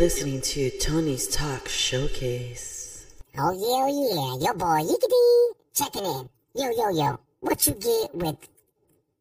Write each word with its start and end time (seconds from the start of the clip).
listening 0.00 0.40
to 0.40 0.70
Tony's 0.78 1.28
Talk 1.28 1.68
Showcase. 1.68 3.06
Oh 3.36 3.52
yeah, 3.52 3.84
oh 3.84 4.38
yeah, 4.40 4.46
your 4.46 4.54
boy 4.54 4.80
Yickety 4.80 5.54
checking 5.74 6.06
in. 6.06 6.26
Yo, 6.54 6.70
yo, 6.70 6.88
yo, 6.88 7.20
what 7.40 7.66
you 7.66 7.74
get 7.74 8.14
with 8.14 8.48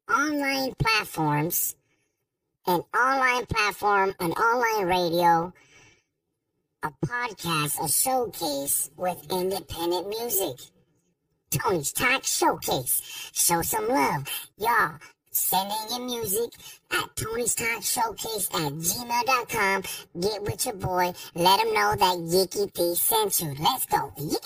online 0.09 0.73
platforms, 0.75 1.75
an 2.65 2.81
online 2.97 3.45
platform, 3.47 4.15
an 4.21 4.31
online 4.31 4.87
radio, 4.87 5.51
a 6.81 6.91
podcast, 7.05 7.83
a 7.83 7.89
showcase 7.89 8.89
with 8.95 9.17
independent 9.29 10.07
music. 10.07 10.65
Tony's 11.51 11.91
Talk 11.91 12.23
Showcase. 12.23 13.01
Show 13.33 13.61
some 13.63 13.89
love. 13.89 14.29
Y'all, 14.57 14.95
send 15.39 15.71
in 15.71 15.97
your 15.97 16.05
music 16.19 16.51
at 16.91 17.15
Tony's 17.15 17.55
Talk 17.55 17.81
Showcase 17.81 18.49
at 18.53 18.73
gmail.com. 18.73 19.83
Get 20.19 20.43
with 20.43 20.65
your 20.65 20.75
boy. 20.75 21.13
Let 21.35 21.59
him 21.61 21.73
know 21.73 21.95
that 21.95 22.17
Yicky 22.17 22.71
D 22.73 22.95
sent 22.95 23.39
you. 23.39 23.55
Let's 23.59 23.85
go. 23.85 24.11
Yicky 24.17 24.37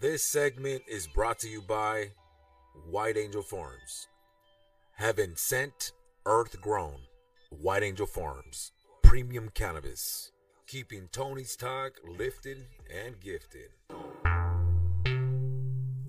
This 0.00 0.22
segment 0.24 0.82
is 0.88 1.06
brought 1.06 1.38
to 1.40 1.48
you 1.48 1.62
by 1.62 2.10
White 2.90 3.16
Angel 3.16 3.42
Farms. 3.42 4.08
Heaven 4.96 5.36
sent, 5.36 5.92
earth 6.26 6.60
grown. 6.60 7.00
White 7.50 7.82
Angel 7.82 8.06
Farms. 8.06 8.72
Premium 9.02 9.48
cannabis. 9.54 10.32
Keeping 10.66 11.08
Tony's 11.12 11.56
talk 11.56 11.92
lifted 12.06 12.66
and 12.94 13.18
gifted. 13.20 13.70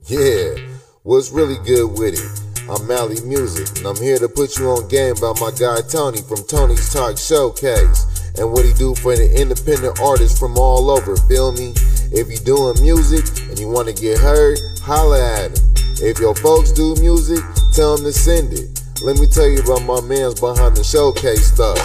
Yeah, 0.06 0.56
what's 1.04 1.32
really 1.32 1.58
good 1.66 1.98
with 1.98 2.16
it? 2.16 2.49
I'm 2.68 2.86
Mally 2.88 3.22
Muzik, 3.22 3.78
and 3.78 3.88
I'm 3.88 3.96
here 3.96 4.18
to 4.18 4.28
put 4.28 4.58
you 4.58 4.70
on 4.70 4.88
game 4.88 5.16
by 5.22 5.34
my 5.40 5.52
guy 5.52 5.82
Tony 5.88 6.22
from 6.22 6.44
Tony's 6.44 6.92
Talk 6.92 7.18
Showcase 7.18 8.34
and 8.38 8.52
what 8.52 8.66
he 8.66 8.74
do 8.74 8.96
for 8.96 9.16
the 9.16 9.30
independent 9.40 10.00
artists 10.02 10.40
from 10.40 10.58
all 10.58 10.90
over. 10.90 11.16
Feel 11.30 11.52
me? 11.52 11.74
If 12.12 12.30
you 12.30 12.38
doing 12.42 12.82
music 12.82 13.26
and 13.50 13.60
you 13.60 13.70
want 13.70 13.88
to 13.88 13.94
get 13.94 14.18
heard, 14.18 14.58
holla 14.82 15.22
at 15.22 15.52
him. 15.52 15.66
If 16.02 16.20
your 16.20 16.36
folks 16.36 16.72
do 16.72 16.96
music, 16.98 17.44
tell 17.74 17.96
them 17.96 18.06
to 18.06 18.14
send 18.14 18.54
it. 18.54 18.82
Let 19.02 19.18
me 19.18 19.28
tell 19.28 19.48
you 19.48 19.62
about 19.62 19.86
my 19.86 20.02
man's 20.02 20.40
behind 20.40 20.76
the 20.76 20.84
showcase 20.84 21.54
stuff. 21.54 21.78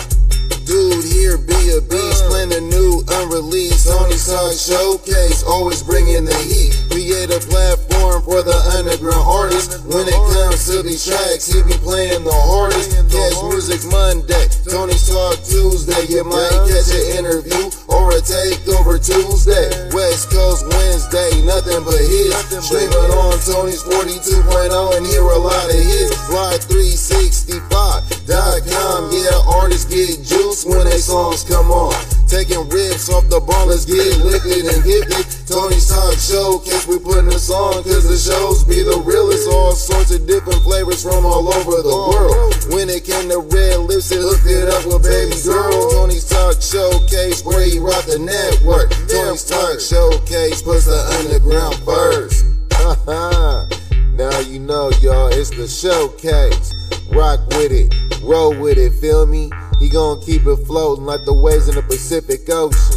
Dude, 0.65 1.05
here 1.05 1.37
be 1.37 1.77
a 1.77 1.81
beast, 1.81 2.25
playing 2.25 2.49
new 2.71 3.05
unreleased 3.09 3.87
Tony's 3.87 4.27
Talk 4.27 4.53
Showcase, 4.57 5.45
always 5.45 5.83
bringing 5.83 6.25
the 6.25 6.35
heat. 6.41 6.84
Create 6.95 7.27
a 7.27 7.43
platform 7.51 8.23
for 8.23 8.47
the 8.47 8.55
underground 8.79 9.27
artists. 9.27 9.83
When 9.83 10.07
it 10.07 10.15
comes 10.31 10.63
to 10.71 10.79
these 10.79 11.03
tracks, 11.03 11.51
he 11.51 11.59
be 11.67 11.75
playing 11.83 12.23
the 12.23 12.31
hardest. 12.31 12.95
Catch 13.11 13.35
music 13.51 13.83
Monday, 13.91 14.47
Tony's 14.63 15.03
Talk 15.11 15.43
Tuesday. 15.43 16.07
You 16.07 16.23
might 16.23 16.55
catch 16.71 16.95
an 16.95 17.19
interview 17.19 17.67
or 17.91 18.15
a 18.15 18.23
takeover 18.23 19.03
Tuesday. 19.03 19.91
West 19.91 20.31
Coast 20.31 20.71
Wednesday, 20.71 21.43
nothing 21.43 21.83
but 21.83 21.99
hits. 21.99 22.63
Streaming 22.63 23.11
on 23.11 23.43
Tony's 23.43 23.83
42.0 23.83 24.47
and 24.95 25.03
hear 25.03 25.27
a 25.27 25.41
lot 25.43 25.67
of 25.67 25.75
hits. 25.75 26.15
Fly365.com, 26.31 29.11
yeah, 29.11 29.35
artists 29.51 29.91
get 29.91 30.23
juice 30.23 30.63
when 30.63 30.87
they 30.87 31.03
songs 31.03 31.43
come 31.43 31.75
on. 31.75 31.91
Taking 32.31 32.63
rips 32.71 33.11
off 33.11 33.27
the 33.27 33.43
bar, 33.43 33.67
let's 33.67 33.83
get 33.83 34.15
liquid 34.23 34.63
and 34.63 34.79
gifted. 34.87 35.34
Tony's 35.47 35.89
Talk 35.89 36.17
Showcase, 36.17 36.87
we 36.89 36.99
putting 36.99 37.29
this 37.29 37.51
on 37.51 37.85
cause 37.85 38.09
the 38.09 38.17
shows 38.17 38.65
be 38.65 38.83
the 38.83 38.97
realest. 39.05 39.47
All 39.49 39.73
sorts 39.73 40.11
of 40.11 40.27
different 40.27 40.63
flavors 40.63 41.03
from 41.03 41.27
all 41.27 41.53
over 41.53 41.83
the 41.85 41.99
world. 42.09 42.57
When 42.73 42.89
it 42.89 43.05
came 43.05 43.29
to 43.29 43.45
red 43.53 43.81
lips, 43.85 44.11
it 44.11 44.25
hooked 44.25 44.49
it 44.49 44.73
up 44.73 44.89
with 44.89 45.05
baby 45.05 45.37
girl. 45.45 45.91
Tony's 45.93 46.25
Talk 46.25 46.63
Showcase, 46.63 47.45
where 47.45 47.61
he 47.61 47.79
rock 47.79 48.09
the 48.09 48.19
network. 48.19 48.89
Tony's 49.05 49.45
Talk 49.45 49.81
Showcase 49.81 50.63
puts 50.63 50.89
the 50.89 50.97
underground 51.21 51.77
first. 51.85 52.49
now 54.17 54.41
you 54.49 54.61
know, 54.61 54.89
y'all, 55.05 55.29
it's 55.29 55.51
the 55.51 55.69
showcase. 55.69 56.73
Rock 57.13 57.41
with 57.53 57.71
it, 57.71 57.93
roll 58.25 58.57
with 58.57 58.79
it, 58.79 58.97
feel 58.97 59.27
me? 59.27 59.51
He 59.79 59.91
gonna 59.91 60.21
keep 60.25 60.47
it 60.47 60.57
floating 60.65 61.05
like 61.05 61.25
the 61.27 61.35
waves 61.35 61.69
in 61.69 61.75
the 61.75 61.83
Pacific 61.83 62.49
Ocean. 62.49 62.94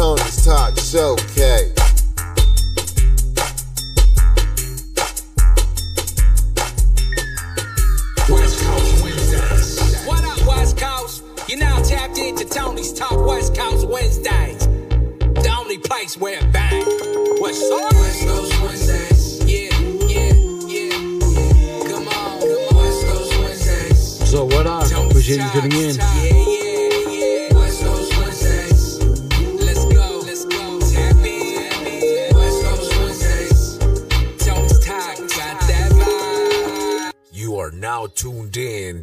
Tony's 0.00 0.46
Talk 0.46 0.78
Showcase. 0.78 1.79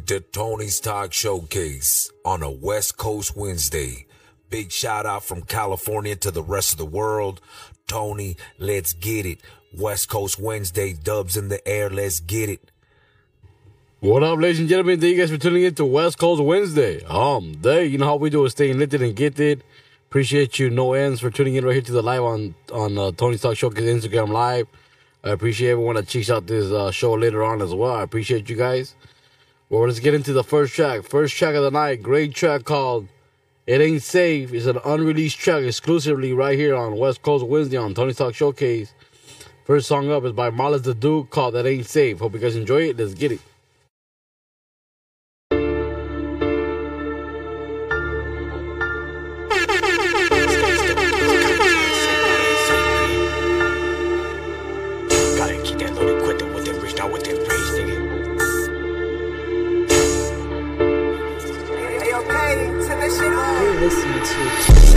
To 0.08 0.20
Tony's 0.20 0.80
Talk 0.80 1.12
Showcase 1.12 2.10
on 2.24 2.42
a 2.42 2.50
West 2.50 2.96
Coast 2.96 3.36
Wednesday. 3.36 4.06
Big 4.48 4.72
shout 4.72 5.04
out 5.04 5.22
from 5.22 5.42
California 5.42 6.16
to 6.16 6.30
the 6.30 6.42
rest 6.42 6.72
of 6.72 6.78
the 6.78 6.86
world. 6.86 7.42
Tony, 7.86 8.38
let's 8.58 8.94
get 8.94 9.26
it. 9.26 9.42
West 9.76 10.08
Coast 10.08 10.40
Wednesday, 10.40 10.94
dubs 10.94 11.36
in 11.36 11.48
the 11.48 11.66
air, 11.68 11.90
let's 11.90 12.20
get 12.20 12.48
it. 12.48 12.70
What 14.00 14.22
up, 14.22 14.38
ladies 14.38 14.60
and 14.60 14.68
gentlemen? 14.70 14.98
Thank 14.98 15.16
you 15.16 15.18
guys 15.18 15.30
for 15.30 15.36
tuning 15.36 15.64
in 15.64 15.74
to 15.74 15.84
West 15.84 16.16
Coast 16.16 16.42
Wednesday. 16.42 17.04
Um, 17.04 17.52
day, 17.60 17.84
you 17.84 17.98
know 17.98 18.06
how 18.06 18.16
we 18.16 18.30
do 18.30 18.46
is 18.46 18.52
staying 18.52 18.78
lifted 18.78 19.02
and 19.02 19.14
gifted. 19.14 19.62
Appreciate 20.06 20.58
you, 20.58 20.70
no 20.70 20.94
ends, 20.94 21.20
for 21.20 21.30
tuning 21.30 21.56
in 21.56 21.66
right 21.66 21.74
here 21.74 21.82
to 21.82 21.92
the 21.92 22.00
live 22.00 22.22
on 22.22 22.54
on 22.72 22.96
uh, 22.96 23.10
Tony's 23.10 23.42
Talk 23.42 23.58
Showcase 23.58 23.84
Instagram 23.84 24.30
Live. 24.30 24.68
I 25.22 25.32
appreciate 25.32 25.72
everyone 25.72 25.96
that 25.96 26.08
checks 26.08 26.30
out 26.30 26.46
this 26.46 26.72
uh, 26.72 26.90
show 26.92 27.12
later 27.12 27.44
on 27.44 27.60
as 27.60 27.74
well. 27.74 27.94
I 27.94 28.04
appreciate 28.04 28.48
you 28.48 28.56
guys. 28.56 28.94
Well, 29.70 29.82
let's 29.86 30.00
get 30.00 30.14
into 30.14 30.32
the 30.32 30.42
first 30.42 30.72
track. 30.72 31.02
First 31.02 31.36
track 31.36 31.54
of 31.54 31.62
the 31.62 31.70
night, 31.70 32.02
great 32.02 32.34
track 32.34 32.64
called 32.64 33.06
"It 33.66 33.82
Ain't 33.82 34.02
Safe." 34.02 34.54
It's 34.54 34.64
an 34.64 34.78
unreleased 34.82 35.38
track 35.38 35.62
exclusively 35.62 36.32
right 36.32 36.58
here 36.58 36.74
on 36.74 36.96
West 36.96 37.20
Coast 37.20 37.46
Wednesday 37.46 37.76
on 37.76 37.92
Tony's 37.92 38.16
Talk 38.16 38.34
Showcase. 38.34 38.94
First 39.66 39.86
song 39.86 40.10
up 40.10 40.24
is 40.24 40.32
by 40.32 40.50
Marlis 40.50 40.84
the 40.84 40.94
Duke 40.94 41.28
called 41.28 41.52
"That 41.52 41.66
Ain't 41.66 41.84
Safe." 41.84 42.18
Hope 42.18 42.32
you 42.32 42.38
guys 42.38 42.56
enjoy 42.56 42.88
it. 42.88 42.96
Let's 42.96 43.12
get 43.12 43.30
it. 43.30 43.40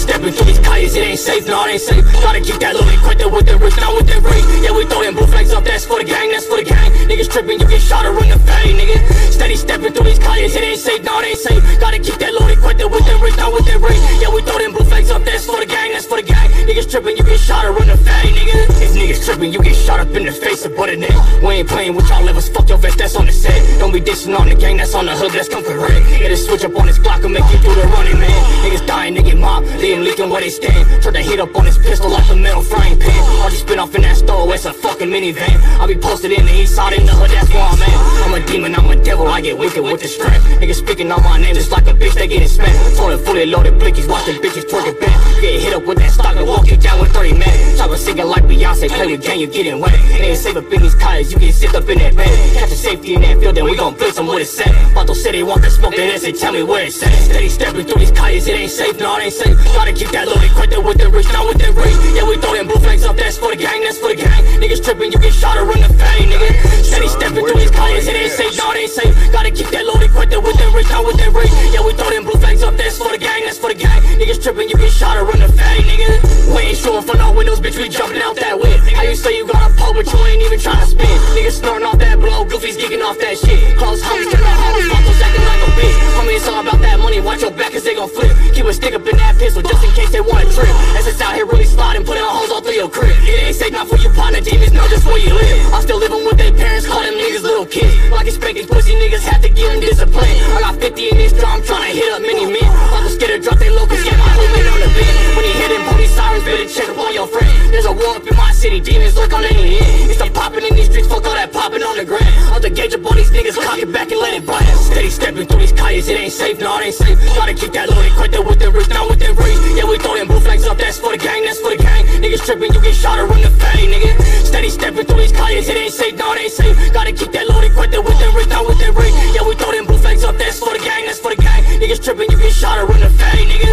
stepping 0.00 0.32
through 0.32 0.48
these 0.48 0.58
calles, 0.64 0.96
it 0.96 1.04
ain't 1.04 1.20
safe, 1.20 1.46
no, 1.46 1.64
it 1.68 1.76
ain't 1.76 1.84
safe. 1.84 2.04
Gotta 2.24 2.40
keep 2.40 2.58
that 2.64 2.74
loaded 2.74 3.00
quick 3.04 3.20
with 3.20 3.46
the 3.46 3.56
wrist, 3.60 3.76
not 3.76 3.92
with 3.94 4.08
the 4.08 4.18
rage. 4.24 4.44
Yeah, 4.64 4.72
we 4.72 4.88
throw 4.88 5.04
them 5.04 5.14
blue 5.14 5.28
flags 5.28 5.52
up, 5.52 5.64
that's 5.64 5.84
for 5.84 6.00
the 6.00 6.08
gang, 6.08 6.32
that's 6.32 6.46
for 6.48 6.56
the 6.56 6.64
gang. 6.64 6.90
Niggas 7.06 7.28
tripping, 7.28 7.60
you 7.60 7.66
get 7.68 7.80
shot 7.80 8.06
or 8.06 8.12
run 8.16 8.28
the 8.32 8.38
fade, 8.40 8.74
nigga. 8.74 8.96
Steady 9.30 9.56
stepping 9.56 9.92
through 9.92 10.08
these 10.08 10.18
calles, 10.18 10.56
it 10.56 10.64
ain't 10.64 10.80
safe, 10.80 11.04
no, 11.04 11.20
it 11.20 11.26
ain't 11.30 11.38
safe. 11.38 11.62
Gotta 11.78 11.98
keep 12.00 12.16
that 12.18 12.32
loaded 12.32 12.58
quick 12.58 12.80
with 12.80 13.06
the 13.06 13.16
wrist, 13.20 13.36
not 13.36 13.52
with 13.52 13.66
the 13.68 13.78
rage. 13.78 14.00
Yeah, 14.18 14.32
we 14.32 14.40
throw 14.42 14.58
them 14.58 14.72
blue 14.72 14.88
flags 14.88 15.10
up, 15.10 15.22
that's 15.24 15.44
for 15.44 15.60
the 15.60 15.66
gang, 15.66 15.92
that's 15.92 16.06
for 16.06 16.16
the 16.16 16.26
gang. 16.26 16.48
Niggas 16.66 16.90
tripping, 16.90 17.16
you 17.16 17.24
get 17.24 17.38
shot 17.38 17.64
or 17.64 17.72
run 17.72 17.88
the 17.88 17.96
fade, 17.96 18.34
nigga. 18.34 18.56
If 18.80 18.96
niggas 18.96 19.24
tripping, 19.24 19.52
you 19.52 19.60
get 19.62 19.76
shot 19.76 20.00
up 20.00 20.10
in 20.16 20.24
the 20.24 20.32
face 20.32 20.64
or 20.64 20.70
butt 20.70 20.88
a 20.88 20.96
neck. 20.96 21.14
We 21.42 21.60
ain't 21.60 21.68
playing 21.68 21.94
with 21.94 22.08
y'all 22.08 22.24
levels, 22.24 22.48
fuck 22.48 22.68
your 22.68 22.78
vest, 22.78 22.98
that's 22.98 23.16
on 23.16 23.26
the 23.26 23.32
set. 23.32 23.58
Don't 23.78 23.92
be 23.92 24.00
dissing 24.00 24.38
on 24.38 24.48
the 24.48 24.54
gang, 24.54 24.76
that's 24.76 24.94
on 24.94 25.06
the 25.06 25.14
hood, 25.14 25.32
let's 25.34 25.48
come 25.48 25.64
correct. 25.64 26.08
Yeah, 26.10 26.28
this 26.28 26.46
switch 26.46 26.64
up 26.64 26.74
on 26.76 26.86
this 26.86 26.98
Glock 26.98 27.22
will 27.22 27.30
make 27.30 27.46
you 27.52 27.58
do 27.58 27.74
the 27.74 27.86
running, 27.94 28.18
man. 28.18 28.40
Niggas 28.64 28.86
dying, 28.86 29.14
nigga 29.14 29.38
mob, 29.38 29.64
leaving 30.00 30.20
leaking 30.20 30.30
where 30.30 30.40
they 30.40 30.50
stand. 30.50 31.02
Turn 31.02 31.12
the 31.12 31.22
heat 31.22 31.40
up 31.40 31.54
on 31.56 31.64
this 31.64 31.78
pistol 31.78 32.10
like 32.10 32.28
a 32.30 32.36
metal 32.36 32.62
frying 32.62 32.98
pan. 32.98 33.20
All 33.40 33.50
just 33.50 33.62
spin 33.62 33.78
off 33.78 33.94
in 33.94 34.02
that 34.02 34.16
store, 34.16 34.52
it's 34.54 34.64
a 34.64 34.72
fucking 34.72 35.08
minivan. 35.08 35.56
I 35.80 35.86
be 35.86 35.96
posted 35.96 36.32
in 36.32 36.44
the 36.46 36.52
east 36.52 36.74
side 36.74 36.92
in 36.94 37.06
the 37.06 37.12
hood, 37.12 37.30
that's 37.30 37.48
where 37.50 37.62
I'm 37.62 37.82
at. 37.82 38.24
I'm 38.24 38.34
a 38.34 38.46
demon, 38.46 38.74
I'm 38.74 38.90
a 38.90 38.96
devil, 38.96 39.28
I 39.28 39.40
get 39.40 39.58
wicked 39.58 39.82
with 39.82 40.00
the 40.00 40.08
strength. 40.08 40.44
Niggas 40.60 40.76
speaking 40.76 41.10
on 41.12 41.22
my 41.22 41.38
name 41.38 41.54
just 41.54 41.70
like 41.70 41.86
a 41.86 41.92
bitch, 41.92 42.14
they 42.14 42.28
getting 42.28 42.48
spent. 42.48 42.74
Told 42.96 43.18
fully 43.24 43.46
loaded 43.46 43.74
blickies, 43.74 44.08
watching 44.08 44.36
bitches 44.36 44.68
twerking 44.68 44.98
back. 45.00 45.16
Get 45.40 45.60
hit 45.60 45.74
up 45.74 45.84
with 45.84 45.98
that 45.98 46.12
stock 46.12 46.36
and 46.36 46.46
walk 46.46 46.66
you 46.70 46.76
down 46.76 47.00
with 47.00 47.12
30 47.12 47.38
men. 47.38 47.76
Chopper 47.76 47.96
singing 47.96 48.26
like 48.26 48.44
Beyonce, 48.44 48.88
play 48.88 49.06
with 49.06 49.22
gang, 49.22 49.40
you 49.40 49.46
getting 49.46 49.80
wet. 49.80 49.92
Niggas 49.92 50.36
save 50.36 50.56
up 50.56 50.72
in 50.72 50.82
these 50.82 50.94
cars, 50.94 51.32
you 51.32 51.38
get 51.38 51.52
zipped 51.54 51.74
up 51.74 51.88
in 51.88 51.98
that 51.98 52.14
bed. 52.16 52.30
Catch 52.56 52.72
a 52.72 52.76
safety 52.76 53.14
in 53.14 53.22
that 53.22 53.38
field, 53.40 53.56
then 53.56 53.64
we 53.64 53.76
gon' 53.76 53.94
blitz 53.94 54.16
them 54.16 54.26
with 54.26 54.42
a 54.42 54.44
set. 54.44 54.68
Vato 54.94 55.14
said 55.14 55.34
they 55.34 55.42
want 55.42 55.62
the 55.62 55.70
smoke, 55.70 55.94
then 55.96 56.08
they 56.08 56.18
say, 56.18 56.32
tell 56.32 56.52
me 56.52 56.62
where 56.62 56.86
it's 56.86 57.02
at. 57.02 57.12
Steady 57.12 57.48
stepping 57.48 57.86
through 57.86 58.00
these 58.00 58.12
cars, 58.12 58.46
it 58.46 58.54
ain't 58.54 58.70
safe, 58.70 58.98
no, 58.98 59.16
it 59.16 59.24
ain't 59.24 59.32
safe. 59.32 59.56
Gotta 59.80 59.96
keep 59.96 60.12
that 60.12 60.28
loaded, 60.28 60.52
quick 60.52 60.76
with 60.76 61.00
the 61.00 61.08
rich, 61.08 61.24
not 61.32 61.48
with 61.48 61.56
the 61.56 61.72
rich. 61.72 61.96
Yeah, 62.12 62.28
we 62.28 62.36
throw 62.36 62.52
them 62.52 62.68
blue 62.68 62.76
flags 62.84 63.00
up, 63.08 63.16
that's 63.16 63.40
for 63.40 63.48
the 63.48 63.56
gang, 63.56 63.80
that's 63.80 63.96
for 63.96 64.12
the 64.12 64.20
gang. 64.20 64.44
Niggas 64.60 64.84
tripping, 64.84 65.08
you 65.08 65.16
get 65.16 65.32
shot 65.32 65.56
or 65.56 65.64
run 65.64 65.80
the 65.80 65.88
fade, 65.96 66.28
nigga. 66.28 66.52
Steady 66.84 67.08
stepping 67.08 67.48
through 67.48 67.56
these 67.56 67.72
cars, 67.72 68.04
it 68.04 68.12
ain't 68.12 68.28
safe, 68.28 68.60
no, 68.60 68.76
it 68.76 68.84
ain't 68.84 68.92
safe. 68.92 69.08
Gotta 69.32 69.48
keep 69.48 69.72
that 69.72 69.88
loaded, 69.88 70.12
quick 70.12 70.36
with 70.36 70.60
the 70.60 70.68
rich, 70.76 70.84
not 70.92 71.08
with 71.08 71.16
the 71.16 71.32
rich. 71.32 71.48
Yeah, 71.72 71.80
we 71.80 71.96
throw 71.96 72.12
them 72.12 72.28
blue 72.28 72.36
flags 72.36 72.60
up, 72.60 72.76
that's 72.76 73.00
for 73.00 73.08
the 73.08 73.16
gang, 73.16 73.40
that's 73.48 73.56
for 73.56 73.72
the 73.72 73.78
gang. 73.80 74.04
Niggas 74.20 74.44
tripping, 74.44 74.68
you 74.68 74.76
get 74.76 74.92
shot 74.92 75.16
or 75.16 75.24
run 75.24 75.40
the 75.40 75.48
fade, 75.48 75.88
nigga. 75.88 76.12
We 76.52 76.76
ain't 76.76 76.76
showing 76.76 77.00
for 77.00 77.16
no 77.16 77.32
windows, 77.32 77.64
bitch, 77.64 77.80
we 77.80 77.88
jumping 77.88 78.20
out 78.20 78.36
that 78.36 78.60
whip. 78.60 78.84
How 78.92 79.08
you 79.08 79.16
say 79.16 79.32
you 79.40 79.48
got 79.48 79.64
a 79.64 79.72
pole, 79.80 79.96
but 79.96 80.04
you 80.04 80.20
ain't 80.28 80.44
even 80.44 80.60
trying 80.60 80.84
to 80.84 80.88
spin? 80.92 81.08
Niggas 81.32 81.56
snorting 81.56 81.88
off 81.88 81.96
that 82.04 82.20
blow, 82.20 82.44
goofies 82.44 82.76
geeking 82.76 83.00
off 83.00 83.16
that 83.24 83.40
shit. 83.40 83.80
Close 83.80 84.04
homies, 84.04 84.28
turn 84.28 84.44
the 84.44 84.54
homies, 84.60 85.24
acting 85.24 85.46
like 85.48 85.62
a 85.64 85.70
bitch. 85.72 85.96
Homie, 86.20 86.36
it's 86.36 86.44
all 86.52 86.60
about 86.60 86.84
that 86.84 87.00
money, 87.00 87.24
watch 87.24 87.40
your 87.40 87.50
back, 87.56 87.72
cause 87.72 87.84
they 87.88 87.96
gon' 87.96 88.12
flip. 88.12 88.36
Keep 88.52 88.68
a 88.68 88.74
stick 88.76 88.92
up 88.92 89.08
in 89.08 89.16
that 89.16 89.40
pistol, 89.40 89.62
just 89.70 89.84
in 89.86 89.92
case 89.94 90.10
they 90.10 90.20
wanna 90.20 90.50
trip. 90.50 90.74
As 90.98 91.06
it's 91.06 91.20
out 91.20 91.34
here 91.34 91.46
really 91.46 91.64
sliding, 91.64 92.04
putting 92.04 92.26
holes 92.26 92.50
all 92.50 92.60
through 92.60 92.74
your 92.74 92.90
crib. 92.90 93.14
It 93.22 93.46
ain't 93.46 93.56
safe, 93.56 93.72
not 93.72 93.86
for 93.86 93.96
you 93.96 94.10
partner 94.10 94.40
demons, 94.40 94.72
no, 94.72 94.82
just 94.88 95.06
where 95.06 95.18
you 95.18 95.32
live. 95.32 95.72
I'm 95.72 95.82
still 95.82 95.98
living 95.98 96.24
with 96.26 96.38
their 96.38 96.52
parents, 96.52 96.86
call 96.86 97.02
them 97.02 97.14
niggas 97.14 97.42
little 97.42 97.66
kids. 97.66 97.94
Like 98.10 98.26
spanking 98.30 98.66
pussy 98.66 98.94
niggas, 98.98 99.22
have 99.30 99.42
to 99.42 99.48
give 99.48 99.70
them 99.70 99.80
discipline. 99.80 100.26
I 100.56 100.60
got 100.60 100.74
50 100.80 101.10
in 101.10 101.16
this 101.16 101.32
drum, 101.32 101.62
trying 101.62 101.86
to 101.86 101.92
hit 101.94 102.10
up 102.12 102.22
many 102.22 102.46
men. 102.46 102.66
I'm 102.66 103.06
just 103.06 103.16
scared 103.22 103.38
to 103.38 103.38
drop 103.38 103.58
they 103.58 103.70
low, 103.70 103.86
cause 103.86 104.02
yeah, 104.02 104.18
my 104.18 104.34
man 104.34 104.66
on 104.66 104.80
the 104.82 104.90
bed. 104.90 105.14
When 105.36 105.44
you 105.46 105.54
hit 105.54 105.70
them 105.70 105.82
police 105.94 106.14
sirens, 106.14 106.44
better 106.44 106.66
check 106.66 106.88
up 106.90 106.98
on 106.98 107.14
your 107.14 107.28
friend. 107.28 107.50
There's 107.70 107.86
a 107.86 107.92
war 107.92 108.18
up 108.18 108.26
in 108.26 108.36
my 108.36 108.50
city, 108.52 108.80
demons 108.80 109.14
look 109.14 109.32
on 109.32 109.44
any 109.44 109.78
end. 109.78 110.10
It's 110.10 110.18
the 110.18 110.30
popping 110.34 110.66
in 110.66 110.74
these 110.74 110.90
streets, 110.90 111.06
fuck 111.06 111.24
all 111.24 111.38
that 111.38 111.52
popping 111.52 111.82
on 111.82 111.96
the 111.96 112.04
ground. 112.04 112.26
I'll 112.50 112.60
the 112.60 112.70
gauge 112.70 112.94
up 112.94 113.06
on 113.06 113.16
these 113.16 113.30
niggas, 113.30 113.54
cock 113.54 113.78
it 113.78 113.92
back 113.92 114.10
and 114.10 114.20
let 114.20 114.34
it 114.34 114.44
blast. 114.44 114.90
Steady 114.90 115.10
stepping 115.10 115.46
through 115.46 115.60
these 115.60 115.72
kayas, 115.72 116.08
it 116.08 116.18
ain't 116.18 116.32
safe, 116.32 116.58
no, 116.58 116.78
it 116.78 116.90
ain't 116.90 116.94
safe. 116.94 117.18
Gotta 117.36 117.54
keep 117.54 117.72
that 117.72 117.88
loaded, 117.88 118.12
quick 118.18 118.32
there 118.32 118.42
with 118.42 118.58
the 118.58 118.70
rich, 118.70 118.88
not 118.90 119.08
with 119.08 119.20
the 119.20 119.32
rich. 119.34 119.59
Yeah, 119.76 119.84
we 119.84 119.98
throw 119.98 120.14
them 120.14 120.28
blue 120.28 120.40
flags 120.40 120.66
up, 120.66 120.78
that's 120.78 120.98
for 120.98 121.12
the 121.12 121.18
gang, 121.18 121.44
that's 121.44 121.60
for 121.60 121.70
the 121.70 121.76
gang. 121.76 122.06
Niggas 122.06 122.44
tripping, 122.44 122.72
you 122.72 122.80
get 122.80 122.94
shot 122.94 123.18
or 123.18 123.26
run 123.26 123.42
the 123.42 123.50
fade, 123.50 123.88
nigga. 123.88 124.12
Steady 124.44 124.70
stepping 124.70 125.06
through 125.06 125.18
these 125.18 125.32
kayas, 125.32 125.68
it 125.68 125.76
ain't 125.76 125.92
safe, 125.92 126.16
no, 126.16 126.32
it 126.32 126.40
ain't 126.40 126.52
safe. 126.52 126.76
Gotta 126.92 127.12
keep 127.12 127.32
that 127.32 127.48
loaded, 127.48 127.72
quick 127.72 127.90
there 127.90 128.02
with 128.02 128.18
the 128.18 128.30
rich, 128.36 128.48
not 128.48 128.66
with 128.66 128.78
the 128.78 128.92
rich. 128.92 129.14
Yeah, 129.34 129.46
we 129.46 129.54
throw 129.54 129.72
them 129.72 129.86
blue 129.86 129.98
flags 129.98 130.24
up, 130.24 130.36
that's 130.36 130.58
for 130.58 130.72
the 130.72 130.82
gang, 130.84 131.06
that's 131.06 131.20
for 131.20 131.34
the 131.34 131.40
gang. 131.40 131.64
Niggas 131.80 132.02
tripping, 132.02 132.30
you 132.30 132.38
get 132.38 132.52
shot 132.52 132.78
or 132.78 132.86
run 132.86 133.00
the 133.00 133.10
fade, 133.10 133.48
nigga. 133.48 133.72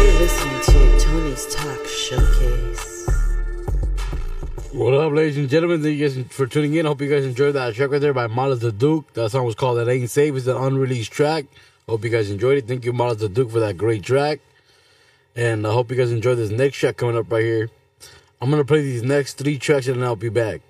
You're 0.00 0.16
listening 0.20 0.60
to 0.68 0.98
Tony's 0.98 1.46
Talk 1.54 1.86
Showcase. 1.86 2.59
What 4.72 4.94
up, 4.94 5.12
ladies 5.12 5.36
and 5.36 5.48
gentlemen? 5.48 5.82
Thank 5.82 5.98
you 5.98 6.08
guys 6.08 6.32
for 6.32 6.46
tuning 6.46 6.74
in. 6.74 6.86
Hope 6.86 7.00
you 7.00 7.10
guys 7.10 7.24
enjoyed 7.24 7.56
that 7.56 7.74
track 7.74 7.90
right 7.90 8.00
there 8.00 8.14
by 8.14 8.28
Malas 8.28 8.60
the 8.60 8.70
Duke. 8.70 9.12
That 9.14 9.30
song 9.30 9.44
was 9.44 9.56
called 9.56 9.78
That 9.78 9.88
Ain't 9.88 10.08
Safe. 10.08 10.32
It's 10.32 10.46
an 10.46 10.56
unreleased 10.56 11.10
track. 11.10 11.46
Hope 11.88 12.04
you 12.04 12.10
guys 12.10 12.30
enjoyed 12.30 12.56
it. 12.56 12.68
Thank 12.68 12.84
you, 12.84 12.92
Malas 12.92 13.18
the 13.18 13.28
Duke, 13.28 13.50
for 13.50 13.58
that 13.58 13.76
great 13.76 14.04
track. 14.04 14.38
And 15.34 15.66
I 15.66 15.72
hope 15.72 15.90
you 15.90 15.96
guys 15.96 16.12
enjoy 16.12 16.36
this 16.36 16.50
next 16.50 16.76
track 16.76 16.98
coming 16.98 17.16
up 17.16 17.32
right 17.32 17.42
here. 17.42 17.68
I'm 18.40 18.48
going 18.48 18.62
to 18.62 18.66
play 18.66 18.80
these 18.80 19.02
next 19.02 19.38
three 19.38 19.58
tracks 19.58 19.88
and 19.88 19.96
then 19.96 20.04
I'll 20.04 20.14
be 20.14 20.28
back. 20.28 20.60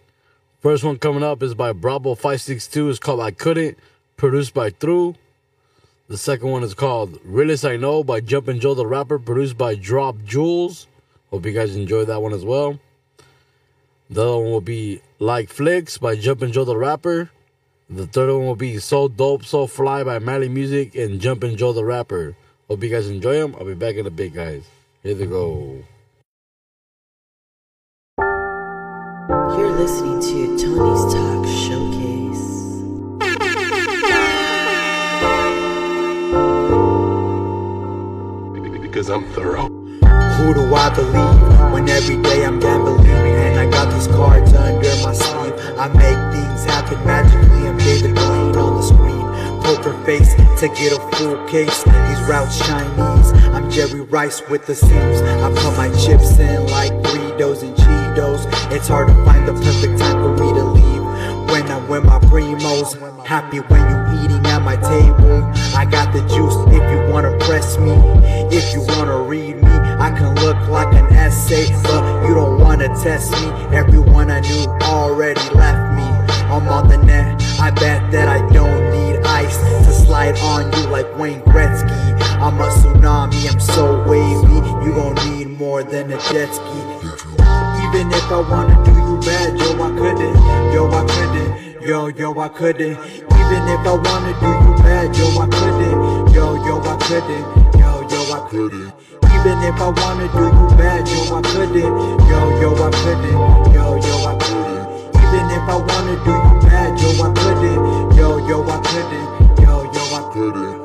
First 0.61 0.83
one 0.83 0.99
coming 0.99 1.23
up 1.23 1.43
is 1.43 1.53
by 1.53 1.73
Bravo 1.73 2.15
562. 2.15 2.89
It's 2.89 2.99
called 2.99 3.21
I 3.21 3.33
Couldn't, 3.33 3.77
produced 4.17 4.55
by 4.55 4.71
Thorough. 4.71 5.15
The 6.09 6.17
second 6.17 6.49
one 6.49 6.63
is 6.63 6.73
called 6.73 7.19
Realest 7.23 7.67
I 7.67 7.77
Know 7.77 8.03
by 8.03 8.23
Jumpin' 8.23 8.61
Joe 8.61 8.73
the 8.73 8.87
Rapper, 8.87 9.19
produced 9.19 9.59
by 9.59 9.75
Drop 9.75 10.17
Jewelz. 10.21 10.87
Hope 11.31 11.45
you 11.45 11.53
guys 11.53 11.77
enjoy 11.77 12.07
that 12.07 12.23
one 12.23 12.33
as 12.33 12.47
well. 12.47 12.79
The 14.11 14.23
other 14.23 14.39
one 14.39 14.51
will 14.51 14.61
be 14.61 15.01
Like 15.21 15.49
Flix 15.51 15.97
by 15.97 16.17
Jumpin' 16.17 16.51
Joe 16.51 16.65
the 16.65 16.77
Rapper. 16.77 17.31
The 17.89 18.09
third 18.09 18.35
one 18.35 18.45
will 18.45 18.57
be 18.57 18.79
So 18.79 19.07
Dope, 19.07 19.45
So 19.45 19.69
Fly 19.69 20.03
by 20.03 20.19
Mally 20.19 20.49
Muzik 20.49 20.97
and 20.97 21.21
Jumpin' 21.21 21.57
Joe 21.57 21.73
the 21.73 21.85
Rapper. 21.85 22.35
Hope 22.67 22.83
you 22.83 22.91
guys 22.91 23.09
enjoy 23.09 23.35
them. 23.35 23.55
I'll 23.55 23.65
be 23.65 23.75
back 23.75 23.95
in 23.95 24.07
a 24.07 24.11
bit, 24.11 24.35
guys. 24.35 24.65
Here 25.05 25.15
they 25.15 25.27
go. 25.27 25.85
You're 28.19 29.79
listening 29.79 30.21
to 30.21 30.59
Tony's 30.59 31.15
Talk 31.15 31.47
Showcase. 31.47 32.01
because 38.83 39.09
I'm 39.09 39.25
thorough. 39.35 39.80
Who 40.41 40.55
do 40.55 40.75
I 40.75 40.89
believe 40.89 41.73
when 41.73 41.87
every 41.91 42.17
day 42.23 42.47
I'm 42.47 42.59
gambling 42.59 43.07
and 43.07 43.61
I 43.61 43.71
got 43.71 43.93
these 43.93 44.07
cards 44.07 44.53
under 44.55 44.97
my 45.05 45.13
sleeve? 45.13 45.55
I 45.79 45.89
make 45.89 46.21
things 46.33 46.65
happen 46.65 46.99
magically. 47.05 47.69
I'm 47.69 47.77
David 47.77 48.15
Blaine 48.15 48.57
on 48.57 48.77
the 48.77 48.83
screen. 48.83 49.21
Poker 49.63 49.93
face 50.05 50.35
to 50.61 50.69
get 50.69 50.93
a 50.97 51.01
full 51.17 51.47
case. 51.47 51.85
These 51.85 52.23
routes 52.27 52.59
Chinese. 52.67 53.33
I'm 53.55 53.71
Jerry 53.71 54.01
Rice 54.01 54.41
with 54.49 54.65
the 54.65 54.75
seams. 54.75 55.21
I 55.21 55.53
put 55.53 55.77
my 55.77 55.91
chips 56.01 56.39
in 56.39 56.67
like 56.69 56.93
Doritos 57.03 57.63
and 57.63 57.77
Cheetos. 57.77 58.47
It's 58.73 58.89
hard 58.89 59.09
to 59.09 59.15
find 59.27 59.47
the 59.47 59.53
perfect 59.53 59.99
time 59.99 60.23
for 60.23 60.33
me 60.43 60.55
to 60.55 60.60
with 61.91 62.05
my 62.05 62.21
primos, 62.21 62.95
happy 63.27 63.59
when 63.59 63.81
you 63.81 64.25
eating 64.25 64.47
at 64.47 64.63
my 64.63 64.77
table. 64.77 65.43
I 65.75 65.85
got 65.85 66.13
the 66.13 66.21
juice 66.29 66.55
if 66.69 66.85
you 66.91 67.13
wanna 67.13 67.37
press 67.39 67.79
me. 67.79 67.91
If 68.57 68.73
you 68.73 68.81
wanna 68.95 69.21
read 69.23 69.57
me, 69.57 69.75
I 69.99 70.15
can 70.17 70.37
look 70.37 70.57
like 70.69 70.95
an 70.95 71.13
essay, 71.13 71.67
but 71.83 72.29
you 72.29 72.35
don't 72.35 72.61
wanna 72.61 72.89
test 73.03 73.33
me. 73.33 73.51
Everyone 73.77 74.31
I 74.31 74.39
knew 74.39 74.67
already 74.83 75.43
left 75.53 75.97
me. 75.97 76.07
I'm 76.55 76.69
on 76.69 76.89
the 76.89 76.99
net, 76.99 77.43
I 77.59 77.71
bet 77.71 78.13
that 78.13 78.29
I 78.29 78.39
don't 78.53 78.93
need 78.93 79.17
ice 79.27 79.59
to 79.85 79.93
slide 79.93 80.39
on 80.39 80.73
you 80.73 80.89
like 80.91 81.09
Wayne 81.19 81.41
Gretzky. 81.43 82.01
I'm 82.41 82.61
a 82.61 82.69
tsunami, 82.69 83.51
I'm 83.51 83.59
so 83.59 84.05
wavy. 84.09 84.59
You 84.85 84.95
gon' 84.95 85.17
need 85.29 85.59
more 85.59 85.83
than 85.83 86.13
a 86.13 86.19
jet 86.31 86.55
ski. 86.55 86.81
Even 87.85 88.13
if 88.13 88.31
I 88.31 88.41
wanna 88.49 88.77
do 88.85 88.93
you 88.93 89.21
bad, 89.27 89.59
yo, 89.59 89.71
I 89.83 89.91
couldn't. 89.99 90.73
Yo, 90.73 90.89
I 90.89 91.05
couldn't. 91.05 91.30
Yo, 91.81 92.09
yo, 92.09 92.39
I 92.39 92.49
couldn't. 92.49 92.93
Even 92.93 93.65
if 93.73 93.87
I 93.87 93.95
wanna 93.95 94.33
do 94.39 94.49
you 94.53 94.77
bad, 94.83 95.17
yo, 95.17 95.27
I 95.41 95.49
couldn't. 95.49 96.35
Yo, 96.35 96.55
yo, 96.67 96.79
I 96.79 96.97
couldn't. 96.99 97.81
Yo, 97.81 98.07
yo, 98.07 98.21
I 98.35 98.49
couldn't. 98.51 98.93
Even 99.25 99.59
if 99.65 99.81
I 99.81 99.89
wanna 99.89 100.29
do 100.29 100.45
you 100.45 100.77
bad, 100.77 101.09
yo, 101.09 101.35
I 101.35 101.41
couldn't. 101.41 102.29
Yo, 102.29 102.61
yo, 102.61 102.75
I 102.75 102.91
couldn't. 102.91 103.73
Yo, 103.73 103.97
yo, 103.97 104.27
I 104.29 104.37
couldn't. 104.37 104.89
Even 105.17 105.47
if 105.57 105.69
I 105.69 105.77
wanna 105.77 106.17
do 106.23 106.33
you 106.33 106.69
bad, 106.69 107.01
yo, 107.01 107.09
I 107.25 107.33
couldn't. 107.33 108.15
Yo, 108.15 108.47
yo, 108.47 108.63
I 108.69 108.79
couldn't. 108.83 109.61
Yo, 109.63 109.83
yo, 109.91 110.03
I 110.15 110.33
couldn't. 110.35 110.80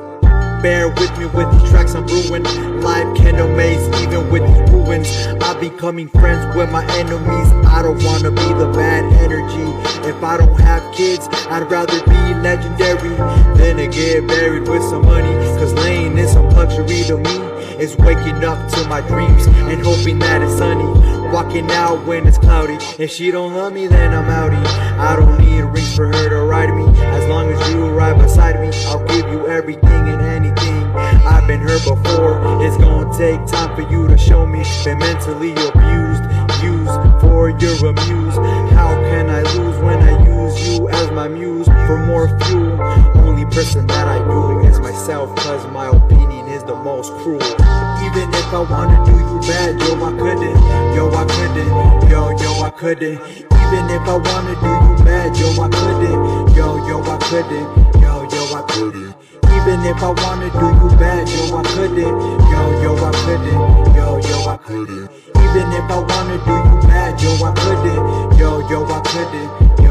Bear 0.66 0.88
with 0.88 1.16
me 1.16 1.26
with 1.26 1.48
these 1.52 1.70
tracks 1.70 1.94
I'm 1.94 2.04
brewing. 2.06 2.42
Life 2.82 3.16
can 3.16 3.36
amaze 3.38 3.86
even 4.02 4.28
with 4.30 4.42
these 4.42 4.72
ruins. 4.72 5.08
I 5.40 5.54
be 5.60 5.68
becoming 5.68 6.08
friends 6.08 6.56
with 6.56 6.72
my 6.72 6.84
enemies. 6.98 7.48
I 7.70 7.82
don't 7.82 8.02
wanna 8.02 8.32
be 8.32 8.48
the 8.52 8.72
bad 8.74 9.04
energy. 9.22 9.62
If 10.08 10.20
I 10.24 10.36
don't 10.38 10.58
have 10.58 10.82
kids, 10.92 11.28
I'd 11.50 11.70
rather 11.70 12.00
be 12.06 12.20
legendary 12.42 13.14
than 13.56 13.76
to 13.76 13.86
get 13.86 14.26
buried 14.26 14.66
with 14.66 14.82
some 14.82 15.06
money. 15.06 15.32
Cause 15.56 15.72
laying 15.74 16.18
is 16.18 16.32
some 16.32 16.50
luxury 16.50 17.04
to 17.04 17.18
me. 17.18 17.36
Is 17.78 17.96
waking 17.98 18.42
up 18.42 18.58
to 18.72 18.88
my 18.88 19.02
dreams 19.02 19.46
and 19.70 19.80
hoping 19.80 20.18
that 20.18 20.42
it's 20.42 20.58
sunny. 20.58 20.82
Walking 21.32 21.70
out 21.70 22.04
when 22.06 22.26
it's 22.26 22.38
cloudy. 22.38 22.78
If 22.98 23.12
she 23.12 23.30
don't 23.30 23.54
love 23.54 23.72
me, 23.72 23.86
then 23.86 24.12
I'm 24.12 24.24
outie. 24.24 24.66
I 24.98 25.14
don't 25.14 25.38
need 25.38 25.60
rings 25.60 25.94
for 25.94 26.06
her 26.06 26.28
to 26.28 26.40
ride 26.42 26.74
me. 26.74 26.86
As 27.02 27.28
long 27.28 27.52
as 27.52 27.72
you 27.72 27.86
ride 27.86 28.18
beside 28.18 28.60
me, 28.60 28.76
I'll 28.86 29.06
give 29.06 29.30
you 29.30 29.46
everything 29.46 30.15
before. 31.86 32.42
It's 32.62 32.76
gonna 32.76 33.06
take 33.16 33.40
time 33.46 33.74
for 33.76 33.82
you 33.90 34.08
to 34.08 34.18
show 34.18 34.44
me. 34.44 34.64
Been 34.84 34.98
mentally 34.98 35.52
abused, 35.52 36.24
used 36.62 36.98
for 37.22 37.50
your 37.50 37.76
amuse. 37.90 38.36
How 38.74 38.94
can 39.10 39.30
I 39.30 39.42
lose 39.54 39.78
when 39.78 39.98
I 40.02 40.14
use 40.26 40.54
you 40.68 40.88
as 40.88 41.10
my 41.12 41.28
muse 41.28 41.66
for 41.86 41.98
more 42.06 42.26
fuel? 42.40 42.80
Only 43.26 43.44
person 43.46 43.86
that 43.86 44.06
I 44.08 44.18
do 44.18 44.60
is 44.68 44.78
myself, 44.80 45.34
cause 45.36 45.64
my 45.72 45.86
opinion 45.88 46.48
is 46.48 46.62
the 46.64 46.74
most 46.74 47.12
cruel. 47.22 47.42
Even 48.06 48.26
if 48.34 48.48
I 48.52 48.62
wanna 48.72 48.98
do 49.06 49.12
you 49.12 49.38
bad, 49.46 49.80
yo, 49.80 49.94
I 50.04 50.12
couldn't. 50.22 50.56
Yo, 50.96 51.04
I 51.10 51.24
couldn't. 51.34 52.10
Yo, 52.10 52.20
yo, 52.42 52.50
I 52.62 52.70
couldn't. 52.70 53.20
Even 53.62 53.84
if 53.96 54.04
I 54.14 54.16
wanna 54.26 54.54
do 54.64 54.72
you 54.84 55.04
bad, 55.04 55.36
yo, 55.36 55.48
I 55.62 55.68
couldn't. 55.68 56.56
Yo, 56.56 56.66
yo, 56.88 56.96
I 57.02 57.16
couldn't. 57.28 57.68
Yo, 58.02 58.05
even 59.66 59.84
If 59.84 60.00
I 60.00 60.10
wanna 60.10 60.48
do 60.48 60.66
you 60.78 60.96
bad, 60.96 61.28
yo, 61.28 61.56
I 61.58 61.62
couldn't. 61.64 61.98
Yo, 61.98 62.82
yo, 62.82 62.94
I 63.04 63.10
couldn't. 63.10 63.96
Yo, 63.96 64.18
yo, 64.18 64.48
I 64.48 64.56
couldn't. 64.58 65.10
Even 65.42 65.72
if 65.72 65.90
I 65.90 65.98
wanna 65.98 66.38
do 66.46 66.54
you 66.54 66.86
bad, 66.86 67.20
yo, 67.20 67.34
I 67.44 67.52
couldn't. 67.52 68.38
Yo, 68.38 68.68
yo, 68.68 68.86
I 68.86 69.00
couldn't. 69.00 69.85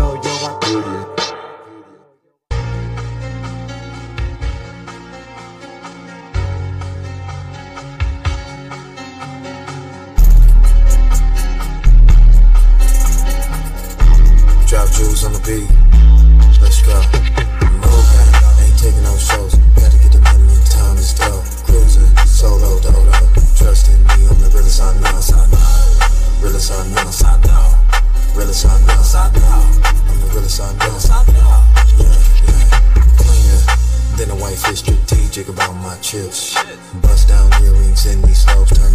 My 35.96 36.02
chips. 36.02 36.56
Bust 37.02 37.30
down 37.30 37.52
earrings 37.64 38.06
in 38.06 38.22
these 38.24 38.44
slopes, 38.44 38.78
turn 38.78 38.95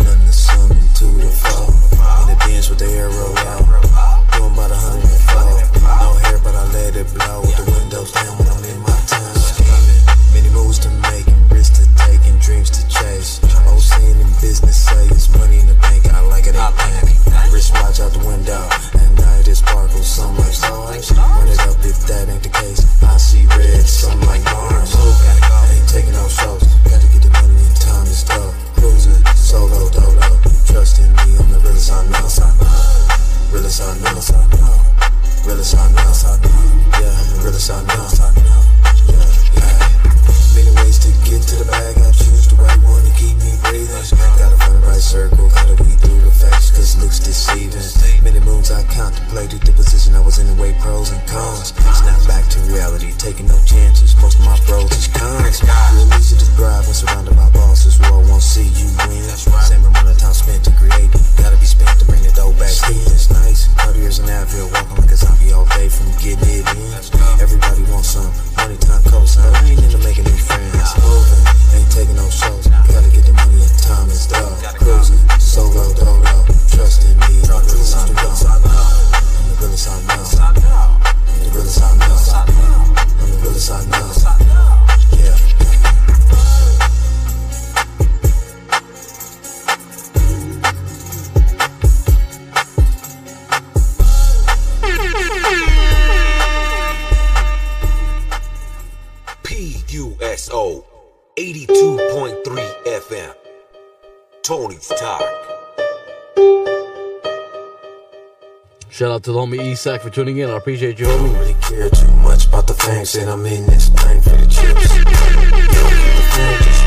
to 109.83 109.89
homie 109.89 109.97
E-Sac 109.97 110.03
for 110.03 110.11
tuning 110.11 110.39
in. 110.39 110.51
I 110.51 110.57
appreciate 110.57 110.99
you, 110.99 111.07
I 111.07 111.17
don't 111.17 111.33
really 111.39 111.55
care 111.55 111.89
too 111.91 112.11
much 112.23 112.47
about 112.47 112.67
the 112.67 112.75
fame. 112.75 113.05
Said 113.05 113.29
I'm 113.29 113.47
in 113.47 113.67
this 113.67 113.89
thing 113.89 114.21
for 114.23 114.31
the 114.31 114.47
chips. 114.47 114.89
Just 114.89 115.05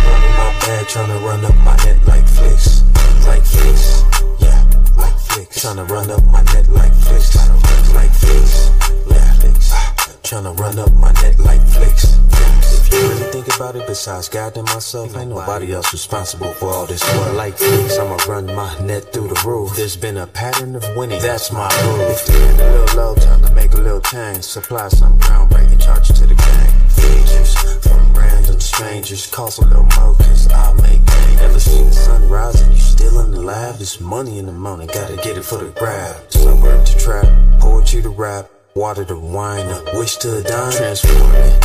running 0.05 0.35
my 0.37 0.51
bag, 0.61 0.85
tryna 0.87 1.23
run 1.25 1.45
up 1.45 1.55
my 1.57 1.75
net 1.85 2.05
like 2.05 2.27
flicks, 2.27 2.83
like 3.25 3.43
flicks. 3.43 4.03
Yeah, 4.39 4.63
like 4.97 5.17
flicks. 5.19 5.57
Tryna 5.63 5.89
run 5.89 6.11
up 6.11 6.23
my 6.25 6.43
net 6.53 6.69
like 6.69 6.93
flicks, 6.93 7.35
like 7.93 8.11
flicks. 8.11 8.69
Yeah, 9.07 9.33
flicks. 9.39 9.73
Tryna 10.23 10.57
run 10.59 10.79
up 10.79 10.91
my 10.93 11.11
net 11.13 11.39
like 11.39 11.61
flicks. 11.61 11.72
It, 13.63 13.87
besides 13.87 14.27
God 14.27 14.57
and 14.57 14.67
myself, 14.67 15.15
ain't 15.15 15.29
nobody 15.29 15.73
else 15.73 15.93
responsible 15.93 16.51
for 16.53 16.67
all 16.67 16.85
this 16.85 17.01
work. 17.15 17.33
Like 17.33 17.57
flicks, 17.57 17.97
I'ma 17.97 18.17
run 18.27 18.45
my 18.47 18.77
net 18.81 19.13
through 19.13 19.29
the 19.29 19.41
roof. 19.47 19.75
There's 19.75 19.95
been 19.95 20.17
a 20.17 20.27
pattern 20.27 20.75
of 20.75 20.83
winning, 20.97 21.21
that's 21.21 21.51
my 21.51 21.69
move. 21.85 22.01
If 22.11 22.25
the 22.27 22.33
end 22.33 22.59
a 22.59 22.71
little 22.71 22.97
low, 22.97 23.15
time 23.15 23.41
to 23.41 23.51
make 23.53 23.73
a 23.73 23.77
little 23.77 24.01
change. 24.01 24.43
Supply 24.43 24.89
some 24.89 25.17
groundbreaking 25.17 25.81
charges 25.81 26.19
to 26.19 26.27
the 26.27 26.35
gang. 26.35 26.71
Features 26.89 27.55
from 27.87 28.13
random 28.13 28.59
strangers, 28.59 29.25
cost 29.27 29.59
a 29.59 29.65
little 29.65 29.87
more, 29.97 30.13
cause 30.17 30.51
I 30.51 30.73
make 30.73 31.03
gain. 31.03 31.35
Never 31.37 31.59
seen 31.59 31.85
the 31.85 31.93
sun 31.93 32.29
rise 32.29 32.61
and 32.61 32.73
you 32.73 32.79
still 32.79 33.21
in 33.21 33.31
the 33.31 33.41
lab. 33.41 33.75
There's 33.75 33.99
money 33.99 34.39
in 34.39 34.45
the 34.45 34.51
morning, 34.51 34.87
gotta 34.93 35.15
get 35.15 35.37
it 35.37 35.45
for 35.45 35.57
the 35.57 35.71
grab. 35.79 36.15
Suburb 36.29 36.85
to 36.85 36.97
trap, 36.99 37.25
poetry 37.59 38.01
to 38.03 38.09
rap. 38.09 38.49
Water 38.75 39.05
to 39.05 39.15
wine, 39.15 39.67
a 39.67 39.99
wish 39.99 40.17
to 40.17 40.37
a 40.37 40.41
dime. 40.41 40.73
Adorning, 40.73 41.62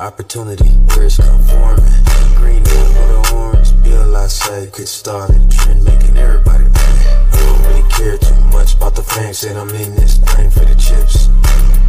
opportunity 0.00 0.68
where 0.68 1.04
it's 1.04 1.16
conforming. 1.16 1.84
Green 2.36 2.62
one 2.62 2.92
with 2.92 3.08
the 3.08 3.34
orange, 3.34 3.82
bill 3.82 4.16
I 4.16 4.26
say 4.26 4.68
could 4.70 4.88
start 4.88 5.30
a 5.30 5.48
trend, 5.48 5.84
making 5.84 6.16
everybody 6.16 6.64
pay. 6.64 6.96
I 7.32 7.38
don't 7.40 7.60
really 7.66 7.88
care 7.90 8.18
too 8.18 8.40
much 8.52 8.74
about 8.74 8.94
the 8.94 9.02
fame, 9.02 9.32
said 9.32 9.56
I'm 9.56 9.68
in 9.70 9.94
this 9.94 10.18
thing 10.18 10.50
for 10.50 10.64
the 10.64 10.74
chips. 10.74 11.28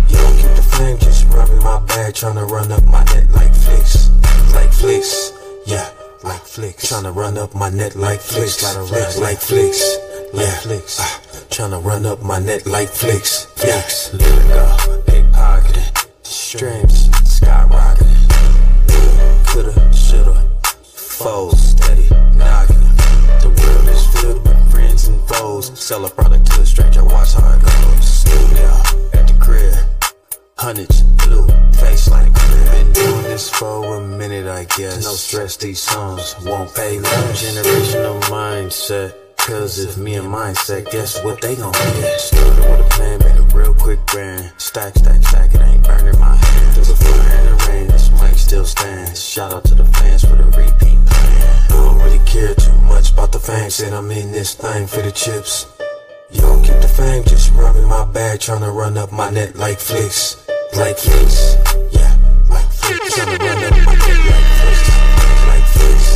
Yo, 0.07 0.21
keep 0.39 0.55
the 0.55 0.63
flame, 0.63 0.97
just 0.99 1.27
rubbing 1.33 1.59
my 1.63 1.79
bag, 1.85 2.13
tryna 2.13 2.49
run 2.49 2.71
up 2.71 2.83
my 2.85 3.03
net 3.05 3.29
like 3.31 3.53
flicks, 3.53 4.09
like 4.53 4.71
flicks, 4.71 5.33
yeah. 5.65 5.89
Like 6.23 6.41
flicks, 6.41 6.91
tryna 6.91 7.15
run 7.15 7.37
up 7.37 7.53
my 7.53 7.69
net 7.69 7.95
like 7.95 8.19
flicks, 8.19 8.63
like 8.63 8.87
flicks, 8.87 9.19
like 9.19 9.37
flicks, 9.37 9.97
yeah, 10.33 10.51
flicks. 10.59 10.99
Ah, 10.99 11.21
tryna 11.49 11.83
run 11.83 12.05
up 12.05 12.23
my 12.23 12.39
net 12.39 12.65
like 12.65 12.89
flicks, 12.89 13.45
flicks. 13.55 14.13
Lyrical, 14.13 15.03
pickpocketing, 15.05 16.07
streams 16.23 17.07
skyrocketing. 17.37 17.87
Foes 21.17 21.71
steady 21.71 22.07
knocking. 22.36 22.77
The 23.41 23.50
world 23.50 23.88
is 23.89 24.05
filled 24.21 24.47
with 24.47 24.71
friends 24.71 25.07
and 25.07 25.19
foes. 25.27 25.77
Sell 25.79 26.05
a 26.05 26.09
product 26.09 26.45
to 26.51 26.62
a 26.62 26.65
stranger, 26.65 27.03
watch 27.03 27.33
how 27.33 27.57
it 27.57 27.62
goes. 27.62 28.07
Studio 28.07 28.69
at 29.13 29.27
the 29.27 29.36
crib. 29.39 29.74
Hundreds, 30.57 31.01
blue, 31.25 31.47
face 31.74 32.09
like 32.09 32.31
crib. 32.36 32.71
Been 32.71 32.93
doing 32.93 33.24
this 33.24 33.50
for 33.50 33.97
a 33.97 34.01
minute, 34.01 34.47
I 34.47 34.65
guess. 34.77 35.03
No 35.03 35.13
stress, 35.13 35.57
these 35.57 35.81
songs 35.81 36.36
won't 36.45 36.74
pay 36.75 37.00
less. 37.00 37.43
Generational 37.43 38.21
mindset. 38.29 39.15
Cause 39.38 39.79
if 39.79 39.97
me 39.97 40.15
and 40.15 40.27
mindset, 40.27 40.91
guess 40.91 41.24
what 41.24 41.41
they 41.41 41.55
gon' 41.55 41.71
get? 41.71 42.19
Started 42.19 42.59
with 42.59 42.86
a 42.86 42.89
plan, 42.91 43.19
made 43.19 43.38
a 43.38 43.57
real 43.57 43.74
quick 43.74 44.05
brand. 44.07 44.51
Stack, 44.57 44.93
stack, 44.95 45.24
stack, 45.24 45.55
it 45.55 45.62
ain't 45.62 45.83
burning 45.83 46.19
my 46.19 46.36
hand. 46.36 46.75
Through 46.75 46.83
the 46.83 46.95
fire 46.95 47.38
and 47.38 47.47
the 47.47 47.65
rain, 47.69 47.88
this 47.88 48.12
mic 48.12 48.33
still 48.33 48.65
stands. 48.65 49.24
Shout 49.24 49.53
out 49.53 49.63
to 49.65 49.75
the 49.75 49.86
fans 49.86 50.25
for 50.25 50.36
the 50.36 50.43
repeat 50.43 50.96
don't 51.77 51.98
really 52.03 52.19
care 52.25 52.53
too 52.55 52.74
much 52.91 53.12
about 53.13 53.31
the 53.31 53.39
fame, 53.39 53.69
said 53.69 53.93
I'm 53.93 54.10
in 54.12 54.31
this 54.31 54.53
thing 54.55 54.88
for 54.88 55.01
the 55.01 55.12
chips. 55.12 55.65
Yo, 56.31 56.60
keep 56.62 56.79
the 56.81 56.88
fame, 57.00 57.24
just 57.24 57.53
rubbing 57.53 57.88
my 57.88 58.05
bag, 58.05 58.39
tryna 58.39 58.74
run 58.74 58.98
up 58.98 59.12
my 59.12 59.29
net 59.29 59.55
like 59.55 59.79
flicks. 59.79 60.36
Like 60.75 60.98
flicks, 60.98 61.55
yeah, 61.91 62.13
like 62.50 62.69
flicks. 62.79 63.15
Tryna 63.15 63.39
run 63.39 63.63
up 63.63 63.72
my 63.88 63.96
net 63.96 64.25
like 64.27 64.48
flicks. 64.60 64.89
Like 65.50 65.67
flicks, 65.75 66.07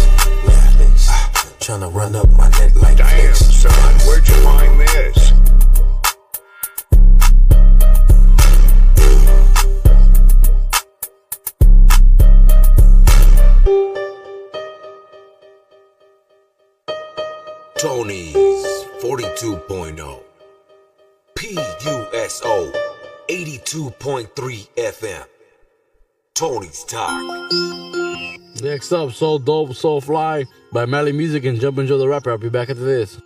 yeah, 0.48 0.70
flicks. 0.76 1.06
Ah, 1.10 1.32
Tryna 1.60 1.94
run 1.94 2.16
up 2.16 2.30
my 2.32 2.50
net 2.60 2.76
like 2.76 2.98
Damn, 2.98 3.08
flicks. 3.08 3.40
son, 3.62 3.94
where'd 4.06 4.28
you 4.28 4.36
find 4.44 4.80
this? 4.82 5.32
Tony's 17.82 18.36
42.0. 19.02 20.20
PUSO 21.34 22.72
82.3 23.28 24.68
FM. 24.78 25.26
Tony's 26.36 26.84
Talk. 26.84 27.52
Next 28.62 28.92
up, 28.92 29.14
So 29.14 29.40
Dope, 29.40 29.74
So 29.74 30.00
Fly 30.00 30.46
by 30.72 30.86
Mally 30.86 31.12
Muzik 31.12 31.44
and 31.46 31.60
Jumpin' 31.60 31.88
Joe 31.88 31.98
the 31.98 32.08
Rapper. 32.08 32.30
I'll 32.30 32.38
be 32.38 32.50
back 32.50 32.70
after 32.70 32.84
this. 32.84 33.20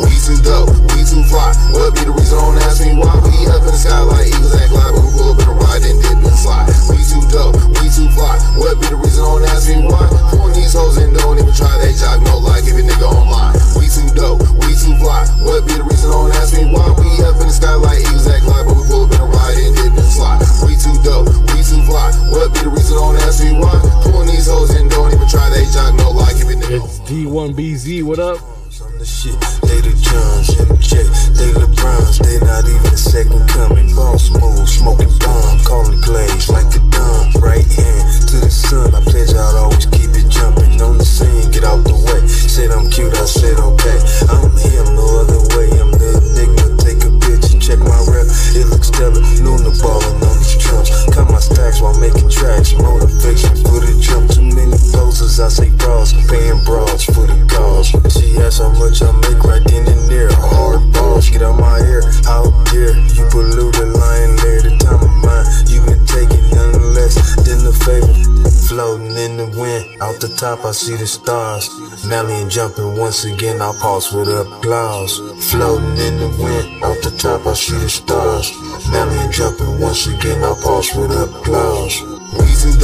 We 0.00 0.10
too 0.24 0.42
dope, 0.42 0.70
we 0.90 0.93
too 1.14 1.22
fly. 1.30 1.54
What 1.70 1.94
be 1.94 2.02
the 2.02 2.10
reason? 2.10 2.34
Don't 2.34 2.58
ask 2.66 2.82
me 2.82 2.98
why. 2.98 3.14
We 3.22 3.46
up 3.46 3.62
in 3.62 3.70
the 3.70 3.78
sky 3.78 4.02
like 4.02 4.26
eagles 4.26 4.50
act 4.50 4.74
glide, 4.74 4.90
but 4.90 5.02
we 5.06 5.10
pull 5.14 5.30
up 5.30 5.38
in 5.38 5.46
a 5.46 5.54
ride 5.54 5.82
and 5.86 5.98
dip 6.02 6.18
and 6.18 6.34
slide. 6.34 6.66
We 6.90 6.98
too 7.06 7.22
dope, 7.30 7.54
we 7.78 7.86
too 7.86 8.10
fly. 8.18 8.34
What 8.58 8.82
be 8.82 8.90
the 8.90 8.98
reason? 8.98 9.22
Don't 9.22 9.46
ask 9.46 9.70
me 9.70 9.86
why. 9.86 10.10
Pulling 10.34 10.58
these 10.58 10.74
hoes 10.74 10.98
and 10.98 11.14
don't 11.14 11.38
even 11.38 11.54
try. 11.54 11.70
They 11.78 11.94
jock 11.94 12.18
no 12.26 12.42
lie, 12.42 12.66
give 12.66 12.74
a 12.74 12.82
nigga 12.82 13.06
online. 13.06 13.54
We 13.78 13.86
too 13.86 14.10
dope, 14.18 14.42
we 14.58 14.74
too 14.74 14.94
fly. 14.98 15.22
What 15.46 15.62
be 15.70 15.78
the 15.78 15.86
reason? 15.86 16.10
Don't 16.10 16.34
ask 16.34 16.50
me 16.50 16.66
why. 16.66 16.90
We 16.98 17.06
up 17.22 17.38
in 17.38 17.46
the 17.46 17.54
sky 17.54 17.78
like 17.78 18.02
eagles 18.02 18.26
act 18.26 18.42
glide, 18.42 18.66
but 18.66 18.74
we 18.74 18.82
pull 18.90 19.06
up 19.06 19.14
in 19.14 19.22
a 19.22 19.28
ride 19.30 19.58
and 19.62 19.72
dip 19.78 19.94
and 19.94 20.10
slide. 20.10 20.42
We 20.66 20.74
too 20.74 20.98
dope, 21.06 21.30
we 21.54 21.62
too 21.62 21.78
fly. 21.86 22.10
What 22.34 22.50
be 22.50 22.66
the 22.66 22.74
reason? 22.74 22.98
Don't 22.98 23.22
ask 23.22 23.38
me 23.38 23.54
why. 23.54 23.78
Pulling 24.02 24.34
these 24.34 24.50
hoes 24.50 24.74
and 24.74 24.90
don't 24.90 25.14
even 25.14 25.30
try. 25.30 25.46
They 25.54 25.62
jock 25.70 25.94
no 25.94 26.10
lie, 26.10 26.34
give 26.34 26.50
a 26.50 26.58
nigga 26.58 26.82
It's 26.82 26.98
D1BZ, 27.06 28.02
what 28.02 28.18
up? 28.18 28.53
The 28.78 29.06
shit. 29.06 29.38
They 29.62 29.78
the 29.86 29.94
Johns 30.02 30.50
the 30.50 30.66
check. 30.82 31.06
They 31.38 31.54
LeBrons. 31.54 32.18
They 32.18 32.42
not 32.42 32.66
even 32.66 32.90
a 32.90 32.98
second 32.98 33.46
coming. 33.46 33.94
Boss 33.94 34.30
move, 34.34 34.68
smoking 34.68 35.14
bomb, 35.22 35.62
calling 35.62 36.00
glaze 36.02 36.50
like 36.50 36.66
a 36.74 36.82
dumb. 36.90 37.30
Right 37.38 37.62
hand 37.62 38.06
to 38.34 38.36
the 38.42 38.50
sun. 38.50 38.94
I 38.94 39.00
pledge 39.06 39.30
I'd 39.30 39.54
always 39.54 39.86
keep 39.86 40.10
it 40.18 40.26
jumping 40.26 40.82
on 40.82 40.98
the 40.98 41.06
scene. 41.06 41.50
Get 41.54 41.62
out 41.62 41.86
the 41.86 41.94
way. 41.94 42.26
Said 42.26 42.74
I'm 42.74 42.90
cute. 42.90 43.14
I 43.14 43.26
said 43.30 43.62
okay. 43.62 43.98
I'm 44.26 44.50
him, 44.58 44.98
no 44.98 45.06
other 45.22 45.42
way. 45.54 45.70
I'm 45.78 45.94
the 45.94 46.18
enigma. 46.18 46.74
Take 46.82 47.06
a 47.06 47.14
picture, 47.22 47.58
check 47.62 47.78
my 47.78 48.00
rep. 48.10 48.26
It 48.58 48.66
looks 48.74 48.90
stellar. 48.90 49.22
Luna 49.38 49.70
ballin' 49.78 50.18
on 50.18 50.34
these 50.42 50.58
trumps. 50.58 50.90
Cut 51.14 51.30
my 51.30 51.38
stacks 51.38 51.78
while 51.78 51.94
making 52.02 52.26
tracks. 52.26 52.74
Top 70.54 70.66
I 70.66 70.70
see 70.70 70.94
the 70.94 71.04
stars. 71.04 71.68
Mally 72.06 72.40
and 72.40 72.48
jumping 72.48 72.96
once 72.96 73.24
again, 73.24 73.60
I 73.60 73.72
pause 73.80 74.12
with 74.12 74.28
applause. 74.28 75.18
Floating 75.50 75.98
in 75.98 76.20
the 76.20 76.28
wind, 76.38 76.84
off 76.84 77.02
the 77.02 77.10
top 77.18 77.44
I 77.44 77.54
see 77.54 77.76
the 77.76 77.88
stars. 77.88 78.52
Mally 78.88 79.18
and 79.18 79.32
jumping 79.32 79.80
once 79.80 80.06
again, 80.06 80.44
I 80.44 80.54
pause 80.62 80.94
with 80.94 81.10
applause. 81.10 82.13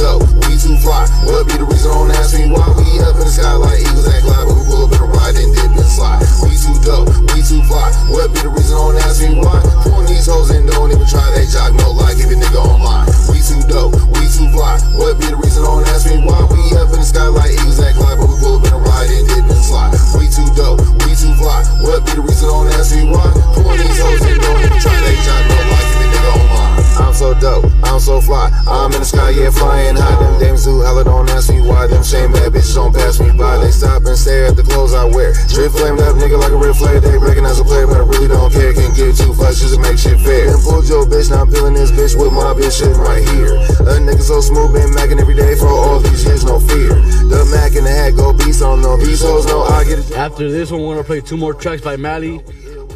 We 0.01 0.07
too 0.09 0.17
dope, 0.17 0.33
we 0.49 0.57
too 0.57 0.77
fly. 0.81 1.05
What 1.29 1.45
be 1.45 1.61
the 1.61 1.67
reason? 1.69 1.93
Don't 1.93 2.09
ask 2.09 2.33
me 2.33 2.49
why. 2.49 2.65
We 2.73 2.97
up 3.05 3.21
in 3.21 3.21
the 3.21 3.29
sky 3.29 3.53
like 3.53 3.85
eagles 3.85 4.09
act 4.09 4.25
glide, 4.25 4.49
but 4.49 4.57
we 4.57 4.65
pull 4.65 4.89
up 4.89 4.97
in 4.97 5.01
a 5.05 5.05
ride 5.05 5.37
and 5.37 5.53
dip 5.53 5.77
and 5.77 5.85
slide. 5.85 6.25
We 6.41 6.57
too 6.57 6.73
dope, 6.81 7.13
we 7.29 7.45
too 7.45 7.61
fly. 7.69 7.93
What 8.09 8.33
be 8.33 8.41
the 8.41 8.49
reason? 8.49 8.81
Don't 8.81 8.97
ask 8.97 9.21
me 9.21 9.37
why. 9.37 9.61
Pulling 9.85 10.09
these 10.09 10.25
hoes 10.25 10.49
and 10.49 10.65
don't 10.65 10.89
even 10.89 11.05
try. 11.05 11.21
They 11.37 11.45
jock 11.45 11.77
no 11.77 11.93
lie, 11.93 12.17
give 12.17 12.33
a 12.33 12.37
nigga 12.37 12.65
online. 12.65 13.13
We 13.29 13.45
too 13.45 13.61
dope, 13.69 13.93
we 14.17 14.25
too 14.25 14.49
fly. 14.49 14.81
What 14.97 15.21
be 15.21 15.29
the 15.29 15.37
reason? 15.37 15.61
Don't 15.69 15.85
ask 15.93 16.09
me 16.09 16.17
why. 16.25 16.49
We 16.49 16.73
up 16.81 16.89
in 16.89 16.97
the 16.97 17.05
sky 17.05 17.29
like 17.29 17.53
eagles 17.53 17.77
act 17.77 18.01
glide, 18.01 18.17
but 18.17 18.25
we 18.25 18.41
pull 18.41 18.57
up 18.57 18.65
in 18.65 18.73
a 18.73 18.81
ride 18.81 19.05
and 19.05 19.29
dip 19.29 19.53
and 19.53 19.61
slide. 19.61 19.93
We 20.17 20.25
too 20.33 20.49
dope, 20.57 20.81
we 21.05 21.13
too 21.13 21.29
fly. 21.37 21.61
What 21.85 22.01
be 22.09 22.17
the 22.17 22.25
reason? 22.25 22.49
Don't 22.49 22.73
ask 22.73 22.89
me 22.97 23.05
why. 23.05 23.29
Pulling 23.53 23.77
these 23.77 24.01
hoes 24.01 24.25
and 24.25 24.41
don't 24.41 24.65
even 24.65 24.81
try. 24.81 24.97
They 24.97 25.13
jock 25.21 25.45
no 25.45 25.61
lie, 25.61 25.85
give 25.93 26.01
a 26.01 26.07
nigga 26.09 26.33
online. 26.41 26.80
I'm 26.99 27.13
so 27.13 27.33
dope, 27.39 27.65
I'm 27.83 27.99
so 27.99 28.19
fly. 28.19 28.49
I'm 28.67 28.91
in 28.93 28.99
the 28.99 29.05
sky, 29.05 29.29
yeah, 29.31 29.49
flying 29.49 29.95
high. 29.95 30.15
Them 30.19 30.39
dames 30.39 30.65
who 30.65 30.81
holla 30.83 31.03
don't 31.03 31.29
ask 31.29 31.49
me 31.51 31.61
why. 31.61 31.87
Them 31.87 32.03
same 32.03 32.31
bad 32.31 32.51
bitches 32.51 32.75
don't 32.75 32.93
pass 32.93 33.19
me 33.19 33.31
by. 33.31 33.57
They 33.57 33.71
stop 33.71 34.03
and 34.05 34.17
stare 34.17 34.47
at 34.47 34.55
the 34.55 34.63
clothes 34.63 34.93
I 34.93 35.05
wear. 35.05 35.33
Drip 35.47 35.71
flamed 35.71 35.99
up, 36.01 36.15
nigga, 36.15 36.39
like 36.39 36.51
a 36.51 36.57
real 36.57 36.73
flare. 36.73 36.99
They 36.99 37.17
recognize 37.17 37.59
a 37.59 37.63
player, 37.63 37.87
but 37.87 37.97
I 37.97 38.05
really 38.05 38.27
don't 38.27 38.51
care. 38.51 38.73
Can't 38.73 38.95
give 38.95 39.15
two 39.15 39.33
fucks 39.33 39.61
just 39.61 39.75
to 39.75 39.79
make 39.79 39.97
shit 39.97 40.19
fair. 40.19 40.51
Then 40.51 40.59
pulled 40.61 40.87
your 40.87 41.05
bitch, 41.05 41.29
now 41.31 41.43
I'm 41.43 41.51
peeling 41.51 41.73
this 41.73 41.91
bitch 41.91 42.19
with 42.19 42.33
my 42.33 42.53
bitch 42.53 42.79
sitting 42.79 42.99
right 42.99 43.23
here. 43.35 43.55
A 43.87 43.99
nigga 44.03 44.21
so 44.21 44.41
smooth, 44.41 44.73
been 44.73 44.91
macking 44.91 45.19
every 45.19 45.35
day 45.35 45.55
for 45.55 45.67
all 45.67 45.99
these 45.99 46.25
years, 46.25 46.43
no 46.43 46.59
fear. 46.59 46.95
The 47.31 47.47
Mac 47.51 47.75
in 47.75 47.83
the 47.83 47.91
hat, 47.91 48.15
go 48.15 48.33
beast 48.33 48.61
on 48.61 48.81
no. 48.81 48.97
These 48.97 49.21
hoes 49.21 49.45
know 49.45 49.63
I 49.63 49.83
get 49.83 49.99
it. 49.99 50.11
After 50.11 50.49
this 50.49 50.71
one, 50.71 50.81
we're 50.81 50.95
gonna 50.95 51.07
play 51.07 51.21
two 51.21 51.37
more 51.37 51.53
tracks 51.53 51.81
by 51.81 51.95
Mally. 51.95 52.43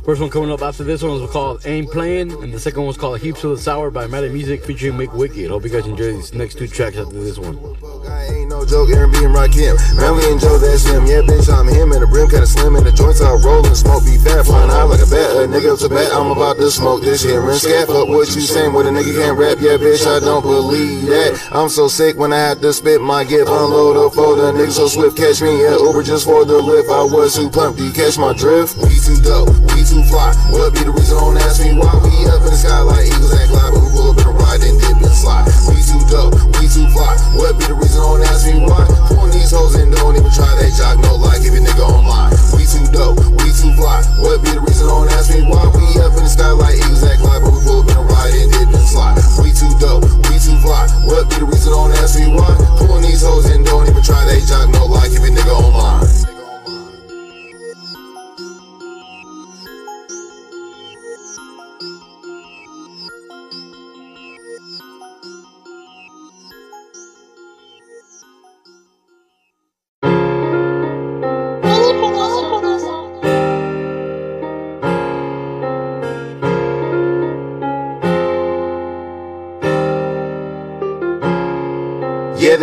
First 0.06 0.22
one 0.22 0.30
coming 0.30 0.52
up 0.52 0.62
after 0.62 0.84
this 0.84 1.02
one 1.02 1.20
was 1.20 1.32
called 1.32 1.66
Ain't 1.66 1.90
Playing, 1.90 2.32
and 2.44 2.54
the 2.54 2.60
second 2.60 2.82
one 2.82 2.90
was 2.90 2.98
called 2.98 3.20
Heaps 3.20 3.44
of 3.44 3.50
the 3.50 3.58
Sour 3.58 3.90
by 3.90 4.06
Mally 4.06 4.30
Muzik 4.30 4.64
featuring 4.64 4.94
McWicked. 4.94 5.50
Hope 5.50 5.64
you 5.64 5.72
guys 5.72 5.88
enjoy 5.88 6.14
these 6.14 6.32
next 6.32 6.60
two 6.60 6.68
tracks 6.68 6.96
after 6.96 7.18
this 7.18 7.40
one. 7.40 7.58
I 8.06 8.26
ain't 8.30 8.50
no 8.52 8.64
joke, 8.68 8.94
Eric 8.94 9.14
B 9.14 9.26
and 9.26 9.34
Rakim. 9.34 9.74
Mally 9.98 10.30
and 10.30 10.40
Joe, 10.40 10.60
that's 10.60 10.86
him. 10.86 11.08
Yeah, 11.08 11.26
bitch, 11.26 11.50
I'm 11.50 11.66
him. 11.66 11.92
And 11.92 12.04
the 12.04 12.06
brim 12.06 12.30
kinda 12.30 12.46
slim, 12.46 12.76
and 12.76 12.86
the 12.86 12.92
joints 12.92 13.20
all 13.20 13.40
rolling. 13.40 13.74
Smoke 13.74 14.06
be 14.06 14.22
fat, 14.22 14.46
flying 14.46 14.70
high 14.70 14.84
like 14.84 15.02
a 15.02 15.10
bat. 15.10 15.42
A 15.42 15.50
nigga 15.50 15.74
up 15.74 15.80
to 15.80 15.90
bat, 15.90 16.14
I'm 16.14 16.30
about 16.30 16.58
to 16.58 16.70
smoke 16.70 17.02
this 17.02 17.24
shit. 17.24 17.42
Rin 17.42 17.58
scat 17.58 17.90
up 17.90 18.08
what 18.08 18.30
you 18.30 18.46
saying, 18.46 18.74
with 18.74 18.86
a 18.86 18.92
nigga 18.92 19.10
can't 19.10 19.40
rap. 19.40 19.58
Yeah, 19.60 19.82
bitch, 19.82 20.06
I 20.06 20.20
don't 20.20 20.44
believe 20.44 21.10
that. 21.10 21.50
I'm 21.52 21.68
so 21.68 21.88
sick 21.88 22.16
when 22.16 22.32
I 22.32 22.38
have 22.54 22.62
to 22.62 22.72
spit 22.74 23.02
my 23.02 23.24
gift. 23.24 23.50
Unload 23.50 23.98
a 23.98 24.14
folder, 24.14 24.54
nigga 24.54 24.70
so 24.70 24.86
swift. 24.86 25.18
Catch 25.18 25.42
me 25.42 25.66
at 25.66 25.82
Uber 25.82 26.04
just 26.04 26.26
for 26.26 26.46
the 26.46 26.62
lift. 26.62 26.94
I 26.94 27.02
was 27.02 27.34
too 27.34 27.50
pumped, 27.50 27.82
you 27.82 27.90
catch 27.90 28.20
my 28.20 28.34
drift? 28.34 28.78
We 28.78 28.94
too 29.02 29.18
dope, 29.26 29.50
we 29.74 29.82
too 29.82 29.95
fly. 30.04 30.36
What 30.52 30.74
be 30.74 30.84
the 30.84 30.92
reason? 30.92 31.16
Don't 31.16 31.38
ask 31.38 31.64
me 31.64 31.72
why. 31.78 31.94
We 32.04 32.28
up 32.28 32.44
in 32.44 32.52
the 32.52 32.60
sky 32.60 32.82
like 32.82 33.08
eagles 33.08 33.32
act 33.32 33.52
glide, 33.54 33.72
but 33.72 33.82
we 33.86 33.90
pull 33.96 34.12
up 34.12 34.20
in 34.20 34.28
a 34.28 34.34
ride 34.36 34.62
and 34.66 34.76
dip 34.82 35.00
and 35.00 35.16
slide. 35.16 35.48
We 35.72 35.80
too 35.80 36.02
dope, 36.12 36.36
we 36.60 36.68
too 36.68 36.88
fly. 36.92 37.16
What 37.38 37.56
be 37.56 37.72
the 37.72 37.78
reason? 37.78 38.02
Don't 38.02 38.24
ask 38.28 38.44
me 38.44 38.60
why. 38.60 38.84
Pulling 39.08 39.32
these 39.32 39.52
hoes 39.56 39.76
and 39.80 39.94
don't 39.96 40.18
even 40.20 40.32
try. 40.34 40.52
They 40.60 40.72
jock 40.76 41.00
no 41.00 41.16
lie, 41.16 41.40
give 41.40 41.56
a 41.56 41.62
nigga 41.62 41.86
online. 41.86 42.36
We 42.58 42.68
too 42.68 42.84
dope, 42.92 43.22
we 43.40 43.48
too 43.56 43.72
fly. 43.80 44.04
What 44.20 44.44
be 44.44 44.52
the 44.52 44.64
reason? 44.66 44.88
Don't 44.90 45.08
ask 45.16 45.32
me 45.32 45.48
why. 45.48 45.64
We 45.72 45.86
up 46.04 46.12
in 46.18 46.24
the 46.28 46.32
sky 46.32 46.52
like 46.52 46.76
eagles 46.76 47.04
act 47.06 47.22
glide, 47.24 47.40
but 47.46 47.56
we 47.56 47.60
pull 47.64 47.80
up 47.86 47.90
in 47.92 47.96
a 47.96 48.04
ride 48.04 48.36
and 48.36 48.52
dip 48.52 48.70
and 48.76 48.88
slide. 48.90 49.16
We 49.40 49.56
too 49.56 49.72
dope, 49.80 50.04
we 50.28 50.36
too 50.42 50.58
fly. 50.60 50.90
What 51.08 51.30
be 51.32 51.40
the 51.40 51.48
reason? 51.48 51.72
Don't 51.72 51.96
ask 52.04 52.20
me 52.20 52.28
why. 52.36 52.52
Pulling 52.84 53.08
these 53.08 53.24
hoes 53.24 53.48
and 53.48 53.64
don't 53.64 53.88
even 53.88 54.04
try. 54.04 54.20
They 54.28 54.44
jock 54.44 54.75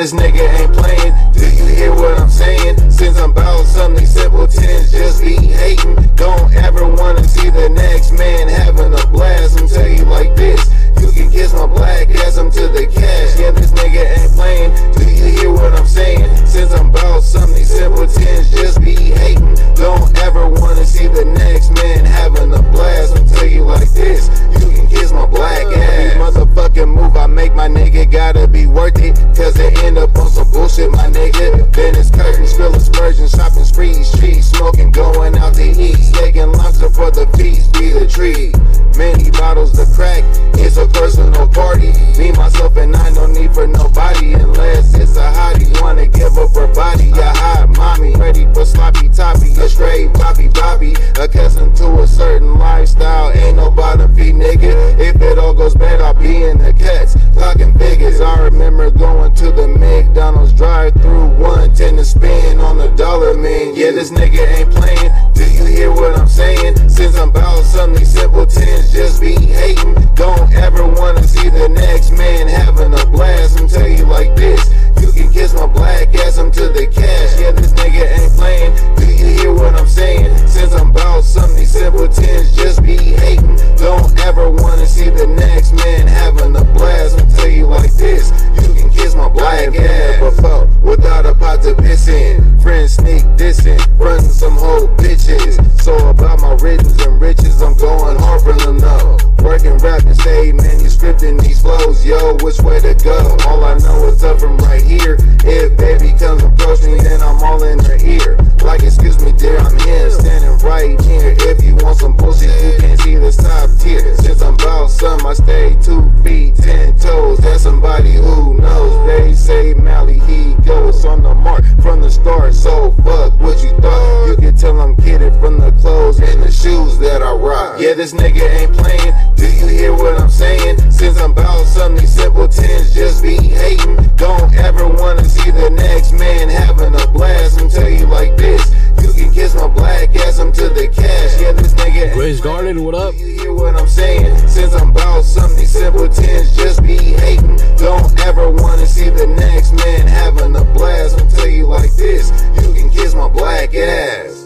this 0.02 0.12
nigga 0.14 0.42
ain't 0.58 0.72
playing. 0.72 1.14
Do 1.32 1.46
you 1.46 1.66
hear 1.76 1.94
what 1.94 2.18
I'm 2.18 2.28
saying? 2.28 2.90
Since 2.90 3.16
I'm 3.18 3.30
about 3.30 3.64
something 3.66 4.04
simple, 4.04 4.48
tens 4.48 4.90
just 4.90 5.22
be 5.22 5.36
hating. 5.36 5.94
Don't 6.16 6.52
ever 6.54 6.88
wanna 6.88 7.22
see 7.22 7.50
the 7.50 7.68
next 7.68 8.10
man 8.10 8.48
having 8.48 8.92
a 8.92 9.06
blast. 9.12 9.60
I'm 9.60 9.68
tell 9.68 9.86
you 9.86 10.02
like 10.06 10.34
this. 10.34 10.60
You 11.00 11.12
can 11.12 11.30
kiss 11.30 11.52
my 11.52 11.68
black 11.68 12.10
ass, 12.16 12.36
I'm 12.36 12.50
to 12.50 12.66
the 12.66 12.86
cash. 12.88 13.38
Yeah, 13.38 13.52
this 13.52 13.70
nigga 13.70 14.02
ain't 14.18 14.32
playing. 14.32 14.72
Do 14.98 15.04
you 15.08 15.38
hear 15.38 15.52
what 15.52 15.72
I'm 15.72 15.86
saying? 15.86 16.46
Since 16.46 16.72
I'm 16.72 16.90
about 16.90 17.22
something 17.22 17.64
simple, 17.64 18.08
tens 18.08 18.50
just 18.50 18.80
be 18.80 18.96
hating. 18.96 19.54
Don't 19.76 20.10
ever 20.18 20.48
wanna 20.48 20.84
see 20.84 21.06
the 21.06 21.26
next 21.26 21.70
man 21.76 22.04
having 22.04 22.52
a 22.52 22.62
blast. 22.74 23.16
I'm 23.16 23.24
tell 23.28 23.46
you 23.46 23.62
like 23.62 23.90
this. 23.90 24.26
You 24.58 24.66
can 24.68 24.88
kiss 24.88 25.12
my 25.12 25.26
black 25.26 25.64
ass. 25.66 26.14
Motherfucking 26.16 26.88
move 26.88 27.16
I 27.16 27.28
make, 27.28 27.54
my 27.54 27.68
nigga 27.68 28.10
gotta 28.10 28.41
worth 28.72 28.98
it. 28.98 29.14
Cause 29.36 29.58
it 29.58 29.82
end 29.84 29.98
up 29.98 30.16
on 30.16 30.28
some 30.28 30.50
bullshit, 30.50 30.90
my 30.90 31.08
nigga. 31.08 31.70
It's 32.02 32.10
curtains, 32.10 32.52
spill 32.52 32.74
aspersion, 32.74 33.28
shopping 33.28 33.64
sprees, 33.64 34.10
street 34.10 34.42
smoking, 34.42 34.90
going 34.90 35.36
out 35.36 35.54
to 35.54 35.62
eat. 35.62 35.96
Taking 36.14 36.52
lobster 36.52 36.71
for 37.02 37.10
the 37.10 37.26
feast, 37.36 37.72
be 37.74 37.90
the 37.90 38.06
tree. 38.06 38.54
Many 38.96 39.30
bottles 39.32 39.72
to 39.72 39.84
crack, 39.96 40.22
it's 40.54 40.76
a 40.76 40.86
personal 40.86 41.48
party. 41.48 41.90
Me, 42.16 42.30
myself, 42.30 42.76
and 42.76 42.94
I, 42.94 43.10
no 43.10 43.26
need 43.26 43.52
for 43.52 43.66
nobody 43.66 44.34
unless 44.34 44.94
it's 44.94 45.16
a 45.16 45.26
hottie. 45.34 45.72
Wanna 45.82 46.06
give 46.06 46.38
up 46.38 46.54
her 46.54 46.72
body, 46.72 47.10
a 47.10 47.34
hot 47.34 47.70
mommy. 47.76 48.14
Ready 48.14 48.46
for 48.54 48.64
sloppy 48.64 49.08
toppy, 49.08 49.50
a 49.58 49.68
straight 49.68 50.14
poppy 50.14 50.46
bobby. 50.46 50.94
Accustomed 51.18 51.74
to 51.76 51.88
a 52.00 52.06
certain 52.06 52.54
lifestyle, 52.56 53.32
ain't 53.32 53.56
no 53.56 53.70
bottom 53.70 54.14
feed, 54.14 54.36
nigga. 54.36 54.72
If 55.00 55.20
it 55.20 55.38
all 55.38 55.54
goes 55.54 55.74
bad, 55.74 56.00
I'll 56.00 56.14
be 56.14 56.44
in 56.44 56.58
the 56.58 56.72
cuts, 56.72 57.16
clocking 57.34 57.76
figures. 57.78 58.20
I 58.20 58.44
remember 58.44 58.90
going 58.92 59.34
to 59.42 59.50
the 59.50 59.66
McDonald's 59.66 60.52
drive 60.52 60.92
through 61.02 61.30
one, 61.38 61.74
ten 61.74 61.96
to 61.96 62.04
spin 62.04 62.60
on 62.60 62.78
the 62.78 62.90
dollar 62.90 63.34
man. 63.34 63.74
Yeah, 63.74 63.90
this 63.90 64.12
nigga 64.12 64.46
ain't 64.56 64.70
playing. 64.70 65.10
Do 65.34 65.44
you 65.50 65.64
hear 65.64 65.90
what 65.90 66.16
I'm 66.16 66.28
saying? 66.28 66.91
Since 66.92 67.16
I'm 67.16 67.30
about 67.30 67.64
something, 67.64 67.98
these 67.98 68.12
simpletons 68.12 68.92
just 68.92 69.20
be 69.20 69.32
hating. 69.34 69.94
Don't 70.14 70.52
ever 70.52 70.86
wanna 70.86 71.26
see 71.26 71.48
the 71.48 71.68
next 71.68 72.10
man 72.12 72.46
having 72.46 72.92
a 72.92 73.06
blast. 73.06 73.58
I'm 73.58 73.66
tell 73.66 73.88
you 73.88 74.04
like 74.04 74.36
this. 74.36 74.60
You 75.00 75.10
can 75.10 75.32
kiss 75.32 75.54
my 75.54 75.66
black 75.66 76.14
ass, 76.14 76.36
I'm 76.36 76.50
to 76.52 76.68
the 76.68 76.86
cash. 76.86 77.40
Yeah, 77.40 77.52
this 77.52 77.72
nigga 77.72 78.04
ain't 78.20 78.32
playing. 78.34 78.96
Do 78.96 79.06
you 79.06 79.26
hear 79.38 79.52
what 79.54 79.74
I'm 79.74 79.86
saying? 79.86 80.36
Since 80.46 80.74
I'm 80.74 80.90
about 80.90 81.24
something, 81.24 81.56
these 81.56 81.72
simpletons 81.72 82.54
just 82.54 82.82
be 82.82 82.96
hating. 82.96 83.56
Don't 83.76 84.12
ever 84.20 84.50
wanna 84.50 84.86
see 84.86 85.08
the 85.08 85.26
next 85.26 85.72
man 85.72 86.06
having 86.06 86.54
a 86.54 86.64
blast. 86.76 87.18
I'm 87.18 87.28
tell 87.30 87.48
you 87.48 87.66
like 87.66 87.92
this. 87.94 88.30
You 88.60 88.74
can 88.74 88.90
kiss 88.90 89.14
my 89.14 89.30
black 89.30 89.74
ass. 89.74 90.20
Before, 90.20 90.66
without 90.82 91.24
a 91.24 91.34
pot 91.34 91.62
to 91.62 91.74
piss 91.74 92.06
in. 92.08 92.60
Friends 92.60 92.92
sneak 92.92 93.24
dissing, 93.40 93.80
frontin' 93.96 94.30
some 94.30 94.52
whole 94.52 94.86
bitches. 94.98 95.58
So 95.82 95.96
about 96.10 96.40
my 96.40 96.54
and 96.86 97.20
riches, 97.20 97.62
I'm 97.62 97.74
going 97.74 98.16
hard 98.18 98.42
for 98.42 98.72
now. 98.72 99.16
Working, 99.42 99.76
rapping, 99.78 100.14
stay 100.14 100.52
manuscripting 100.52 101.40
these 101.42 101.60
flows, 101.62 102.04
yo. 102.06 102.36
Which 102.42 102.60
way 102.60 102.80
to 102.80 102.94
go? 102.94 103.36
All 103.46 103.64
I 103.64 103.74
know 103.78 104.06
is 104.06 104.22
up 104.22 104.40
from 104.40 104.56
right 104.58 104.82
here. 104.82 105.16
If 105.44 105.76
baby 105.76 106.16
comes 106.18 106.42
approach 106.42 106.82
me, 106.82 106.98
then 106.98 107.22
I'm 107.22 107.42
all 107.42 107.62
in 107.64 107.78
her 107.80 107.98
ear. 108.00 108.36
Like, 108.62 108.82
excuse 108.82 109.18
me, 109.22 109.32
dear, 109.32 109.58
I'm 109.58 109.78
here, 109.80 110.10
standing 110.10 110.58
right 110.58 111.00
here. 111.02 111.34
If 111.38 111.64
you 111.64 111.74
want 111.76 111.98
some 111.98 112.16
bullshit, 112.16 112.50
you 112.64 112.78
can't 112.78 113.00
see 113.00 113.16
the 113.16 113.32
top 113.32 113.70
tier. 113.80 114.16
Since 114.16 114.42
I'm 114.42 114.54
about 114.54 114.90
some, 114.90 115.26
I 115.26 115.34
stay 115.34 115.76
two 115.82 116.08
feet, 116.22 116.54
ten 116.56 116.96
toes. 116.98 117.38
That's 117.38 117.62
somebody 117.64 118.12
who 118.12 118.58
knows. 118.58 119.06
They 119.06 119.34
say 119.34 119.74
Mally, 119.74 120.20
he 120.20 120.54
goes 120.64 121.04
on 121.04 121.22
the 121.22 121.34
mark 121.34 121.64
from 121.82 122.00
the 122.00 122.10
start. 122.10 122.54
So 122.54 122.92
fuck 123.02 123.38
what 123.40 123.62
you 123.62 123.70
thought. 123.80 124.26
You 124.28 124.36
can 124.36 124.56
tell 124.56 124.80
I'm 124.80 124.96
kidding 124.96 125.38
from 125.40 125.58
the 125.58 125.72
clothes 125.80 126.20
and 126.20 126.41
shoes 126.62 126.96
that 126.98 127.22
I 127.22 127.32
rock. 127.32 127.80
Yeah, 127.80 127.94
this 127.94 128.12
nigga 128.14 128.46
ain't 128.60 128.72
playing. 128.72 129.12
Do 129.34 129.50
you 129.50 129.66
hear 129.66 129.92
what 129.92 130.20
I'm 130.20 130.30
saying? 130.30 130.78
Since 130.92 131.18
I'm 131.18 131.32
about 131.32 131.66
something, 131.66 132.00
these 132.00 132.14
simpletons 132.14 132.94
just 132.94 133.20
be 133.20 133.34
hating. 133.34 133.96
Don't 134.14 134.54
ever 134.54 134.86
wanna 134.86 135.24
see 135.24 135.50
the 135.50 135.70
next 135.70 136.12
man 136.12 136.48
having 136.48 136.94
a 136.94 137.06
blast. 137.08 137.60
And 137.60 137.68
tell 137.68 137.88
you 137.88 138.06
like 138.06 138.36
this. 138.36 138.62
You 139.02 139.12
can 139.12 139.34
kiss 139.34 139.56
my 139.56 139.66
black 139.66 140.14
ass, 140.14 140.38
I'm 140.38 140.52
to 140.52 140.68
the 140.68 140.86
cash. 140.86 141.40
Yeah, 141.40 141.50
this 141.50 141.74
nigga 141.74 142.14
Grace 142.14 142.40
Garden, 142.40 142.84
what 142.84 142.94
up? 142.94 143.14
you 143.14 143.40
hear 143.40 143.52
what 143.52 143.74
I'm 143.74 143.88
saying? 143.88 144.46
Since 144.46 144.72
I'm 144.74 144.90
about 144.90 145.24
something, 145.24 145.58
these 145.58 145.72
simpletons 145.72 146.54
just 146.54 146.80
be 146.80 146.96
hating. 146.96 147.56
Don't 147.76 148.06
ever 148.20 148.48
wanna 148.50 148.86
see 148.86 149.10
the 149.10 149.26
next 149.26 149.72
man 149.72 150.06
having 150.06 150.54
a 150.54 150.64
blast. 150.74 151.18
I'll 151.18 151.26
tell 151.28 151.48
you 151.48 151.66
like 151.66 151.92
this, 151.96 152.30
you 152.62 152.72
can 152.72 152.88
kiss 152.88 153.16
my 153.16 153.28
black 153.28 153.74
ass. 153.74 154.41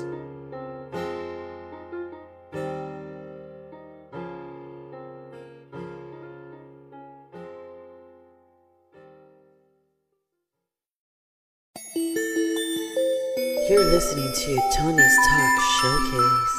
You're 13.76 13.84
listening 13.92 14.32
to 14.32 14.56
Tony's 14.74 15.16
Talk 15.28 15.60
Showcase. 15.82 16.56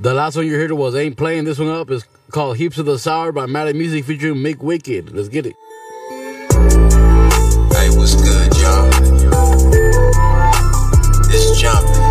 The 0.00 0.12
last 0.12 0.34
one 0.34 0.44
you 0.44 0.56
heard 0.56 0.72
was 0.72 0.96
Ain't 0.96 1.16
Playing. 1.16 1.44
This 1.44 1.60
one 1.60 1.68
up 1.68 1.88
is 1.88 2.04
called 2.32 2.56
Heaps 2.56 2.78
of 2.78 2.86
the 2.86 2.98
Sour 2.98 3.30
by 3.30 3.46
Mad 3.46 3.72
Music 3.76 4.04
featuring 4.04 4.42
McWicked. 4.42 5.14
Let's 5.14 5.28
get 5.28 5.46
it. 5.46 5.54
Hey, 7.70 7.90
what's 7.96 8.16
good, 8.16 8.56
y'all? 8.56 8.90
It's 11.30 11.60
jumping. 11.60 12.02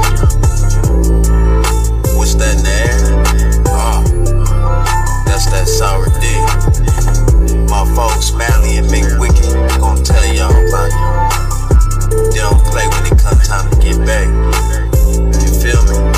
What's 2.16 2.36
that 2.36 2.56
in 2.56 2.64
the? 2.64 3.64
Oh, 3.68 4.02
ah, 4.48 5.24
that's 5.26 5.52
that 5.52 5.68
sour 5.68 6.06
D. 6.22 7.66
My 7.66 7.84
folks, 7.98 8.32
Mally 8.32 8.78
and 8.78 8.88
McWicked, 8.88 9.78
gonna 9.78 10.02
tell 10.06 10.34
y'all 10.34 10.52
about 10.70 11.28
it. 11.28 11.31
They 12.12 12.40
don't 12.40 12.60
play 12.66 12.88
when 12.88 13.06
it 13.06 13.18
comes 13.20 13.48
time 13.48 13.70
to 13.72 13.78
get 13.78 13.98
back. 14.06 14.28
You 15.42 15.62
feel 15.62 15.84
me? 15.86 16.11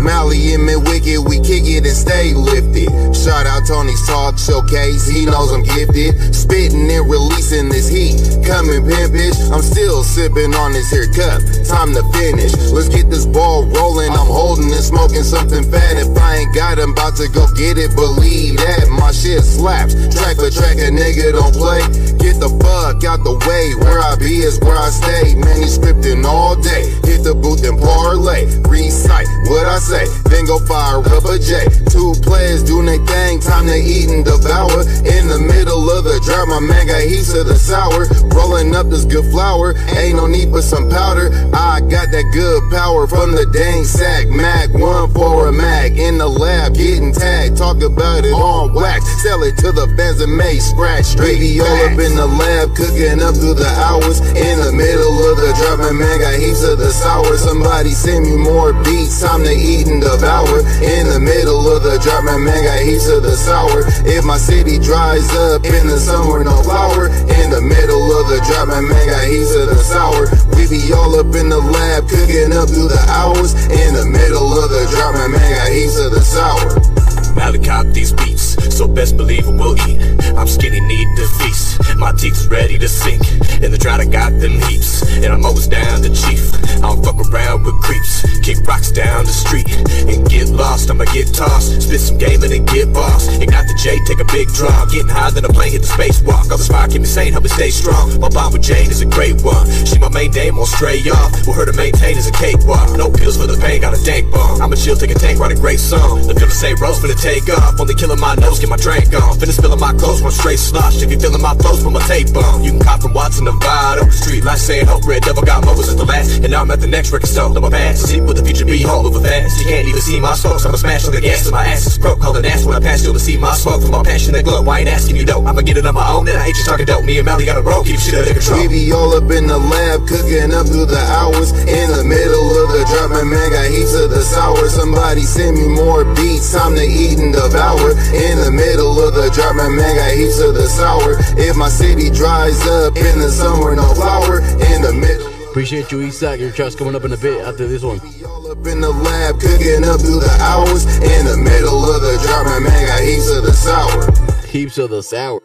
Mally 0.00 0.54
and 0.54 0.64
me 0.64 0.76
wicked, 0.76 1.20
we 1.28 1.38
kick 1.40 1.68
it 1.68 1.84
and 1.84 1.96
stay 1.96 2.32
lifted. 2.32 2.88
Shout 3.14 3.46
out 3.46 3.68
Tony's 3.68 4.00
Talk 4.06 4.38
Showcase, 4.38 5.06
he 5.06 5.26
knows 5.26 5.52
I'm 5.52 5.62
gifted. 5.62 6.34
Spitting 6.34 6.90
and 6.90 7.04
releasing 7.10 7.68
this 7.68 7.88
heat. 7.88 8.16
Coming 8.42 8.82
pimpish, 8.82 9.36
I'm 9.52 9.62
still 9.62 10.02
sipping 10.02 10.54
on 10.54 10.72
this 10.72 10.90
here 10.90 11.10
cup. 11.12 11.42
Time 11.68 11.92
to 11.94 12.02
finish. 12.16 12.56
Let's 12.72 12.88
get 12.88 13.10
this 13.10 13.26
ball 13.26 13.66
rolling. 13.68 14.10
I'm 14.10 14.26
holding 14.26 14.72
and 14.72 14.82
smoking 14.82 15.22
something 15.22 15.68
fat. 15.70 16.00
If 16.00 16.16
I 16.16 16.42
ain't 16.42 16.54
got 16.54 16.80
I'm 16.80 16.92
about 16.92 17.16
to 17.16 17.28
go 17.28 17.46
get 17.54 17.76
it. 17.76 17.94
Believe 17.94 18.56
that 18.56 18.88
my 18.88 19.12
shit 19.12 19.44
slaps. 19.44 19.94
Track 20.14 20.36
for 20.40 20.50
track, 20.50 20.80
a 20.80 20.88
nigga 20.88 21.36
don't 21.36 21.54
play. 21.54 21.84
Get 22.18 22.40
the 22.40 22.48
fuck 22.62 23.04
out 23.04 23.22
the 23.22 23.36
way. 23.46 23.74
Where 23.84 24.00
I 24.00 24.16
be 24.16 24.40
is 24.40 24.58
where 24.60 24.76
I 24.78 24.88
stay. 24.88 25.36
Manuscripting 25.36 26.24
all 26.24 26.56
day. 26.56 26.88
Hit 27.04 27.22
the 27.22 27.34
booth 27.34 27.62
and 27.68 27.78
parlay. 27.78 28.46
Recite 28.64 29.28
what 29.50 29.66
I 29.66 29.78
say. 29.78 29.89
Then 29.90 30.46
go 30.46 30.58
fire 30.66 31.02
a 31.02 31.38
J. 31.38 31.66
Two 31.90 32.14
players 32.22 32.62
doing 32.62 32.86
their 32.86 33.02
thing. 33.06 33.40
Time 33.40 33.66
to 33.66 33.74
eat 33.74 34.08
and 34.10 34.24
devour. 34.24 34.86
In 35.02 35.26
the 35.26 35.38
middle 35.38 35.90
of 35.90 36.04
the 36.04 36.22
drought, 36.22 36.46
my 36.46 36.60
man 36.60 36.86
got 36.86 37.02
heaps 37.02 37.34
of 37.34 37.46
the 37.46 37.58
sour. 37.58 38.06
Rolling 38.30 38.74
up 38.74 38.86
this 38.90 39.04
good 39.04 39.26
flour. 39.30 39.74
Ain't 39.98 40.14
no 40.14 40.26
need 40.26 40.50
for 40.50 40.62
some 40.62 40.88
powder. 40.88 41.30
I 41.54 41.80
got 41.80 42.09
good 42.32 42.62
power 42.70 43.06
from 43.06 43.32
the 43.32 43.46
dang 43.46 43.84
sack. 43.84 44.28
Mag 44.28 44.72
one 44.72 45.12
for 45.12 45.48
a 45.48 45.52
mag. 45.52 45.98
In 45.98 46.18
the 46.18 46.28
lab, 46.28 46.74
getting 46.74 47.12
tagged. 47.12 47.56
Talk 47.56 47.82
about 47.82 48.24
it 48.24 48.32
on 48.32 48.74
wax. 48.74 49.04
Sell 49.22 49.42
it 49.42 49.56
to 49.58 49.72
the 49.72 49.86
fans 49.96 50.20
and 50.20 50.36
make 50.36 50.60
scratch. 50.60 51.04
Straight 51.04 51.40
all 51.60 51.80
up 51.86 51.98
in 51.98 52.16
the 52.16 52.26
lab, 52.26 52.76
cooking 52.76 53.20
up 53.22 53.34
through 53.34 53.56
the 53.56 53.70
hours. 53.80 54.20
In 54.36 54.60
the 54.60 54.72
middle 54.72 55.16
of 55.30 55.36
the 55.40 55.52
drought, 55.56 55.80
my 55.80 55.92
man 55.92 56.20
got 56.20 56.36
heaps 56.36 56.64
of 56.64 56.78
the 56.78 56.92
sour. 56.92 57.36
Somebody 57.36 57.90
send 57.90 58.26
me 58.26 58.36
more 58.36 58.72
beats. 58.84 59.20
Time 59.20 59.44
to 59.44 59.52
eat 59.52 59.88
and 59.88 60.02
devour. 60.02 60.60
In 60.80 61.08
the 61.08 61.20
middle 61.20 61.64
of 61.68 61.82
the 61.82 61.98
drought, 62.00 62.24
my 62.24 62.36
man 62.36 62.64
got 62.64 62.80
heaps 62.80 63.08
of 63.08 63.22
the 63.22 63.36
sour. 63.36 63.86
If 64.04 64.24
my 64.24 64.38
city 64.38 64.78
dries 64.78 65.28
up 65.52 65.64
in 65.64 65.86
the 65.86 65.98
summer, 65.98 66.42
no 66.44 66.62
flower. 66.62 67.08
In 67.08 67.48
the 67.50 67.60
middle 67.60 68.04
of 68.18 68.28
the 68.28 68.40
drought, 68.44 68.68
my 68.68 68.80
man 68.80 69.04
got 69.08 69.24
heaps 69.24 69.54
of 69.54 69.68
the 69.68 69.80
sour. 69.80 70.28
We 70.56 70.68
be 70.68 70.92
all 70.92 71.14
up 71.16 71.32
in 71.36 71.48
the 71.48 71.60
lab, 71.60 72.09
cooking 72.10 72.52
up 72.52 72.68
through 72.68 72.88
the 72.90 73.02
hours. 73.08 73.54
In 73.70 73.94
the 73.94 74.06
middle 74.06 74.50
of 74.58 74.68
the 74.70 74.86
drought, 74.90 75.14
my 75.14 75.28
man 75.28 75.50
got 75.54 75.72
heaps 75.72 75.96
of 75.98 76.10
the 76.10 76.20
sour. 76.20 76.99
Malacop 77.34 77.92
these 77.94 78.12
beats, 78.12 78.56
so 78.76 78.86
best 78.86 79.16
believe 79.16 79.46
it 79.46 79.54
will 79.54 79.76
eat. 79.88 80.00
I'm 80.36 80.46
skinny, 80.46 80.80
need 80.80 81.08
to 81.16 81.26
feast. 81.38 81.80
My 81.96 82.12
teeth 82.12 82.36
is 82.36 82.48
ready 82.48 82.78
to 82.78 82.88
sink. 82.88 83.22
In 83.62 83.70
the 83.70 83.78
drought, 83.78 84.00
I 84.00 84.06
got 84.06 84.32
them 84.40 84.60
heaps, 84.68 85.02
and 85.16 85.26
I'm 85.26 85.44
always 85.44 85.66
down 85.66 86.02
to 86.02 86.08
chief. 86.08 86.52
I 86.80 86.88
don't 86.88 87.04
fuck 87.04 87.20
around 87.28 87.64
with 87.64 87.74
creeps. 87.82 88.24
Kick 88.40 88.66
rocks 88.66 88.90
down 88.90 89.24
the 89.24 89.32
street 89.32 89.68
and 90.08 90.28
get 90.28 90.48
lost. 90.48 90.90
I'ma 90.90 91.04
get 91.12 91.32
tossed, 91.34 91.82
spit 91.82 92.00
some 92.00 92.18
game 92.18 92.42
and 92.42 92.52
then 92.52 92.64
get 92.64 92.92
boss. 92.92 93.28
Ignite 93.28 93.68
the 93.68 93.76
J, 93.76 93.98
take 94.08 94.20
a 94.20 94.28
big 94.32 94.48
draw. 94.48 94.72
Getting 94.86 95.12
higher 95.12 95.30
than 95.30 95.44
a 95.44 95.52
plane, 95.52 95.72
hit 95.72 95.82
the 95.82 95.88
spacewalk. 95.88 96.50
All 96.50 96.56
the 96.56 96.64
spire 96.64 96.88
keep 96.88 97.02
me 97.02 97.06
sane, 97.06 97.32
help 97.32 97.44
me 97.44 97.50
stay 97.50 97.70
strong. 97.70 98.18
My 98.20 98.28
bond 98.28 98.54
with 98.54 98.62
Jane 98.62 98.90
is 98.90 99.02
a 99.02 99.06
great 99.06 99.42
one. 99.42 99.68
She 99.84 99.98
my 99.98 100.08
main 100.08 100.30
dame, 100.30 100.56
won't 100.56 100.68
stray 100.68 101.04
off. 101.12 101.32
With 101.46 101.56
her 101.56 101.66
to 101.66 101.76
maintain 101.76 102.16
is 102.16 102.26
a 102.26 102.32
cakewalk. 102.32 102.96
No 102.96 103.12
pills 103.12 103.36
for 103.36 103.46
the 103.46 103.60
pain, 103.60 103.82
got 103.82 103.92
a 103.92 104.02
dank 104.02 104.32
bomb. 104.32 104.62
I'ma 104.62 104.76
chill, 104.76 104.96
take 104.96 105.12
a 105.12 105.18
tank, 105.20 105.38
write 105.38 105.52
a 105.52 105.60
great 105.60 105.80
song. 105.80 106.24
The 106.26 106.34
feeling 106.34 106.56
say 106.56 106.74
rose 106.80 106.98
finna 106.98 107.19
take 107.20 107.48
off. 107.52 107.78
Only 107.78 107.94
killing 107.94 108.18
my 108.18 108.34
nose, 108.36 108.58
get 108.58 108.68
my 108.68 108.80
drink 108.80 109.12
on. 109.12 109.36
Finna 109.36 109.52
spilling 109.52 109.78
my 109.78 109.92
clothes, 109.92 110.22
one 110.22 110.32
straight 110.32 110.58
slush. 110.58 111.02
If 111.02 111.12
you 111.12 111.20
feeling 111.20 111.42
my 111.42 111.54
flows, 111.54 111.84
put 111.84 111.92
my 111.92 112.02
tape 112.08 112.34
on. 112.34 112.64
You 112.64 112.72
can 112.72 112.80
cop 112.80 113.02
from 113.02 113.12
Watson, 113.12 113.44
Nevada. 113.44 114.10
Street 114.10 114.44
lights 114.44 114.62
saying 114.62 114.86
hope, 114.86 115.04
red 115.06 115.22
devil 115.22 115.42
got 115.44 115.64
moments 115.64 115.92
at 115.92 115.98
the 115.98 116.04
last. 116.04 116.40
And 116.40 116.50
now 116.50 116.62
I'm 116.62 116.70
at 116.70 116.80
the 116.80 116.88
next 116.88 117.12
record 117.12 117.28
store. 117.28 117.50
Let 117.50 117.62
my 117.62 117.70
past. 117.70 118.08
See 118.08 118.20
what 118.20 118.36
the 118.36 118.44
future 118.44 118.64
be, 118.64 118.82
home 118.82 119.04
moving 119.04 119.22
fast. 119.22 119.60
You 119.60 119.66
can't 119.66 119.86
even 119.86 120.00
see 120.00 120.18
my 120.18 120.34
spokes. 120.34 120.64
I'ma 120.64 120.76
smash 120.76 121.06
on 121.06 121.12
the 121.12 121.20
gas 121.20 121.50
my 121.50 121.64
ass 121.64 121.86
is 121.86 121.98
broke. 121.98 122.20
Call 122.20 122.36
an 122.36 122.44
ass 122.44 122.64
when 122.64 122.74
I 122.74 122.80
pass 122.80 123.04
you 123.04 123.12
to 123.12 123.20
see 123.20 123.36
my 123.36 123.54
smoke. 123.54 123.82
From 123.82 123.92
my 123.92 124.02
passion 124.02 124.32
that 124.32 124.44
glow. 124.44 124.64
I 124.64 124.80
ain't 124.80 124.88
asking 124.88 125.16
you 125.16 125.24
dope. 125.24 125.46
I'ma 125.46 125.60
get 125.60 125.76
it 125.76 125.86
on 125.86 125.94
my 125.94 126.08
own. 126.08 126.28
And 126.28 126.38
I 126.38 126.46
ain't 126.46 126.56
just 126.56 126.66
talking 126.66 126.86
dope. 126.86 127.04
Me 127.04 127.18
and 127.18 127.26
Mally 127.26 127.44
got 127.44 127.58
a 127.58 127.62
roll. 127.62 127.84
Keep 127.84 128.00
shit 128.00 128.14
under 128.14 128.32
control. 128.32 128.60
We 128.62 128.68
be 128.68 128.92
all 128.92 129.14
up 129.14 129.30
in 129.30 129.46
the 129.46 129.58
lab, 129.58 130.06
cooking 130.08 130.54
up 130.54 130.66
through 130.66 130.86
the 130.86 131.02
hours. 131.20 131.52
In 131.52 131.90
the 131.90 132.04
middle 132.04 132.48
of 132.64 132.68
the 132.72 132.82
drop, 132.88 133.10
my 133.10 133.24
man 133.24 133.50
got 133.50 133.66
heaps 133.68 133.94
of 133.94 134.10
the 134.10 134.22
sour. 134.22 134.68
Somebody 134.68 135.22
send 135.22 135.58
me 135.58 135.68
more 135.68 136.04
beats, 136.14 136.52
time 136.52 136.74
to 136.76 136.84
eat 136.84 137.09
devour. 137.16 137.90
In 138.12 138.38
the 138.38 138.50
middle 138.52 139.00
of 139.00 139.14
the 139.14 139.30
drop, 139.34 139.56
my 139.56 139.68
man 139.68 139.96
got 139.96 140.12
heaps 140.12 140.40
of 140.40 140.54
the 140.54 140.68
sour. 140.68 141.16
If 141.38 141.56
my 141.56 141.68
city 141.68 142.10
dries 142.10 142.60
up 142.66 142.96
in 142.96 143.18
the 143.18 143.30
summer, 143.30 143.74
no 143.74 143.94
flower. 143.94 144.40
In 144.70 144.82
the 144.82 144.92
middle. 144.92 145.26
Appreciate 145.50 145.90
you, 145.90 146.02
E-Sac. 146.02 146.38
Your 146.38 146.52
trust 146.52 146.78
coming 146.78 146.94
up 146.94 147.04
in 147.04 147.12
a 147.12 147.16
bit 147.16 147.44
after 147.44 147.66
this 147.66 147.82
one. 147.82 147.98
All 148.24 148.50
up 148.52 148.64
in 148.66 148.80
the 148.80 148.90
lab, 148.90 149.40
cooking 149.40 149.82
up 149.82 150.00
through 150.00 150.20
the 150.20 150.36
hours. 150.40 150.84
In 150.86 151.26
the 151.26 151.36
middle 151.36 151.84
of 151.90 152.00
the 152.02 152.18
drop, 152.22 152.46
my 152.46 152.60
man 152.60 152.86
got 152.86 153.02
heaps 153.02 153.30
of 153.30 153.42
the 153.42 153.52
sour. 153.52 154.46
Heaps 154.46 154.78
of 154.78 154.90
the 154.90 155.02
sour. 155.02 155.40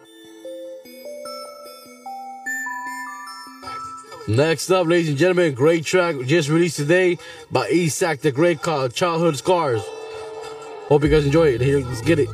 Next 4.27 4.71
up, 4.71 4.87
ladies 4.87 5.09
and 5.09 5.17
gentlemen, 5.17 5.53
great 5.53 5.85
track 5.85 6.15
just 6.25 6.49
released 6.49 6.77
today 6.77 7.19
by 7.51 7.69
E-Sac 7.69 8.21
the 8.21 8.31
Great 8.31 8.61
called 8.61 8.93
Childhood 8.93 9.37
Scars. 9.37 9.83
Hope 10.87 11.03
you 11.03 11.09
guys 11.09 11.25
enjoy 11.25 11.47
it. 11.47 11.61
Here, 11.61 11.79
let's 11.79 12.01
get 12.01 12.19
it. 12.19 12.29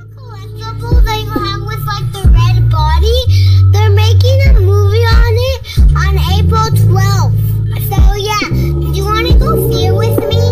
on 5.96 6.18
April 6.36 6.68
12th. 6.84 7.38
So 7.90 8.00
yeah, 8.16 8.50
do 8.50 8.92
you 8.92 9.06
want 9.06 9.28
to 9.28 9.40
go 9.40 9.70
see 9.70 9.86
it 9.86 9.94
with 9.94 10.20
me? 10.30 10.51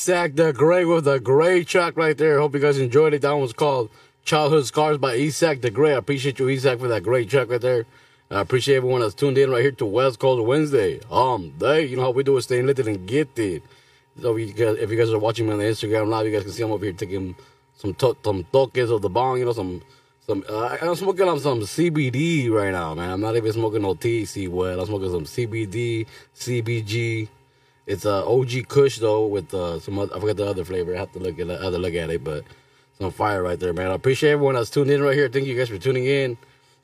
E-Sac 0.00 0.34
the 0.34 0.50
Great 0.54 0.86
with 0.86 1.06
a 1.06 1.20
great 1.20 1.66
track 1.66 1.94
right 1.94 2.16
there. 2.16 2.40
Hope 2.40 2.54
you 2.54 2.60
guys 2.60 2.78
enjoyed 2.78 3.12
it. 3.12 3.20
That 3.20 3.32
one 3.32 3.42
was 3.42 3.52
called 3.52 3.90
Childhood 4.24 4.64
Scars 4.64 4.96
by 4.96 5.14
E-Sac 5.16 5.60
the 5.60 5.70
Great. 5.70 5.92
I 5.92 5.96
appreciate 5.96 6.38
you, 6.38 6.48
E-Sac, 6.48 6.78
for 6.78 6.88
that 6.88 7.02
great 7.02 7.28
track 7.28 7.50
right 7.50 7.60
there. 7.60 7.84
I 8.30 8.40
appreciate 8.40 8.76
everyone 8.76 9.02
that's 9.02 9.12
tuned 9.12 9.36
in 9.36 9.50
right 9.50 9.60
here 9.60 9.72
to 9.72 9.84
West 9.84 10.18
Coast 10.18 10.42
Wednesday. 10.42 11.00
Um, 11.10 11.52
they, 11.58 11.84
you 11.84 11.96
know 11.96 12.04
how 12.04 12.12
we 12.12 12.22
do 12.22 12.34
it, 12.38 12.40
staying 12.40 12.64
lit 12.64 12.78
and 12.78 13.06
get 13.06 13.38
it. 13.38 13.62
So 14.22 14.38
if 14.38 14.48
you 14.48 14.54
guys, 14.54 14.78
if 14.78 14.90
you 14.90 14.96
guys 14.96 15.12
are 15.12 15.18
watching 15.18 15.44
me 15.46 15.52
on 15.52 15.58
the 15.58 15.66
Instagram 15.66 16.08
live, 16.08 16.24
you 16.24 16.32
guys 16.32 16.44
can 16.44 16.52
see 16.52 16.62
I'm 16.62 16.72
over 16.72 16.86
here 16.86 16.94
taking 16.94 17.36
some 17.76 17.92
to- 17.96 18.16
some 18.24 18.44
toques 18.44 18.88
of 18.88 19.02
the 19.02 19.10
bong, 19.10 19.38
you 19.38 19.44
know, 19.44 19.52
some 19.52 19.82
some. 20.26 20.42
Uh, 20.48 20.78
I'm 20.80 20.94
smoking 20.94 21.28
on 21.28 21.40
some 21.40 21.60
CBD 21.60 22.48
right 22.48 22.72
now, 22.72 22.94
man. 22.94 23.10
I'm 23.10 23.20
not 23.20 23.36
even 23.36 23.52
smoking 23.52 23.82
no 23.82 23.94
THC. 23.94 24.48
Well, 24.48 24.80
I'm 24.80 24.86
smoking 24.86 25.10
some 25.10 25.24
CBD, 25.26 26.06
CBG. 26.34 27.28
It's 27.86 28.04
a 28.04 28.24
OG 28.24 28.68
Kush 28.68 28.98
though 28.98 29.26
with 29.26 29.52
uh, 29.52 29.80
some 29.80 29.98
other, 29.98 30.14
I 30.14 30.20
forgot 30.20 30.36
the 30.36 30.46
other 30.46 30.64
flavor. 30.64 30.94
I 30.94 30.98
have 30.98 31.12
to 31.12 31.18
look 31.18 31.38
at 31.38 31.48
other 31.50 31.78
look 31.78 31.94
at 31.94 32.10
it, 32.10 32.22
but 32.22 32.44
some 32.98 33.10
fire 33.10 33.42
right 33.42 33.58
there, 33.58 33.72
man. 33.72 33.90
I 33.90 33.94
appreciate 33.94 34.32
everyone 34.32 34.54
that's 34.54 34.70
tuned 34.70 34.90
in 34.90 35.02
right 35.02 35.14
here. 35.14 35.28
Thank 35.28 35.46
you 35.46 35.56
guys 35.56 35.68
for 35.68 35.78
tuning 35.78 36.06
in. 36.06 36.36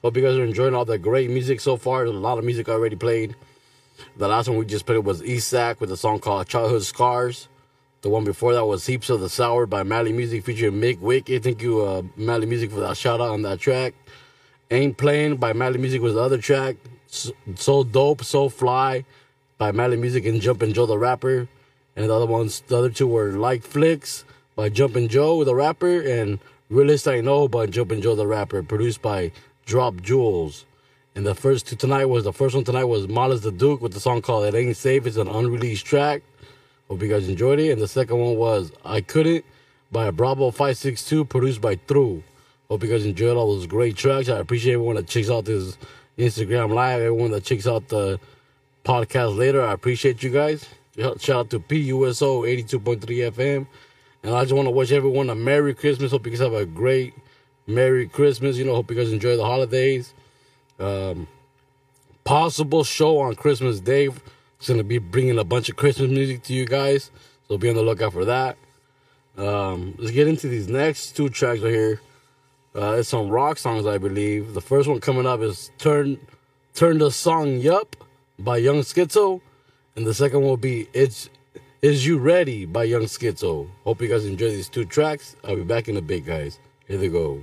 Hope 0.02 0.16
you 0.16 0.22
guys 0.22 0.36
are 0.36 0.44
enjoying 0.44 0.74
all 0.74 0.84
the 0.84 0.98
great 0.98 1.30
music 1.30 1.60
so 1.60 1.76
far. 1.76 2.04
There's 2.04 2.16
a 2.16 2.18
lot 2.18 2.38
of 2.38 2.44
music 2.44 2.68
already 2.68 2.96
played. 2.96 3.36
The 4.16 4.28
last 4.28 4.48
one 4.48 4.58
we 4.58 4.66
just 4.66 4.86
played 4.86 5.04
was 5.04 5.22
E-Sac 5.22 5.80
with 5.80 5.90
a 5.90 5.96
song 5.96 6.20
called 6.20 6.48
Childhood 6.48 6.82
Scars. 6.82 7.48
The 8.02 8.10
one 8.10 8.24
before 8.24 8.54
that 8.54 8.64
was 8.64 8.86
Heaps 8.86 9.10
of 9.10 9.20
the 9.20 9.28
Sour 9.28 9.66
by 9.66 9.82
Mally 9.82 10.12
Muzik 10.12 10.44
featuring 10.44 10.80
McWicked. 10.80 11.42
Thank 11.42 11.62
you, 11.62 11.82
uh, 11.84 12.02
Mally 12.16 12.46
Muzik, 12.46 12.70
for 12.70 12.80
that 12.80 12.96
shout 12.96 13.20
out 13.20 13.30
on 13.30 13.42
that 13.42 13.58
track. 13.58 13.94
Ain't 14.70 14.96
Playing 14.96 15.36
by 15.36 15.52
Mally 15.52 15.78
Muzik 15.78 16.02
was 16.02 16.14
the 16.14 16.20
other 16.20 16.38
track. 16.38 16.76
So 17.08 17.84
Dope, 17.84 18.24
So 18.24 18.48
Fly 18.48 19.04
by 19.58 19.72
Mally 19.72 19.96
Muzik 19.96 20.26
and 20.26 20.40
Jumpin' 20.40 20.72
Joe 20.72 20.86
the 20.86 20.98
rapper. 20.98 21.48
And 21.94 22.08
the 22.08 22.14
other 22.14 22.26
ones, 22.26 22.62
the 22.66 22.76
other 22.76 22.90
two 22.90 23.06
were 23.06 23.32
Like 23.32 23.62
Flix 23.62 24.24
by 24.54 24.68
Jumpin' 24.68 25.08
Joe 25.08 25.36
with 25.36 25.46
the 25.46 25.54
rapper 25.54 26.00
and 26.00 26.38
Realest 26.68 27.08
I 27.08 27.20
Know 27.20 27.48
by 27.48 27.66
Jumpin' 27.66 28.02
Joe 28.02 28.14
the 28.14 28.26
rapper, 28.26 28.62
produced 28.62 29.00
by 29.00 29.32
Drop 29.64 29.94
Jewelz. 29.96 30.64
And 31.14 31.24
the 31.24 31.34
first 31.34 31.66
two 31.66 31.76
tonight 31.76 32.06
was 32.06 32.24
the 32.24 32.32
first 32.32 32.54
one 32.54 32.64
tonight 32.64 32.84
was 32.84 33.08
Mollis 33.08 33.40
the 33.40 33.50
Duke 33.50 33.80
with 33.80 33.94
the 33.94 34.00
song 34.00 34.20
called 34.20 34.44
It 34.44 34.54
Ain't 34.54 34.76
Safe. 34.76 35.06
It's 35.06 35.16
an 35.16 35.28
unreleased 35.28 35.86
track. 35.86 36.22
Hope 36.88 37.00
you 37.00 37.08
guys 37.08 37.28
enjoyed 37.28 37.58
it. 37.58 37.70
And 37.70 37.80
the 37.80 37.88
second 37.88 38.18
one 38.18 38.36
was 38.36 38.70
I 38.84 39.00
Couldn't 39.00 39.44
by 39.90 40.10
Bravo 40.10 40.50
562, 40.50 41.24
produced 41.24 41.60
by 41.60 41.76
Thorough. 41.76 42.22
Hope 42.68 42.82
you 42.82 42.90
guys 42.90 43.06
enjoyed 43.06 43.36
all 43.36 43.54
those 43.54 43.66
great 43.66 43.96
tracks. 43.96 44.28
I 44.28 44.38
appreciate 44.38 44.74
everyone 44.74 44.96
that 44.96 45.06
checks 45.06 45.30
out 45.30 45.44
this 45.46 45.78
Instagram 46.18 46.74
live, 46.74 47.00
everyone 47.00 47.30
that 47.30 47.44
checks 47.44 47.66
out 47.66 47.88
the 47.88 48.20
podcast 48.86 49.36
later. 49.36 49.64
I 49.66 49.72
appreciate 49.72 50.22
you 50.22 50.30
guys. 50.30 50.68
Shout 50.96 51.30
out 51.30 51.50
to 51.50 51.58
PUSO 51.58 52.46
82.3 52.68 53.00
FM. 53.32 53.66
And 54.22 54.34
I 54.34 54.42
just 54.42 54.54
want 54.54 54.66
to 54.66 54.70
wish 54.70 54.92
everyone 54.92 55.28
a 55.28 55.34
Merry 55.34 55.74
Christmas. 55.74 56.12
Hope 56.12 56.24
you 56.24 56.32
guys 56.32 56.40
have 56.40 56.54
a 56.54 56.64
great 56.64 57.12
Merry 57.66 58.08
Christmas. 58.08 58.56
You 58.56 58.64
know, 58.64 58.76
hope 58.76 58.90
you 58.90 58.96
guys 58.96 59.12
enjoy 59.12 59.36
the 59.36 59.44
holidays. 59.44 60.14
Um, 60.78 61.26
possible 62.24 62.84
show 62.84 63.18
on 63.18 63.34
Christmas 63.34 63.80
Day. 63.80 64.06
It's 64.06 64.68
going 64.68 64.78
to 64.78 64.84
be 64.84 64.98
bringing 64.98 65.38
a 65.38 65.44
bunch 65.44 65.68
of 65.68 65.76
Christmas 65.76 66.10
music 66.10 66.44
to 66.44 66.54
you 66.54 66.64
guys. 66.64 67.10
So 67.48 67.58
be 67.58 67.68
on 67.68 67.74
the 67.74 67.82
lookout 67.82 68.12
for 68.12 68.24
that. 68.24 68.56
Um, 69.36 69.96
let's 69.98 70.12
get 70.12 70.28
into 70.28 70.48
these 70.48 70.68
next 70.68 71.16
two 71.16 71.28
tracks 71.28 71.60
right 71.60 71.72
here. 71.72 72.00
Uh, 72.74 72.96
it's 72.98 73.08
some 73.08 73.28
rock 73.30 73.58
songs, 73.58 73.84
I 73.84 73.98
believe. 73.98 74.54
The 74.54 74.60
first 74.60 74.88
one 74.88 75.00
coming 75.00 75.26
up 75.26 75.40
is 75.40 75.70
Turn 75.78 76.18
Turn 76.74 76.98
the 76.98 77.10
Song 77.10 77.58
Yup 77.58 77.96
by 78.38 78.58
Yung 78.58 78.80
Skitzo, 78.80 79.40
and 79.96 80.06
the 80.06 80.14
second 80.14 80.42
will 80.42 80.56
be 80.56 80.88
It's 80.92 81.30
Is 81.82 82.06
You 82.06 82.18
Ready 82.18 82.66
by 82.66 82.84
Yung 82.84 83.04
Skitzo. 83.04 83.68
Hope 83.84 84.02
you 84.02 84.08
guys 84.08 84.26
enjoy 84.26 84.50
these 84.50 84.68
two 84.68 84.84
tracks. 84.84 85.36
I'll 85.44 85.56
be 85.56 85.62
back 85.62 85.88
in 85.88 85.96
a 85.96 86.02
bit, 86.02 86.26
guys. 86.26 86.58
Here 86.86 86.98
they 86.98 87.08
go. 87.08 87.42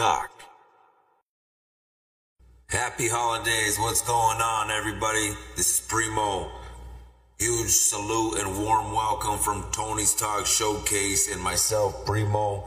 TikTok. 0.00 0.30
Happy 2.68 3.06
holidays. 3.06 3.78
What's 3.78 4.00
going 4.00 4.40
on, 4.40 4.70
everybody? 4.70 5.32
This 5.56 5.74
is 5.74 5.80
Primo. 5.86 6.50
Huge 7.38 7.68
salute 7.68 8.38
and 8.38 8.64
warm 8.64 8.92
welcome 8.92 9.38
from 9.38 9.70
Tony's 9.72 10.14
Talk 10.14 10.46
Showcase 10.46 11.30
and 11.30 11.42
myself, 11.42 12.06
Primo. 12.06 12.64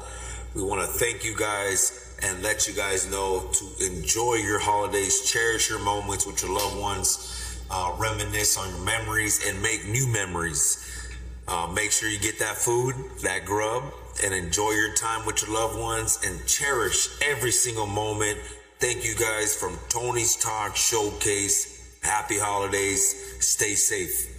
We 0.53 0.61
want 0.61 0.81
to 0.81 0.87
thank 0.87 1.25
you 1.25 1.35
guys 1.35 2.15
and 2.21 2.43
let 2.43 2.67
you 2.67 2.75
guys 2.75 3.09
know 3.09 3.49
to 3.51 3.85
enjoy 3.87 4.35
your 4.35 4.59
holidays, 4.59 5.27
cherish 5.27 5.71
your 5.71 5.79
moments 5.79 6.27
with 6.27 6.43
your 6.43 6.53
loved 6.53 6.79
ones, 6.79 7.59
uh, 7.71 7.95
reminisce 7.97 8.59
on 8.59 8.69
your 8.69 8.85
memories, 8.85 9.43
and 9.47 9.59
make 9.59 9.87
new 9.87 10.05
memories. 10.05 11.09
Uh, 11.47 11.65
make 11.73 11.91
sure 11.91 12.09
you 12.09 12.19
get 12.19 12.37
that 12.37 12.57
food, 12.57 12.93
that 13.23 13.43
grub, 13.43 13.85
and 14.23 14.33
enjoy 14.33 14.71
your 14.71 14.93
time 14.93 15.25
with 15.25 15.41
your 15.41 15.53
loved 15.53 15.79
ones 15.79 16.19
and 16.25 16.45
cherish 16.47 17.07
every 17.21 17.51
single 17.51 17.87
moment. 17.87 18.37
Thank 18.79 19.05
you 19.05 19.15
guys 19.15 19.55
from 19.55 19.77
Tony's 19.89 20.35
Talk 20.35 20.75
Showcase. 20.75 21.99
Happy 22.01 22.37
holidays. 22.37 23.37
Stay 23.39 23.75
safe. 23.75 24.29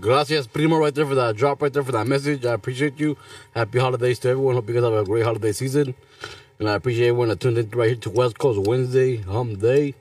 Gracias, 0.00 0.46
primo, 0.48 0.78
right 0.78 0.94
there 0.94 1.06
for 1.06 1.14
that 1.14 1.36
drop, 1.36 1.62
right 1.62 1.72
there 1.72 1.84
for 1.84 1.92
that 1.92 2.06
message. 2.06 2.44
I 2.44 2.52
appreciate 2.52 2.98
you. 2.98 3.16
Happy 3.54 3.78
holidays 3.78 4.18
to 4.20 4.30
everyone. 4.30 4.54
Hope 4.54 4.68
you 4.68 4.74
guys 4.74 4.82
have 4.82 4.92
a 4.92 5.04
great 5.04 5.24
holiday 5.24 5.52
season. 5.52 5.94
And 6.58 6.68
I 6.68 6.74
appreciate 6.74 7.08
everyone 7.08 7.28
that 7.28 7.40
tuned 7.40 7.58
in 7.58 7.70
right 7.70 7.88
here 7.88 7.96
to 7.96 8.10
West 8.10 8.38
Coast 8.38 8.66
Wednesday, 8.66 9.18
Hum 9.18 9.56
Day. 9.56 9.94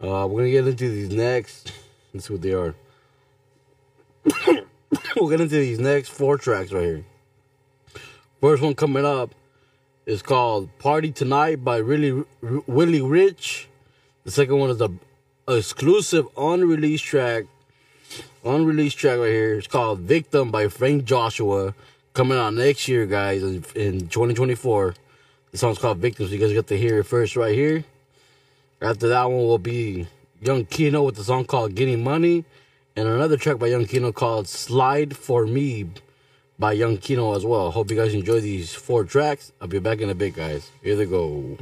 Uh, 0.00 0.26
we're 0.28 0.42
going 0.42 0.44
to 0.44 0.50
get 0.50 0.66
into 0.66 0.90
these 0.90 1.10
next. 1.10 1.72
Let's 2.12 2.26
see 2.28 2.34
what 2.34 2.42
they 2.42 2.52
are. 2.52 2.74
we'll 5.16 5.28
get 5.28 5.40
into 5.40 5.56
these 5.56 5.78
next 5.78 6.08
four 6.08 6.38
tracks 6.38 6.72
right 6.72 6.84
here. 6.84 7.04
First 8.40 8.62
one 8.62 8.74
coming 8.74 9.04
up 9.04 9.34
is 10.04 10.22
called 10.22 10.68
"Party 10.78 11.10
Tonight" 11.10 11.64
by 11.64 11.78
really 11.78 12.24
R- 12.42 12.62
Willie 12.66 13.02
Rich. 13.02 13.68
The 14.24 14.30
second 14.30 14.58
one 14.58 14.70
is 14.70 14.80
a, 14.80 14.90
exclusive 15.48 16.26
unreleased 16.36 17.04
track, 17.04 17.44
unreleased 18.44 18.98
track 18.98 19.18
right 19.18 19.30
here. 19.30 19.58
It's 19.58 19.66
called 19.66 20.00
"Victim" 20.00 20.50
by 20.50 20.68
Frank 20.68 21.04
Joshua, 21.04 21.74
coming 22.12 22.38
out 22.38 22.54
next 22.54 22.88
year, 22.88 23.06
guys, 23.06 23.42
in, 23.42 23.64
in 23.74 24.08
2024. 24.08 24.94
The 25.52 25.58
song's 25.58 25.78
called 25.78 25.98
"Victims." 25.98 26.30
you 26.30 26.38
guys 26.38 26.52
get 26.52 26.66
to 26.68 26.78
hear 26.78 27.00
it 27.00 27.04
first 27.04 27.36
right 27.36 27.54
here. 27.54 27.84
After 28.80 29.08
that 29.08 29.24
one 29.24 29.38
will 29.38 29.58
be 29.58 30.06
Young 30.42 30.66
Kino 30.66 31.02
with 31.02 31.16
the 31.16 31.24
song 31.24 31.46
called 31.46 31.74
"Getting 31.74 32.04
Money," 32.04 32.44
and 32.96 33.06
another 33.06 33.36
track 33.36 33.58
by 33.58 33.66
Young 33.66 33.86
Kino 33.86 34.10
called 34.10 34.48
"Slide 34.48 35.16
for 35.16 35.46
Me." 35.46 35.90
By 36.58 36.72
Young 36.72 36.96
Kino 36.96 37.34
as 37.34 37.44
well. 37.44 37.70
Hope 37.70 37.90
you 37.90 37.96
guys 37.96 38.14
enjoy 38.14 38.40
these 38.40 38.74
four 38.74 39.04
tracks. 39.04 39.52
I'll 39.60 39.68
be 39.68 39.78
back 39.78 40.00
in 40.00 40.08
a 40.08 40.14
bit, 40.14 40.34
guys. 40.34 40.70
Here 40.82 40.96
they 40.96 41.04
go. 41.04 41.58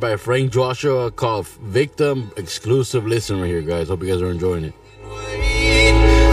By 0.00 0.16
Frank 0.16 0.50
Joshua 0.50 1.10
called 1.10 1.46
Victim. 1.46 2.32
Exclusive 2.36 3.06
listen 3.06 3.40
right 3.40 3.48
here, 3.48 3.60
guys. 3.60 3.88
Hope 3.88 4.02
you 4.02 4.08
guys 4.08 4.22
are 4.22 4.30
enjoying 4.30 4.64
it. 4.64 6.29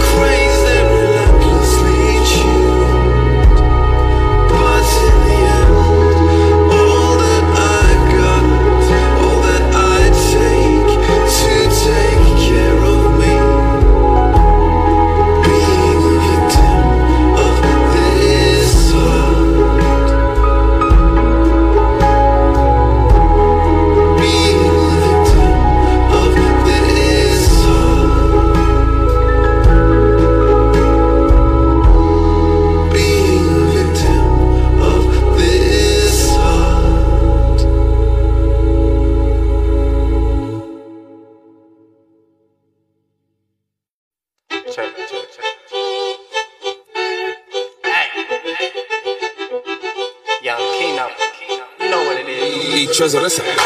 Treasure, 52.98 53.22
that's 53.22 53.57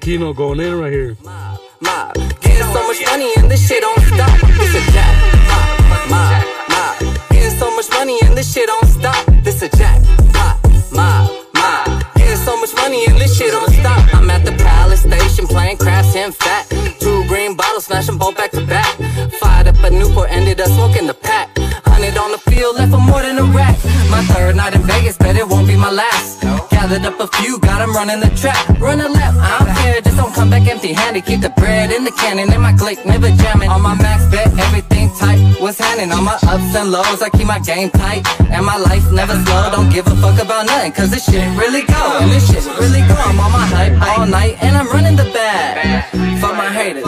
Kino 0.00 0.32
going 0.32 0.60
in 0.60 0.78
right 0.78 0.92
here. 0.92 1.16
mob. 1.22 2.14
Getting 2.40 2.72
so 2.72 2.80
much 2.86 3.00
money 3.06 3.30
and 3.36 3.50
this 3.50 3.66
shit 3.66 3.80
don't 3.80 4.00
stop. 4.02 4.40
This 4.58 4.74
a 4.74 4.92
jack, 4.92 5.14
mob, 5.48 6.10
mob, 6.10 6.44
mob. 6.70 7.28
Getting 7.30 7.58
so 7.58 7.74
much 7.74 7.90
money 7.90 8.18
and 8.22 8.36
this 8.36 8.52
shit 8.52 8.66
don't 8.66 8.86
stop. 8.88 9.26
This 9.42 9.62
a 9.62 9.68
jack, 9.76 10.00
mob, 10.32 10.58
mob, 10.92 11.30
mob. 11.54 12.04
Getting 12.14 12.36
so 12.36 12.56
much 12.60 12.74
money 12.76 13.04
and 13.06 13.20
this 13.20 13.36
shit 13.36 13.50
don't 13.50 13.72
stop. 13.72 14.14
I'm 14.14 14.30
at 14.30 14.44
the 14.44 14.52
palace 14.52 15.02
station 15.02 15.46
playing 15.46 15.78
crafts 15.78 16.16
and 16.16 16.34
fat. 16.34 16.68
Two 17.00 17.26
green 17.28 17.56
bottles, 17.56 17.86
smash 17.86 18.06
them 18.06 18.18
both 18.18 18.36
back 18.36 18.50
to 18.52 18.64
back. 18.66 18.96
Fired 19.40 19.68
up 19.68 19.82
a 19.82 19.90
Newport, 19.90 20.30
ended 20.30 20.60
up 20.60 20.68
smoking 20.68 21.06
the 21.06 21.14
pack. 21.14 21.50
Hundred 21.84 22.16
on 22.16 22.30
the 22.32 22.38
field, 22.38 22.76
left 22.76 22.92
for 22.92 23.00
more 23.00 23.22
than 23.22 23.38
a 23.38 23.44
rack. 23.44 23.76
My 24.10 24.22
third 24.32 24.56
night 24.56 24.74
in 24.74 24.82
Vegas, 24.82 25.16
bet 25.16 25.36
it 25.36 25.48
won't 25.48 25.66
be 25.66 25.76
my 25.76 25.90
last. 25.90 26.51
Gathered 26.82 27.06
up 27.06 27.20
a 27.20 27.28
few, 27.36 27.60
got 27.60 27.80
'em 27.80 27.94
running 27.94 28.18
the 28.18 28.28
track. 28.30 28.66
Run 28.80 29.00
a 29.00 29.08
lap, 29.08 29.34
I 29.38 29.50
don't 29.56 29.72
care, 29.76 30.00
just 30.00 30.16
don't 30.16 30.34
come 30.34 30.50
back 30.50 30.66
empty 30.66 30.92
handed. 30.92 31.24
Keep 31.24 31.42
the 31.42 31.50
bread 31.50 31.92
in 31.92 32.02
the 32.02 32.10
cannon, 32.10 32.52
in 32.52 32.60
my 32.60 32.72
click, 32.72 32.98
never 33.06 33.30
jamming. 33.30 33.70
On 33.70 33.80
my 33.80 33.94
max 33.94 34.24
bet, 34.32 34.48
everything 34.58 35.08
tight. 35.16 35.38
What's 35.60 35.78
happening? 35.78 36.10
On 36.10 36.24
my 36.24 36.34
ups 36.54 36.74
and 36.74 36.90
lows, 36.90 37.22
I 37.22 37.28
keep 37.30 37.46
my 37.46 37.60
game 37.60 37.88
tight. 37.90 38.26
And 38.50 38.66
my 38.66 38.78
life 38.78 39.06
never 39.12 39.34
slow, 39.44 39.70
don't 39.70 39.90
give 39.90 40.08
a 40.08 40.16
fuck 40.16 40.42
about 40.42 40.66
nothing. 40.66 40.90
Cause 40.90 41.10
this 41.10 41.24
shit 41.24 41.46
really 41.56 41.82
go, 41.82 42.02
and 42.20 42.28
this 42.32 42.48
shit 42.50 42.64
really 42.80 43.02
go. 43.06 43.14
I'm 43.14 43.38
on 43.38 43.52
my 43.52 43.66
hype 43.74 43.94
all 44.08 44.26
night, 44.26 44.56
and 44.60 44.76
I'm 44.76 44.88
running 44.88 45.14
the 45.14 45.28
bag. 45.36 46.02
Fuck 46.40 46.56
my 46.56 46.70
haters. 46.78 47.06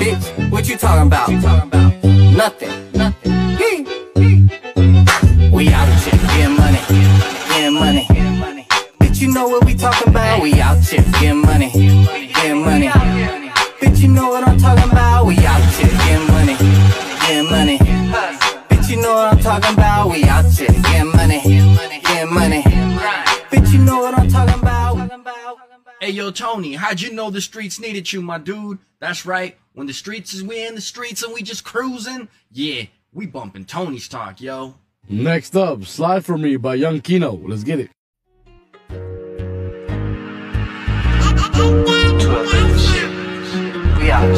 Bitch, 0.00 0.50
what 0.50 0.68
you 0.68 0.76
talking 0.76 1.06
about? 1.06 1.30
Nothing. 2.42 2.87
Know 9.38 9.48
what 9.48 9.64
we 9.64 9.74
talking 9.74 10.08
about? 10.08 10.42
We 10.42 10.60
out 10.60 10.84
here 10.84 11.04
getting 11.20 11.42
money, 11.42 11.70
getting 11.70 12.64
money. 12.64 12.88
Bitch, 12.88 14.00
you 14.00 14.08
know 14.08 14.30
what 14.30 14.46
I'm 14.46 14.58
talking 14.58 14.90
about? 14.90 15.26
We 15.26 15.36
out 15.46 15.62
here 15.74 15.86
getting 15.86 16.26
money, 16.26 16.56
getting 17.20 17.48
money. 17.48 17.78
Bitch, 18.68 18.90
you 18.90 19.00
know 19.00 19.14
what 19.14 19.32
I'm 19.34 19.38
talking 19.38 19.74
about? 19.74 20.10
We 20.10 20.24
out 20.24 20.44
here 20.46 20.66
getting 20.66 21.12
money, 21.12 21.40
getting 22.02 22.34
money. 22.34 22.62
Bitch, 23.50 23.72
you 23.72 23.78
know 23.78 23.98
what 24.00 24.18
I'm 24.18 24.28
talking 24.28 24.60
about? 24.60 25.08
Hey 26.00 26.10
yo, 26.10 26.32
Tony, 26.32 26.74
how'd 26.74 27.00
you 27.00 27.12
know 27.12 27.30
the 27.30 27.40
streets 27.40 27.78
needed 27.78 28.12
you, 28.12 28.22
my 28.22 28.38
dude? 28.38 28.78
That's 28.98 29.24
right. 29.24 29.56
When 29.72 29.86
the 29.86 29.92
streets 29.92 30.34
is 30.34 30.42
we 30.42 30.66
in 30.66 30.74
the 30.74 30.80
streets 30.80 31.22
and 31.22 31.32
we 31.32 31.42
just 31.42 31.64
cruising, 31.64 32.28
yeah, 32.50 32.86
we 33.12 33.26
bumping 33.26 33.66
Tony's 33.66 34.08
talk, 34.08 34.40
yo. 34.40 34.74
Next 35.08 35.54
up, 35.56 35.84
Slide 35.84 36.24
For 36.24 36.36
Me 36.36 36.56
by 36.56 36.74
Young 36.74 37.00
Kino. 37.00 37.32
Let's 37.32 37.62
get 37.62 37.78
it. 37.78 37.90
We 43.98 44.10
out 44.12 44.32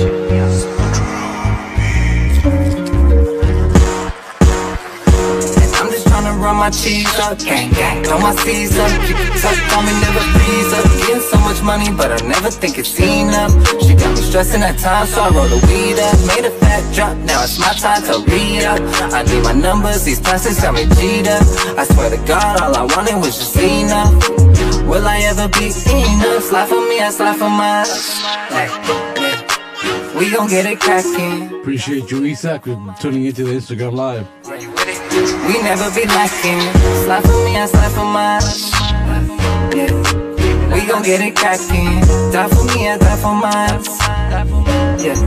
just 5.91 6.07
tryna 6.07 6.41
run 6.41 6.57
my 6.57 6.71
cheese 6.71 7.07
up, 7.19 7.39
gang 7.39 7.71
gang, 7.73 8.03
throw 8.05 8.19
my 8.19 8.35
C's 8.37 8.79
up, 8.79 8.91
it 8.91 9.17
tucked 9.41 9.77
on 9.77 9.85
me, 9.85 9.93
never 10.01 10.21
freeze 10.33 10.73
up. 10.73 10.85
Getting 11.01 11.21
so 11.21 11.39
much 11.41 11.63
money, 11.63 11.91
but 11.95 12.11
I 12.11 12.27
never 12.27 12.51
think 12.51 12.79
it's 12.79 12.99
enough. 12.99 13.53
She 13.83 13.95
got 13.95 14.17
me 14.17 14.23
stressing 14.23 14.63
at 14.63 14.79
times, 14.79 15.13
so 15.13 15.23
I 15.23 15.29
roll 15.31 15.49
the 15.49 15.61
weed 15.69 15.99
up, 15.99 16.17
made 16.27 16.47
a 16.47 16.51
fat 16.51 16.83
drop. 16.95 17.17
Now 17.19 17.43
it's 17.45 17.59
my 17.59 17.75
time 17.75 18.03
to 18.05 18.25
re 18.31 18.65
up. 18.65 18.81
I 19.13 19.23
need 19.25 19.43
my 19.45 19.53
numbers, 19.53 20.05
these 20.05 20.21
plastics 20.21 20.63
got 20.63 20.75
me 20.75 20.87
G'd 20.87 21.29
up. 21.29 21.43
I 21.77 21.85
swear 21.85 22.09
to 22.11 22.17
God, 22.27 22.61
all 22.63 22.75
I 22.77 22.83
wanted 22.97 23.17
was 23.17 23.37
just 23.37 23.57
enough. 23.57 24.50
Will 24.91 25.07
I 25.07 25.21
ever 25.21 25.47
be 25.47 25.67
enough? 25.67 26.43
Slide 26.43 26.69
for 26.69 26.81
me, 26.89 26.99
I 27.01 27.11
slide 27.11 27.37
for 27.37 27.49
mine. 27.49 27.87
We 30.19 30.31
gon' 30.35 30.49
get 30.49 30.67
it 30.67 30.81
crackin'. 30.81 31.61
Appreciate 31.61 32.11
you, 32.11 32.25
Isak, 32.25 32.65
for 32.65 32.95
tuning 33.01 33.25
into 33.25 33.45
the 33.45 33.53
Instagram 33.53 33.95
live. 33.95 34.27
We 34.45 35.63
never 35.63 35.89
be 35.95 36.07
lacking. 36.07 36.61
Slide 37.05 37.23
for 37.23 37.39
me, 37.45 37.57
I 37.57 37.67
slide 37.67 37.93
for 37.93 38.05
mine. 38.05 38.43
We 40.73 40.81
gon' 40.87 41.03
get 41.05 41.21
it 41.21 41.37
cracking. 41.37 42.01
Die 42.33 42.49
for 42.49 42.65
me, 42.65 42.89
I 42.89 42.99
die 42.99 43.17
for 43.23 43.35
mine. 43.35 44.20
Yeah. 44.31 45.19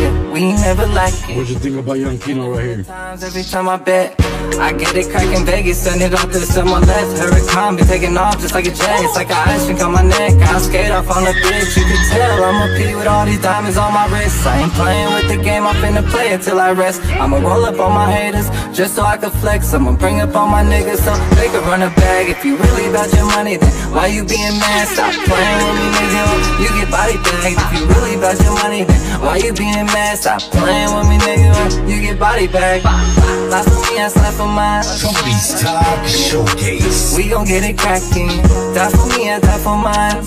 yeah. 0.00 0.32
We 0.32 0.52
never 0.52 0.86
lacking. 0.86 1.36
What 1.36 1.48
you 1.48 1.58
think 1.58 1.76
about 1.76 1.98
Young 1.98 2.18
Kino 2.18 2.50
right 2.50 2.64
here? 2.64 2.84
Every 2.88 3.42
time 3.42 3.68
I 3.68 3.76
bet. 3.76 4.14
I 4.58 4.72
get 4.72 4.96
it 4.96 5.10
crackin' 5.10 5.44
Vegas, 5.44 5.76
send 5.82 6.00
it 6.00 6.14
off 6.14 6.32
to 6.32 6.40
someone 6.40 6.80
left. 6.86 7.18
Hurricane 7.18 7.76
be 7.76 7.82
taking 7.84 8.16
off 8.16 8.40
just 8.40 8.54
like 8.54 8.64
a 8.64 8.72
jet. 8.72 9.04
It's 9.04 9.14
like 9.14 9.28
an 9.28 9.36
ice 9.48 9.66
rink 9.68 9.82
on 9.82 9.92
my 9.92 10.02
neck. 10.02 10.32
I 10.32 10.58
skate 10.58 10.90
off 10.90 11.10
on 11.10 11.24
the 11.24 11.32
bridge. 11.44 11.76
You 11.76 11.84
can 11.84 12.00
tell 12.08 12.44
I'm 12.44 12.64
a 12.64 12.68
P 12.76 12.94
with 12.94 13.06
all 13.06 13.26
these 13.26 13.42
diamonds 13.42 13.76
on 13.76 13.92
my 13.92 14.06
wrist. 14.08 14.46
I 14.46 14.62
ain't 14.62 14.72
playing 14.72 15.12
with 15.12 15.28
the 15.28 15.42
game, 15.42 15.66
I'm 15.66 15.74
finna 15.76 16.08
play 16.08 16.30
it 16.30 16.40
till 16.40 16.58
I 16.58 16.72
rest. 16.72 17.02
I'ma 17.20 17.38
roll 17.38 17.64
up 17.66 17.78
on 17.78 17.92
my 17.92 18.10
haters 18.10 18.48
just 18.72 18.94
so 18.94 19.02
I 19.02 19.18
can 19.18 19.30
flex. 19.30 19.74
I'ma 19.74 19.92
bring 19.92 20.20
up 20.20 20.34
all 20.34 20.48
my 20.48 20.62
niggas 20.62 21.04
so 21.04 21.12
they 21.36 21.48
can 21.48 21.60
run 21.68 21.82
a 21.82 21.90
bag. 21.90 22.30
If 22.30 22.44
you 22.44 22.56
really 22.56 22.88
about 22.88 23.12
your 23.12 23.26
money, 23.26 23.56
then 23.56 23.72
why 23.92 24.06
you 24.06 24.24
being 24.24 24.56
mad? 24.56 24.88
Stop 24.88 25.12
playing 25.12 25.60
with 25.64 25.76
me, 25.76 25.86
nigga. 26.00 26.24
You 26.62 26.68
get 26.80 26.90
body 26.90 27.16
bagged. 27.20 27.60
If 27.60 27.70
you 27.76 27.86
really 27.92 28.14
about 28.16 28.40
your 28.40 28.45
money, 28.54 28.84
then 28.84 29.20
why 29.20 29.36
you 29.36 29.52
being 29.52 29.86
mad? 29.86 30.18
Stop 30.18 30.40
playing 30.52 30.94
with 30.94 31.08
me, 31.08 31.18
nigga. 31.18 31.88
You 31.88 32.00
get 32.00 32.18
body 32.18 32.46
back. 32.46 32.82
Slap 32.82 33.64
for 33.64 33.80
me, 33.92 34.00
I 34.00 34.08
slap 34.08 34.34
for 34.34 34.46
mine. 34.46 34.84
Tony's 35.00 35.62
Talk 35.62 36.06
Showcase. 36.06 37.16
We 37.16 37.28
gon' 37.28 37.46
get 37.46 37.64
it 37.64 37.78
cracking. 37.78 38.28
Die 38.74 38.90
for 38.90 39.06
me, 39.16 39.30
I 39.30 39.38
die 39.40 39.58
for 39.58 39.76
mine. 39.76 40.24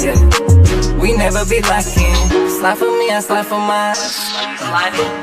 Yeah. 0.00 0.18
We 1.00 1.12
never 1.16 1.44
be 1.44 1.60
lacking. 1.62 2.14
Slide 2.48 2.78
for 2.78 2.90
me, 2.90 3.10
I 3.10 3.20
slide 3.20 3.46
for 3.46 3.58
mine. 3.58 3.96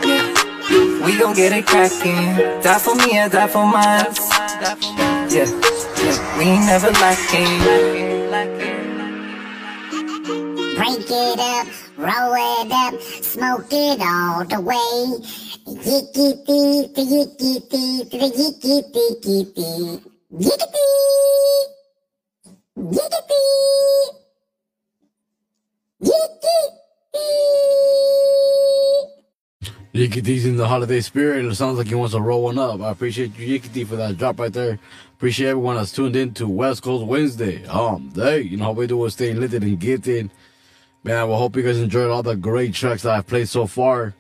Yeah. 0.04 1.06
We 1.06 1.18
gon' 1.18 1.34
get 1.34 1.54
it 1.54 1.66
cracking. 1.66 2.62
Die 2.62 2.80
for 2.80 2.96
me, 2.96 3.20
I 3.20 3.28
die 3.28 3.48
for 3.48 3.66
mine. 3.66 4.06
Yeah. 5.30 5.50
yeah. 6.02 6.38
We 6.38 6.46
never 6.46 6.92
lacking. 6.92 8.11
Break 10.82 11.12
it 11.12 11.40
up, 11.40 11.68
roll 11.96 12.34
it 12.34 12.72
up, 12.72 13.00
smoke 13.22 13.68
it 13.72 14.02
all 14.02 14.44
the 14.46 14.60
way. 14.60 15.04
Yicky 15.78 16.44
the 16.96 17.02
yicky 17.06 17.70
tee, 17.70 18.04
the 18.10 18.18
yicky 18.18 19.54
tee, 19.54 20.02
yicky 29.94 30.46
in 30.46 30.58
the 30.58 30.68
holiday 30.68 31.00
spirit. 31.00 31.46
It 31.46 31.56
sounds 31.56 31.78
like 31.78 31.88
he 31.88 31.96
wants 31.96 32.14
to 32.14 32.22
roll 32.22 32.44
one 32.44 32.58
up. 32.58 32.82
I 32.82 32.90
appreciate 32.92 33.38
you, 33.38 33.60
Yikiti, 33.60 33.86
for 33.88 33.96
that 33.98 34.18
drop 34.18 34.40
right 34.40 34.52
there. 34.52 34.80
Appreciate 35.14 35.50
everyone 35.50 35.76
that's 35.76 35.92
tuned 35.92 36.16
in 36.16 36.34
to 36.36 36.48
West 36.48 36.82
Coast 36.82 37.06
Wednesday. 37.06 37.66
Um, 37.68 38.10
day, 38.10 38.42
you 38.42 38.58
know 38.58 38.66
how 38.66 38.72
we 38.72 38.88
do 38.88 39.06
is 39.06 39.14
staying 39.14 39.40
lit 39.40 39.54
and 39.54 39.80
gifted. 39.80 40.32
Man, 41.04 41.28
we 41.30 41.34
hope 41.34 41.56
you 41.56 41.64
guys 41.64 41.80
enjoyed 41.80 42.12
all 42.12 42.22
the 42.22 42.36
great 42.36 42.76
tracks 42.76 43.02
that 43.02 43.16
I've 43.16 43.26
played 43.26 43.50
so 43.50 43.66
far. 43.66 44.14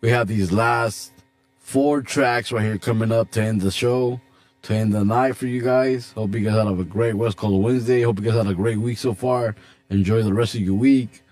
We 0.00 0.10
have 0.10 0.26
these 0.26 0.50
last 0.50 1.12
four 1.60 2.02
tracks 2.02 2.50
right 2.50 2.64
here 2.64 2.76
coming 2.76 3.12
up 3.12 3.30
to 3.32 3.42
end 3.42 3.60
the 3.60 3.70
show, 3.70 4.20
to 4.62 4.74
end 4.74 4.92
the 4.92 5.04
night 5.04 5.36
for 5.36 5.46
you 5.46 5.62
guys. 5.62 6.10
Hope 6.10 6.34
you 6.34 6.40
guys 6.40 6.54
had 6.54 6.66
a 6.66 6.82
great 6.82 7.14
West 7.14 7.36
Coast 7.36 7.62
Wednesday. 7.62 8.02
Hope 8.02 8.18
you 8.18 8.24
guys 8.24 8.34
had 8.34 8.48
a 8.48 8.54
great 8.54 8.78
week 8.78 8.98
so 8.98 9.14
far. 9.14 9.54
Enjoy 9.90 10.24
the 10.24 10.34
rest 10.34 10.56
of 10.56 10.62
your 10.62 10.74
week. 10.74 11.22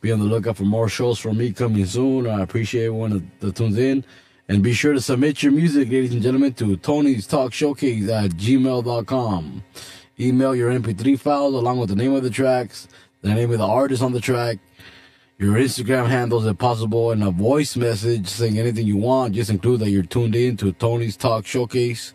Be 0.00 0.10
on 0.10 0.18
the 0.18 0.24
lookout 0.24 0.56
for 0.56 0.64
more 0.64 0.88
shows 0.88 1.20
from 1.20 1.38
me 1.38 1.52
coming 1.52 1.86
soon. 1.86 2.26
I 2.26 2.42
appreciate 2.42 2.86
everyone 2.86 3.30
that 3.38 3.54
tunes 3.54 3.78
in. 3.78 4.04
And 4.48 4.64
be 4.64 4.72
sure 4.72 4.94
to 4.94 5.00
submit 5.00 5.44
your 5.44 5.52
music, 5.52 5.88
ladies 5.90 6.12
and 6.12 6.22
gentlemen, 6.22 6.54
to 6.54 6.76
Tony's 6.76 7.24
Talk 7.24 7.52
Showcase 7.52 8.08
at 8.08 8.32
gmail.com. 8.32 9.62
Email 10.18 10.56
your 10.56 10.72
MP3 10.72 11.20
files 11.20 11.54
along 11.54 11.78
with 11.78 11.88
the 11.88 11.94
name 11.94 12.12
of 12.14 12.24
the 12.24 12.30
tracks, 12.30 12.88
the 13.22 13.34
name 13.34 13.52
of 13.52 13.58
the 13.58 13.66
artist 13.66 14.02
on 14.02 14.12
the 14.12 14.20
track, 14.20 14.58
your 15.38 15.54
Instagram 15.54 16.06
handles 16.08 16.46
if 16.46 16.58
possible, 16.58 17.12
and 17.12 17.24
a 17.24 17.30
voice 17.30 17.76
message 17.76 18.26
saying 18.28 18.58
anything 18.58 18.86
you 18.86 18.96
want. 18.96 19.34
Just 19.34 19.50
include 19.50 19.80
that 19.80 19.90
you're 19.90 20.02
tuned 20.02 20.36
in 20.36 20.56
to 20.58 20.72
Tony's 20.72 21.16
Talk 21.16 21.46
Showcase 21.46 22.14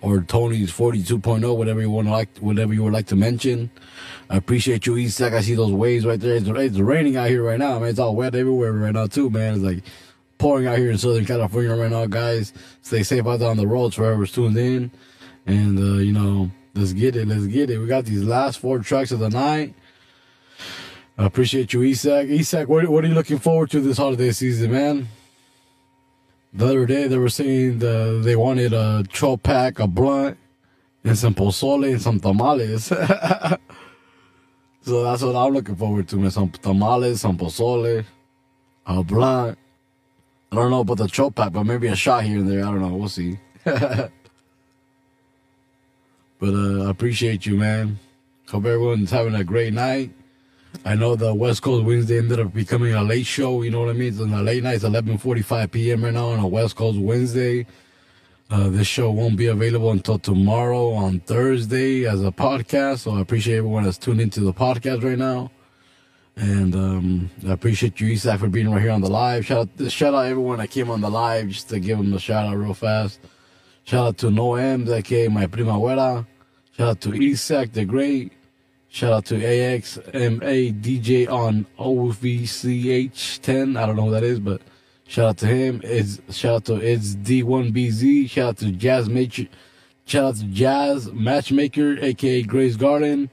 or 0.00 0.20
Tony's 0.20 0.70
42.0, 0.72 1.56
whatever 1.56 1.80
you 1.80 1.90
want 1.90 2.08
to 2.08 2.12
like, 2.12 2.36
whatever 2.38 2.74
you 2.74 2.82
would 2.82 2.92
like 2.92 3.06
to 3.06 3.16
mention. 3.16 3.70
I 4.28 4.36
appreciate 4.36 4.86
you, 4.86 4.96
Isak. 4.96 5.32
I 5.32 5.40
see 5.40 5.54
those 5.54 5.72
waves 5.72 6.04
right 6.04 6.20
there. 6.20 6.36
It's, 6.36 6.48
it's 6.48 6.78
raining 6.78 7.16
out 7.16 7.28
here 7.28 7.42
right 7.42 7.58
now, 7.58 7.78
man. 7.78 7.90
It's 7.90 7.98
all 7.98 8.14
wet 8.14 8.34
everywhere 8.34 8.72
right 8.72 8.92
now, 8.92 9.06
too, 9.06 9.30
man. 9.30 9.54
It's 9.54 9.62
like 9.62 9.84
pouring 10.38 10.66
out 10.66 10.78
here 10.78 10.90
in 10.90 10.98
Southern 10.98 11.24
California 11.24 11.74
right 11.74 11.90
now, 11.90 12.06
guys. 12.06 12.52
Stay 12.82 13.02
safe 13.02 13.26
out 13.26 13.38
there 13.38 13.50
on 13.50 13.56
the 13.56 13.66
roads, 13.66 13.96
whoever's 13.96 14.32
tuned 14.32 14.56
in. 14.58 14.90
And, 15.46 15.78
uh, 15.78 15.98
you 15.98 16.12
know, 16.12 16.50
let's 16.74 16.92
get 16.92 17.16
it. 17.16 17.28
Let's 17.28 17.46
get 17.46 17.70
it. 17.70 17.78
We 17.78 17.86
got 17.86 18.04
these 18.04 18.24
last 18.24 18.58
four 18.58 18.80
tracks 18.80 19.12
of 19.12 19.20
the 19.20 19.30
night. 19.30 19.74
I 21.18 21.24
appreciate 21.24 21.72
you, 21.72 21.82
Isak. 21.82 22.28
Isak, 22.28 22.68
what, 22.68 22.86
what 22.88 23.04
are 23.04 23.08
you 23.08 23.14
looking 23.14 23.38
forward 23.38 23.70
to 23.70 23.80
this 23.80 23.96
holiday 23.96 24.32
season, 24.32 24.72
man? 24.72 25.08
The 26.52 26.66
other 26.66 26.86
day, 26.86 27.08
they 27.08 27.18
were 27.18 27.28
saying 27.28 27.78
the, 27.78 28.20
they 28.22 28.36
wanted 28.36 28.72
a 28.72 29.04
12 29.12 29.42
pack, 29.42 29.78
a 29.78 29.86
blunt, 29.86 30.36
and 31.04 31.16
some 31.16 31.34
pozole 31.34 31.90
and 31.90 32.02
some 32.02 32.20
tamales. 32.20 32.92
So 34.86 35.02
that's 35.02 35.20
what 35.20 35.34
I'm 35.34 35.52
looking 35.52 35.74
forward 35.74 36.06
to, 36.10 36.16
man. 36.16 36.30
Some 36.30 36.48
tamales, 36.48 37.20
some 37.20 37.36
pozole, 37.36 38.04
a 38.86 39.02
blunt. 39.02 39.58
I 40.52 40.54
don't 40.54 40.70
know 40.70 40.80
about 40.82 40.98
the 40.98 41.06
chopac, 41.06 41.52
but 41.52 41.64
maybe 41.64 41.88
a 41.88 41.96
shot 41.96 42.22
here 42.22 42.38
and 42.38 42.48
there. 42.48 42.64
I 42.64 42.70
don't 42.70 42.80
know. 42.80 42.94
We'll 42.94 43.08
see. 43.08 43.36
but 43.64 44.12
uh, 46.40 46.84
I 46.86 46.90
appreciate 46.90 47.46
you, 47.46 47.56
man. 47.56 47.98
Hope 48.48 48.64
everyone's 48.64 49.10
having 49.10 49.34
a 49.34 49.42
great 49.42 49.72
night. 49.72 50.12
I 50.84 50.94
know 50.94 51.16
the 51.16 51.34
West 51.34 51.62
Coast 51.62 51.84
Wednesday 51.84 52.18
ended 52.18 52.40
up 52.40 52.52
becoming 52.52 52.94
a 52.94 53.02
late 53.02 53.26
show. 53.26 53.62
You 53.62 53.70
know 53.70 53.80
what 53.80 53.90
I 53.90 53.92
mean? 53.92 54.08
It's 54.08 54.18
a 54.18 54.24
late 54.24 54.62
night. 54.62 54.76
It's 54.76 54.84
11:45 54.84 55.70
p.m. 55.70 56.04
right 56.04 56.14
now 56.14 56.28
on 56.28 56.38
a 56.38 56.46
West 56.46 56.76
Coast 56.76 56.98
Wednesday. 56.98 57.66
Uh, 58.48 58.68
this 58.68 58.86
show 58.86 59.10
won't 59.10 59.36
be 59.36 59.46
available 59.46 59.90
until 59.90 60.18
tomorrow 60.18 60.92
on 60.92 61.18
Thursday 61.20 62.06
as 62.06 62.22
a 62.22 62.30
podcast. 62.30 62.98
So 62.98 63.12
I 63.12 63.20
appreciate 63.20 63.56
everyone 63.56 63.84
that's 63.84 63.98
tuned 63.98 64.20
into 64.20 64.40
the 64.40 64.52
podcast 64.52 65.02
right 65.02 65.18
now. 65.18 65.50
And 66.36 66.74
um, 66.74 67.30
I 67.48 67.52
appreciate 67.52 68.00
you, 68.00 68.12
Isak, 68.12 68.38
for 68.40 68.48
being 68.48 68.70
right 68.70 68.82
here 68.82 68.92
on 68.92 69.00
the 69.00 69.10
live. 69.10 69.46
Shout 69.46 69.68
out, 69.80 69.90
shout 69.90 70.14
out 70.14 70.26
everyone 70.26 70.58
that 70.58 70.70
came 70.70 70.90
on 70.90 71.00
the 71.00 71.10
live 71.10 71.48
just 71.48 71.70
to 71.70 71.80
give 71.80 71.98
them 71.98 72.12
a 72.12 72.20
shout 72.20 72.46
out 72.46 72.56
real 72.56 72.74
fast. 72.74 73.18
Shout 73.84 74.06
out 74.06 74.18
to 74.18 74.26
Noem, 74.26 74.84
that 74.86 75.04
came, 75.04 75.32
my 75.32 75.46
primavera. 75.46 76.26
Shout 76.76 76.88
out 76.88 77.00
to 77.00 77.14
Isak 77.14 77.72
the 77.72 77.84
Great. 77.84 78.32
Shout 78.88 79.12
out 79.12 79.24
to 79.26 79.34
AXMA 79.34 80.80
DJ 80.80 81.30
on 81.30 81.66
OVCH10. 81.78 83.78
I 83.78 83.86
don't 83.86 83.96
know 83.96 84.06
who 84.06 84.10
that 84.12 84.22
is, 84.22 84.40
but 84.40 84.62
Shout 85.08 85.26
out 85.26 85.38
to 85.38 85.46
him. 85.46 85.80
It's 85.84 86.20
shout 86.36 86.54
out 86.54 86.64
to 86.66 86.74
it's 86.76 87.14
D1BZ. 87.14 88.28
Shout 88.28 88.48
out 88.48 88.56
to 88.58 88.72
Jazz 88.72 89.08
Maker. 89.08 89.46
Shout 90.04 90.24
out 90.24 90.36
to 90.36 90.44
Jazz 90.46 91.12
Matchmaker, 91.12 91.98
aka 92.00 92.42
Grace 92.42 92.76
Garden. 92.76 93.30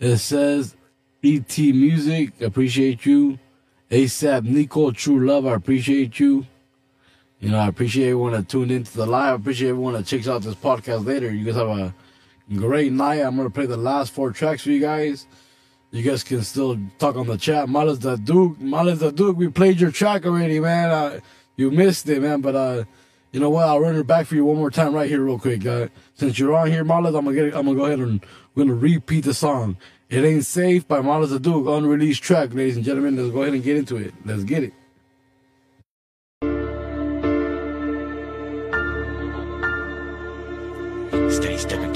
It 0.00 0.18
says 0.18 0.76
ET 1.22 1.56
Music. 1.56 2.40
Appreciate 2.40 3.06
you. 3.06 3.38
ASAP 3.90 4.42
Nico 4.42 4.90
True 4.90 5.24
Love. 5.24 5.46
I 5.46 5.54
appreciate 5.54 6.18
you. 6.18 6.46
You 7.38 7.50
know, 7.50 7.58
I 7.58 7.68
appreciate 7.68 8.06
everyone 8.06 8.32
that 8.32 8.48
tuned 8.48 8.72
into 8.72 8.96
the 8.96 9.06
live. 9.06 9.34
I 9.34 9.36
appreciate 9.36 9.68
everyone 9.68 9.94
that 9.94 10.06
checks 10.06 10.26
out 10.26 10.42
this 10.42 10.56
podcast 10.56 11.06
later. 11.06 11.32
You 11.32 11.44
guys 11.44 11.54
have 11.54 11.68
a 11.68 11.94
great 12.54 12.92
night. 12.92 13.20
I'm 13.20 13.36
gonna 13.36 13.50
play 13.50 13.66
the 13.66 13.76
last 13.76 14.12
four 14.12 14.30
tracks 14.32 14.62
for 14.62 14.70
you 14.70 14.80
guys. 14.80 15.26
You 15.90 16.02
guys 16.02 16.22
can 16.22 16.42
still 16.42 16.78
talk 16.98 17.16
on 17.16 17.26
the 17.26 17.38
chat. 17.38 17.68
Malêz 17.68 18.00
the 18.00 18.16
Duke, 18.16 18.58
Malêz 18.58 18.98
the 18.98 19.12
Duke, 19.12 19.36
we 19.36 19.48
played 19.48 19.80
your 19.80 19.90
track 19.90 20.26
already, 20.26 20.60
man. 20.60 20.90
Uh, 20.90 21.20
you 21.56 21.70
missed 21.70 22.08
it, 22.08 22.20
man. 22.20 22.40
But 22.40 22.54
uh, 22.54 22.84
you 23.32 23.40
know 23.40 23.50
what? 23.50 23.66
I'll 23.66 23.80
run 23.80 23.96
it 23.96 24.06
back 24.06 24.26
for 24.26 24.34
you 24.34 24.44
one 24.44 24.56
more 24.56 24.70
time 24.70 24.94
right 24.94 25.08
here, 25.08 25.22
real 25.22 25.38
quick. 25.38 25.64
Uh, 25.64 25.88
since 26.14 26.38
you're 26.38 26.54
on 26.54 26.70
here, 26.70 26.84
Malêz, 26.84 27.16
I'm 27.16 27.24
gonna 27.24 27.34
get, 27.34 27.54
I'm 27.54 27.66
gonna 27.66 27.74
go 27.74 27.86
ahead 27.86 28.00
and 28.00 28.24
we're 28.54 28.64
gonna 28.64 28.74
repeat 28.74 29.24
the 29.24 29.34
song. 29.34 29.76
It 30.08 30.24
Ain't 30.24 30.44
Safe 30.44 30.86
by 30.86 31.00
Marlos 31.00 31.30
the 31.30 31.40
Duke, 31.40 31.66
unreleased 31.66 32.22
track, 32.22 32.54
ladies 32.54 32.76
and 32.76 32.84
gentlemen. 32.84 33.16
Let's 33.16 33.34
go 33.34 33.42
ahead 33.42 33.54
and 33.54 33.62
get 33.62 33.76
into 33.76 33.96
it. 33.96 34.14
Let's 34.24 34.44
get 34.44 34.62
it. 34.62 34.72
Steady 41.32 41.58
stepping 41.58 41.95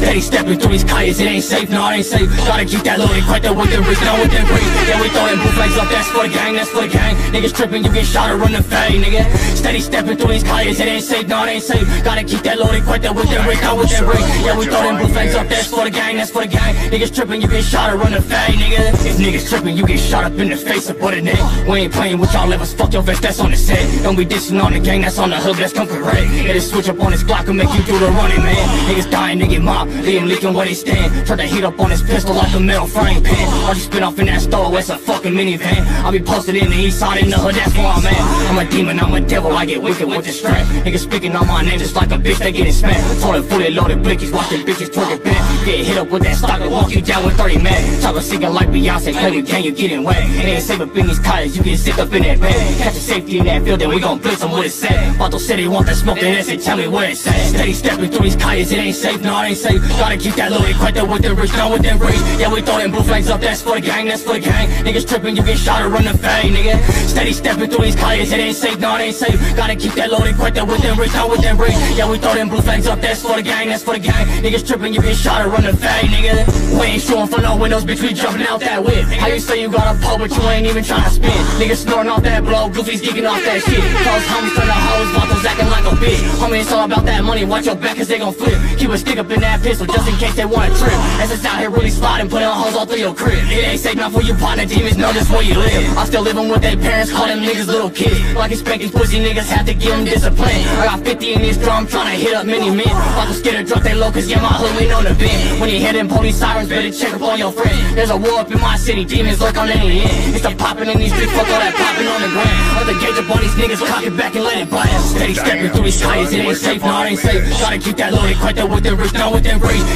Steady 0.00 0.22
stepping 0.22 0.58
through 0.58 0.72
these 0.72 0.82
calles, 0.82 1.20
it 1.20 1.28
ain't 1.28 1.44
safe, 1.44 1.68
no, 1.68 1.84
it 1.90 2.00
ain't 2.00 2.06
safe. 2.06 2.24
Gotta 2.48 2.64
keep 2.64 2.80
that 2.88 2.98
loaded, 2.98 3.22
quite 3.28 3.42
that 3.44 3.52
within 3.52 3.84
reach, 3.84 4.00
not 4.00 4.16
within 4.16 4.48
reach. 4.48 4.64
Yeah, 4.88 4.96
we 4.96 5.12
throwing 5.12 5.36
bootlegs 5.36 5.76
up, 5.76 5.92
that's 5.92 6.08
for 6.08 6.24
the 6.24 6.32
gang, 6.32 6.56
that's 6.56 6.70
for 6.72 6.80
the 6.80 6.88
gang. 6.88 7.14
Niggas 7.36 7.52
tripping, 7.52 7.84
you 7.84 7.92
get 7.92 8.06
shot 8.06 8.32
or 8.32 8.40
run 8.40 8.52
the 8.56 8.62
fade, 8.64 8.96
nigga. 8.96 9.28
Steady 9.52 9.80
stepping 9.84 10.16
through 10.16 10.32
these 10.32 10.42
calles, 10.42 10.80
it 10.80 10.88
ain't 10.88 11.04
safe, 11.04 11.28
no, 11.28 11.44
it 11.44 11.60
ain't 11.60 11.62
safe. 11.62 11.84
Gotta 12.02 12.24
keep 12.24 12.40
that 12.48 12.58
loaded, 12.58 12.82
quite 12.84 13.02
that 13.02 13.14
within 13.14 13.44
reach, 13.44 13.60
not 13.60 13.76
within 13.76 14.08
reach. 14.08 14.24
Yeah, 14.40 14.56
we 14.56 14.64
throwing 14.72 14.96
bootlegs 14.96 15.34
up, 15.36 15.46
that's 15.52 15.68
for 15.68 15.84
the 15.84 15.92
gang, 15.92 16.16
that's 16.16 16.30
for 16.32 16.48
the 16.48 16.48
gang. 16.48 16.72
Niggas 16.88 17.14
tripping, 17.14 17.42
you 17.42 17.48
get 17.48 17.62
shot 17.62 17.92
or 17.92 17.98
run 18.00 18.12
the 18.16 18.22
fade, 18.24 18.56
nigga. 18.56 18.96
If 19.04 19.20
niggas 19.20 19.52
tripping, 19.52 19.76
you 19.76 19.84
get 19.84 20.00
shot 20.00 20.24
up 20.24 20.32
in 20.40 20.48
the 20.48 20.56
face 20.56 20.88
or 20.88 20.94
put 20.94 21.12
it 21.12 21.28
in. 21.28 21.36
We 21.68 21.84
ain't 21.84 21.92
playing 21.92 22.16
with 22.16 22.32
y'all 22.32 22.48
levels, 22.48 22.72
fuck 22.72 22.90
your 22.94 23.02
vest, 23.02 23.20
that's 23.20 23.38
on 23.38 23.50
the 23.50 23.56
set. 23.56 23.84
Don't 24.02 24.16
be 24.16 24.24
dissing 24.24 24.64
on 24.64 24.72
the 24.72 24.80
gang, 24.80 25.02
that's 25.02 25.18
on 25.18 25.28
the 25.28 25.36
hood, 25.36 25.56
that's 25.56 25.74
come 25.74 25.86
correct. 25.86 26.32
Yeah, 26.32 26.54
this 26.56 26.70
switch 26.72 26.88
up 26.88 26.98
on 27.04 27.12
this 27.12 27.22
Glock 27.22 27.48
and 27.48 27.58
make 27.58 27.68
you 27.76 27.84
do 27.84 27.98
the 27.98 28.08
running, 28.16 28.40
man. 28.40 28.56
Niggas 28.88 29.10
dying, 29.10 29.38
nigga 29.38 29.60
mob, 29.60 29.89
leave 30.02 30.22
'em 30.22 30.28
leaking 30.28 30.54
where 30.54 30.66
they 30.66 30.74
stand. 30.74 31.26
Turn 31.26 31.38
the 31.38 31.44
heat 31.44 31.64
up 31.64 31.78
on 31.80 31.90
his 31.90 32.02
pistol 32.02 32.34
like 32.34 32.52
a 32.54 32.60
metal 32.60 32.86
frying 32.86 33.22
pan. 33.22 33.68
Or 33.68 33.74
you 33.74 33.80
spin 33.80 34.02
off 34.02 34.18
in 34.18 34.26
that 34.26 34.40
stove, 34.40 34.74
it's 34.74 34.90
a 34.90 34.98
fucking 34.98 35.32
minivan. 35.32 35.86
I'll 36.04 36.12
be 36.12 36.20
posted 36.20 36.56
in 36.56 36.70
the 36.70 36.76
east 36.76 36.98
side 36.98 37.22
in 37.22 37.30
the 37.30 37.38
hood, 37.38 37.54
that's 37.54 37.74
where 37.74 37.86
I'm 37.86 38.06
at. 38.06 38.50
I'm 38.50 38.58
a 38.58 38.64
demon, 38.64 39.00
I'm 39.00 39.14
a 39.14 39.20
devil, 39.20 39.56
I 39.56 39.64
get 39.66 39.82
wicked 39.82 40.08
with 40.08 40.24
the 40.24 40.32
strap. 40.32 40.66
Niggas 40.84 41.00
speaking 41.00 41.34
on 41.36 41.46
my 41.46 41.62
name 41.62 41.78
just 41.78 41.94
like 41.96 42.10
a 42.12 42.18
bitch, 42.18 42.38
they 42.38 42.52
getting 42.52 42.72
smacked. 42.72 43.20
Told 43.20 43.44
fully 43.46 43.70
loaded 43.70 44.02
blickies, 44.02 44.32
watch 44.32 44.50
them 44.50 44.62
bitches 44.64 44.90
twerk 44.90 45.12
it 45.12 45.24
back. 45.24 45.40
Get 45.64 45.86
hit 45.86 45.98
up 45.98 46.10
with 46.10 46.22
that 46.22 46.36
stock 46.36 46.60
and 46.60 46.70
walk 46.70 46.90
you 46.94 47.02
down 47.02 47.24
with 47.24 47.36
30 47.36 47.58
men. 47.58 47.80
A 48.10 48.20
singing 48.20 48.52
like 48.52 48.68
Beyonce, 48.70 49.12
play 49.12 49.30
with 49.30 49.46
gang, 49.46 49.62
you 49.62 49.70
getting 49.70 50.02
wet. 50.02 50.18
It 50.18 50.44
ain't 50.44 50.62
safe 50.62 50.80
up 50.80 50.96
in 50.96 51.06
these 51.06 51.20
colleges, 51.20 51.56
you 51.56 51.62
get 51.62 51.78
sick 51.78 51.96
up 51.96 52.12
in 52.12 52.22
that 52.22 52.40
bed. 52.40 52.78
Catch 52.78 52.96
a 52.96 53.00
safety 53.00 53.38
in 53.38 53.46
that 53.46 53.62
field, 53.62 53.80
then 53.80 53.88
we 53.88 54.00
gon' 54.00 54.18
blitz 54.18 54.40
them 54.40 54.50
with 54.50 54.66
it 54.66 54.72
said. 54.72 55.14
Vato 55.14 55.38
said 55.38 55.60
they 55.60 55.68
want 55.68 55.86
that 55.86 55.94
smoke, 55.94 56.18
then 56.18 56.34
they 56.34 56.42
say, 56.42 56.56
tell 56.56 56.76
me 56.76 56.88
where 56.88 57.08
it's 57.08 57.24
at. 57.24 57.34
Steady 57.50 57.72
stepping 57.72 58.10
through 58.10 58.24
these 58.24 58.34
colleges, 58.34 58.72
it 58.72 58.78
ain't 58.78 58.96
safe, 58.96 59.20
no, 59.22 59.40
it 59.42 59.46
ain't 59.50 59.58
safe. 59.58 59.79
Gotta 59.98 60.16
keep 60.16 60.34
that 60.34 60.50
loaded, 60.50 60.76
quite 60.76 60.94
that 60.94 61.08
with 61.08 61.22
the 61.22 61.34
rich, 61.34 61.52
down 61.52 61.72
with 61.72 61.82
them 61.82 61.98
rich. 61.98 62.20
Yeah, 62.38 62.52
we 62.52 62.62
throw 62.62 62.78
them 62.78 62.90
blue 62.90 63.02
flags 63.02 63.28
up, 63.28 63.40
that's 63.40 63.62
for 63.62 63.74
the 63.74 63.80
gang, 63.80 64.06
that's 64.06 64.22
for 64.22 64.34
the 64.34 64.40
gang. 64.40 64.68
Niggas 64.84 65.06
tripping, 65.06 65.36
you 65.36 65.42
get 65.42 65.58
shot 65.58 65.82
or 65.82 65.88
run 65.88 66.04
the 66.04 66.16
fade, 66.16 66.52
nigga. 66.52 66.80
Steady 67.08 67.32
stepping 67.32 67.70
through 67.70 67.84
these 67.84 67.96
colleges, 67.96 68.32
it 68.32 68.40
ain't 68.40 68.56
safe, 68.56 68.78
no, 68.78 68.96
it 68.96 69.00
ain't 69.00 69.16
safe. 69.16 69.38
Gotta 69.56 69.76
keep 69.76 69.92
that 69.94 70.10
loaded, 70.10 70.36
quite 70.36 70.54
that 70.54 70.66
with 70.66 70.82
them 70.82 70.98
rich, 70.98 71.12
not 71.12 71.30
with 71.30 71.42
them 71.42 71.58
rich. 71.58 71.74
Yeah, 71.96 72.10
we 72.10 72.18
throw 72.18 72.34
them 72.34 72.48
blue 72.48 72.60
flags 72.60 72.86
up, 72.86 73.00
that's 73.00 73.22
for 73.22 73.36
the 73.36 73.42
gang, 73.42 73.68
that's 73.68 73.82
for 73.82 73.94
the 73.94 74.00
gang. 74.00 74.26
Niggas 74.42 74.66
tripping, 74.66 74.94
you 74.94 75.02
get 75.02 75.16
shot 75.16 75.44
or 75.44 75.50
run 75.50 75.64
the 75.64 75.76
fade, 75.76 76.10
nigga. 76.10 76.46
We 76.78 76.86
ain't 76.96 77.02
showing 77.02 77.28
for 77.28 77.40
no 77.40 77.56
windows, 77.56 77.84
bitch, 77.84 78.02
we 78.02 78.14
jumping 78.14 78.46
out 78.46 78.60
that 78.60 78.84
whip. 78.84 79.04
How 79.20 79.28
you 79.28 79.40
say 79.40 79.60
you 79.60 79.70
got 79.70 79.94
a 79.94 79.98
pole, 80.00 80.18
but 80.18 80.30
you 80.30 80.42
ain't 80.48 80.66
even 80.66 80.84
trying 80.84 81.04
to 81.04 81.10
spin? 81.10 81.30
Niggas 81.60 81.84
snorting 81.84 82.10
off 82.10 82.22
that 82.22 82.44
blow, 82.44 82.70
goofies 82.70 83.00
geeking 83.00 83.28
off 83.28 83.42
that 83.44 83.60
shit. 83.62 83.80
Cause 83.80 84.24
homies 84.26 84.54
turn 84.56 84.66
the 84.66 84.72
hoes, 84.72 85.08
vatos 85.14 85.44
acting 85.44 85.70
like 85.70 85.84
a 85.84 85.94
bitch. 85.96 86.22
Homie, 86.40 86.60
it's 86.60 86.72
all 86.72 86.84
about 86.84 87.04
that 87.04 87.22
money, 87.24 87.44
watch 87.44 87.66
your 87.66 87.76
back, 87.76 87.96
cause 87.96 88.08
they 88.08 88.18
gon' 88.18 88.32
flip. 88.32 88.56
Keep 88.78 88.90
a 88.90 88.98
stick 88.98 89.18
up 89.18 89.30
in 89.30 89.40
that 89.40 89.60
pistol, 89.70 89.86
just 89.86 90.08
in 90.08 90.16
case 90.18 90.34
they 90.34 90.44
wanna 90.44 90.74
trip. 90.74 90.98
As 91.22 91.30
it's 91.30 91.44
out 91.44 91.58
here 91.60 91.70
really 91.70 91.90
sliding, 91.90 92.28
putting 92.28 92.48
hoes 92.48 92.74
all 92.74 92.86
through 92.86 92.98
your 92.98 93.14
crib. 93.14 93.38
It 93.46 93.70
ain't 93.70 93.80
safe 93.80 93.94
now 93.94 94.10
for 94.10 94.22
you 94.22 94.34
partner 94.34 94.66
demons, 94.66 94.96
know 94.98 95.12
just 95.12 95.30
where 95.30 95.42
you 95.42 95.54
live. 95.54 95.96
I'm 95.96 96.06
still 96.06 96.22
living 96.22 96.48
with 96.48 96.62
their 96.62 96.76
parents, 96.76 97.12
call 97.12 97.26
them 97.26 97.38
niggas 97.38 97.68
little 97.68 97.90
kids. 97.90 98.18
Like 98.34 98.50
it's 98.50 98.60
spanking 98.60 98.90
pussy 98.90 99.20
niggas, 99.20 99.46
have 99.46 99.66
to 99.66 99.74
give 99.74 99.94
them 99.94 100.04
discipline. 100.04 100.60
I 100.82 100.84
got 100.90 101.04
50 101.06 101.34
in 101.34 101.42
this 101.42 101.56
drum, 101.56 101.86
tryna 101.86 102.18
hit 102.18 102.34
up 102.34 102.46
many 102.46 102.70
men. 102.70 102.90
About 102.90 103.28
to 103.28 103.34
scared 103.34 103.60
of 103.60 103.68
drunk, 103.68 103.84
they 103.84 103.94
low, 103.94 104.10
cause 104.10 104.26
yeah, 104.26 104.42
my 104.42 104.54
hood 104.58 104.74
ain't 104.82 104.92
on 104.92 105.04
the 105.04 105.14
bend. 105.14 105.60
When 105.60 105.70
you 105.70 105.78
hear 105.78 105.92
them 105.92 106.08
police 106.08 106.36
sirens, 106.36 106.68
better 106.68 106.90
check 106.90 107.14
up 107.14 107.22
on 107.22 107.38
your 107.38 107.52
friend. 107.52 107.78
There's 107.96 108.10
a 108.10 108.16
war 108.16 108.40
up 108.42 108.50
in 108.50 108.60
my 108.60 108.76
city, 108.76 109.04
demons 109.04 109.40
lurk 109.40 109.56
on 109.56 109.68
any 109.68 110.02
end. 110.02 110.34
It's 110.34 110.42
the 110.42 110.50
popping 110.58 110.90
in 110.90 110.98
these 110.98 111.14
streets, 111.14 111.30
fuck 111.30 111.46
all 111.46 111.62
that 111.62 111.74
popping 111.78 112.08
on 112.10 112.20
the 112.26 112.30
ground. 112.34 112.58
Or 112.74 112.84
the 112.90 112.96
gauge 112.98 113.18
up 113.22 113.30
on 113.30 113.38
these 113.38 113.54
niggas, 113.54 113.86
cock 113.86 114.02
it 114.02 114.16
back 114.16 114.34
and 114.34 114.42
let 114.42 114.58
it 114.58 114.68
blast. 114.68 115.14
Steady 115.14 115.34
stepping 115.34 115.70
through 115.70 115.84
these 115.84 116.00
tires, 116.00 116.32
it 116.32 116.42
ain't 116.42 116.58
safe, 116.58 116.82
no, 116.82 117.02
it 117.02 117.14
ain't 117.14 117.20
safe. 117.20 117.42
Gotta 117.62 117.78
keep 117.78 117.96
that 118.02 118.12
loaded, 118.12 118.36
quite 118.38 118.56
that 118.56 118.68
with 118.68 118.82
the 118.82 118.96
rich, 118.96 119.12
not 119.14 119.32
with 119.32 119.44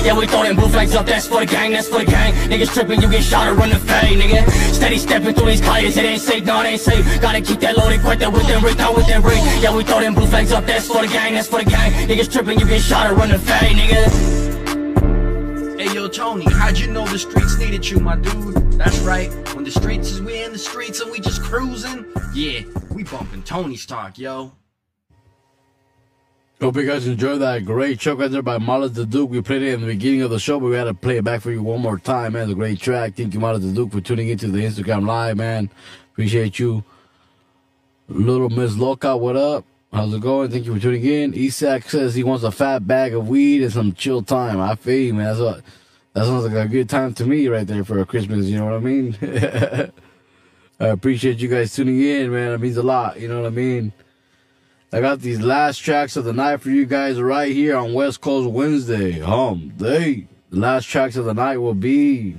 Yeah, 0.05 0.19
we 0.19 0.27
throw 0.27 0.43
them 0.43 0.57
blue 0.57 0.69
flags 0.69 0.95
up, 0.95 1.07
that's 1.07 1.27
for 1.27 1.41
the 1.41 1.47
gang, 1.47 1.73
that's 1.73 1.89
for 1.89 2.01
the 2.01 2.05
gang. 2.05 2.35
Niggas 2.51 2.75
tripping, 2.75 3.01
you 3.01 3.09
get 3.11 3.23
shot 3.23 3.49
or 3.49 3.55
run 3.55 3.71
the 3.71 3.79
fade, 3.79 4.19
nigga. 4.19 4.47
Steady 4.73 4.99
stepping 4.99 5.35
through 5.35 5.47
these 5.47 5.63
tires, 5.63 5.97
it 5.97 6.05
ain't 6.05 6.21
safe, 6.21 6.45
no, 6.45 6.61
it 6.61 6.67
ain't 6.67 6.81
safe. 6.81 7.21
Gotta 7.23 7.41
keep 7.41 7.61
that 7.61 7.77
loaded, 7.77 8.01
quite 8.03 8.19
that 8.19 8.31
with 8.33 8.47
them 8.47 8.63
rich, 8.63 8.77
not 8.77 8.95
with 8.95 9.07
them 9.07 9.23
rich. 9.23 9.39
Yeah, 9.61 9.75
we 9.75 9.83
throw 9.83 10.01
them 10.01 10.15
blue 10.15 10.27
flags 10.27 10.53
up, 10.53 10.67
that's 10.67 10.87
for 10.87 11.01
the 11.03 11.09
gang, 11.09 11.35
that's 11.35 11.49
for 11.49 11.65
the 11.65 11.71
gang. 11.71 11.91
Niggas 12.07 12.31
tripping, 12.31 12.59
you 12.59 12.67
get 12.67 12.83
shot 12.83 13.11
or 13.11 13.15
run 13.15 13.31
the 13.31 13.39
fade, 13.39 13.77
nigga. 13.77 14.35
Hey 15.79 15.95
yo, 15.95 16.09
Tony, 16.09 16.45
how'd 16.51 16.77
you 16.79 16.89
know 16.89 17.07
the 17.07 17.19
streets 17.19 17.57
needed 17.59 17.89
you, 17.89 17.99
my 18.01 18.17
dude? 18.17 18.55
That's 18.73 18.99
right. 18.99 19.31
When 19.55 19.65
the 19.65 19.71
streets 19.71 20.11
is 20.11 20.21
we 20.21 20.43
in 20.43 20.53
the 20.53 20.59
streets 20.59 21.01
and 21.01 21.11
we 21.11 21.19
just 21.21 21.43
cruising, 21.43 22.05
yeah, 22.35 22.61
we 22.93 23.05
bumping 23.05 23.43
Tony's 23.43 23.87
talk, 23.87 24.19
yo. 24.19 24.53
Hope 26.61 26.77
you 26.77 26.87
guys 26.87 27.07
enjoyed 27.07 27.41
that 27.41 27.65
great 27.65 27.99
track 27.99 28.19
right 28.19 28.31
there 28.31 28.41
by 28.41 28.59
Marlos 28.59 28.95
the 28.95 29.05
Duke. 29.05 29.29
We 29.31 29.43
played 29.43 29.63
it 29.63 29.75
in 29.75 29.81
the 29.81 29.89
beginning 29.89 30.23
of 30.23 30.31
the 30.31 30.39
show, 30.39 30.61
but 30.61 30.67
we 30.67 30.77
had 30.77 30.85
to 30.85 30.95
play 30.95 31.19
it 31.19 31.25
back 31.25 31.41
for 31.41 31.51
you 31.51 31.63
one 31.63 31.81
more 31.81 31.99
time, 31.99 32.35
man. 32.35 32.45
It's 32.45 32.53
a 32.53 32.55
great 32.55 32.79
track. 32.81 33.17
Thank 33.17 33.35
you, 33.35 33.41
Marlos 33.41 33.63
the 33.63 33.73
Duke, 33.73 33.91
for 33.91 34.01
tuning 34.01 34.29
into 34.29 34.47
the 34.47 34.61
Instagram 34.61 35.05
Live, 35.05 35.37
man. 35.37 35.69
Appreciate 36.13 36.61
you. 36.61 36.85
Little 38.09 38.51
Miss 38.51 38.77
Loca, 38.77 39.17
what 39.17 39.37
up? 39.37 39.65
How's 39.93 40.15
it 40.15 40.21
going? 40.21 40.51
Thank 40.51 40.67
you 40.67 40.75
for 40.75 40.81
tuning 40.81 41.05
in. 41.05 41.35
Isak 41.35 41.91
says 41.91 42.15
he 42.15 42.23
wants 42.23 42.45
a 42.45 42.53
fat 42.53 42.87
bag 42.87 43.15
of 43.15 43.29
weed 43.29 43.63
and 43.63 43.73
some 43.73 43.93
chill 43.93 44.23
time. 44.23 44.61
I 44.61 44.77
feel 44.77 45.07
you, 45.07 45.15
man. 45.15 45.27
That's 45.27 45.41
what 45.41 45.63
that 46.13 46.25
sounds 46.25 46.45
like 46.45 46.67
a 46.67 46.69
good 46.69 46.89
time 46.89 47.15
to 47.15 47.27
me 47.27 47.49
right 47.49 47.67
there 47.67 47.85
for 47.85 48.03
Christmas, 48.05 48.47
you 48.47 48.59
know 48.59 48.67
what 48.67 48.75
I 48.75 48.79
mean? 48.79 49.19
I 50.81 50.87
appreciate 50.87 51.39
you 51.39 51.49
guys 51.49 51.75
tuning 51.75 52.01
in, 52.01 52.33
man. 52.33 52.53
It 52.53 52.61
means 52.61 52.77
a 52.77 52.83
lot, 52.83 53.19
you 53.19 53.27
know 53.27 53.41
what 53.41 53.47
I 53.49 53.51
mean? 53.51 53.93
I 54.95 55.01
got 55.01 55.23
these 55.23 55.41
last 55.41 55.79
tracks 55.79 56.15
of 56.15 56.25
the 56.25 56.33
night 56.33 56.61
for 56.61 56.71
you 56.71 56.87
guys 56.87 57.21
right 57.21 57.51
here 57.51 57.77
on 57.77 57.95
West 57.95 58.21
Coast 58.21 58.49
Wednesday. 58.49 59.21
Um, 59.21 59.73
day. 59.77 60.29
The 60.51 60.61
last 60.61 60.85
tracks 60.85 61.17
of 61.17 61.25
the 61.25 61.35
night 61.35 61.57
will 61.57 61.75
be 61.75 62.37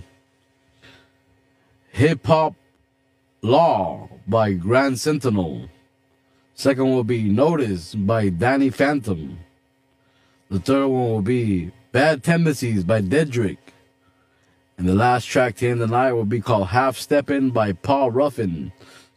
Hip 1.92 2.26
Hop 2.26 2.56
Law 3.42 4.08
by 4.26 4.54
Gran 4.54 4.96
Centennial. 4.96 5.68
Second 6.54 6.92
will 6.92 7.04
be 7.04 7.24
Notice 7.24 7.94
by 7.94 8.30
Danny 8.30 8.70
Phantom. 8.70 9.38
The 10.50 10.60
third 10.60 10.88
one 10.88 11.10
will 11.10 11.22
be 11.22 11.74
Bad 11.92 12.24
Tendencies 12.24 12.86
by 12.86 13.02
Deadrick. 13.02 13.58
And 14.78 14.88
the 14.88 14.96
last 14.96 15.26
track 15.26 15.58
to 15.58 15.68
end 15.68 15.82
the 15.82 15.88
night 15.88 16.14
will 16.14 16.24
be 16.24 16.40
called 16.40 16.68
Half 16.68 16.96
Steppin' 16.96 17.50
by 17.50 17.74
Paul 17.74 18.12
Ruffin. 18.12 18.72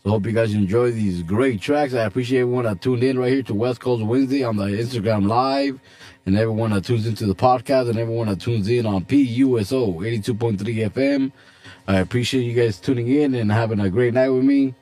So 0.08 0.12
hope 0.12 0.24
you 0.24 0.32
guys 0.32 0.54
enjoy 0.54 0.90
these 0.92 1.22
great 1.22 1.60
tracks. 1.60 1.92
I 1.92 2.04
appreciate 2.04 2.40
everyone 2.40 2.64
that 2.64 2.80
tuned 2.80 3.04
in 3.04 3.18
right 3.18 3.30
here 3.30 3.42
to 3.42 3.52
West 3.52 3.80
Coast 3.80 4.02
Wednesday 4.02 4.42
on 4.42 4.56
the 4.56 4.64
Instagram 4.64 5.28
Live, 5.28 5.78
and 6.24 6.34
everyone 6.34 6.70
that 6.70 6.86
tunes 6.86 7.06
into 7.06 7.26
the 7.26 7.34
podcast, 7.34 7.90
and 7.90 7.98
everyone 7.98 8.28
that 8.28 8.40
tunes 8.40 8.68
in 8.68 8.86
on 8.86 9.04
PUSO 9.04 9.96
82.3 9.96 10.88
FM. 10.88 11.30
I 11.86 11.98
appreciate 11.98 12.44
you 12.44 12.54
guys 12.54 12.80
tuning 12.80 13.06
in 13.08 13.34
and 13.34 13.52
having 13.52 13.80
a 13.80 13.90
great 13.90 14.14
night 14.14 14.30
with 14.30 14.44
me. 14.44 14.74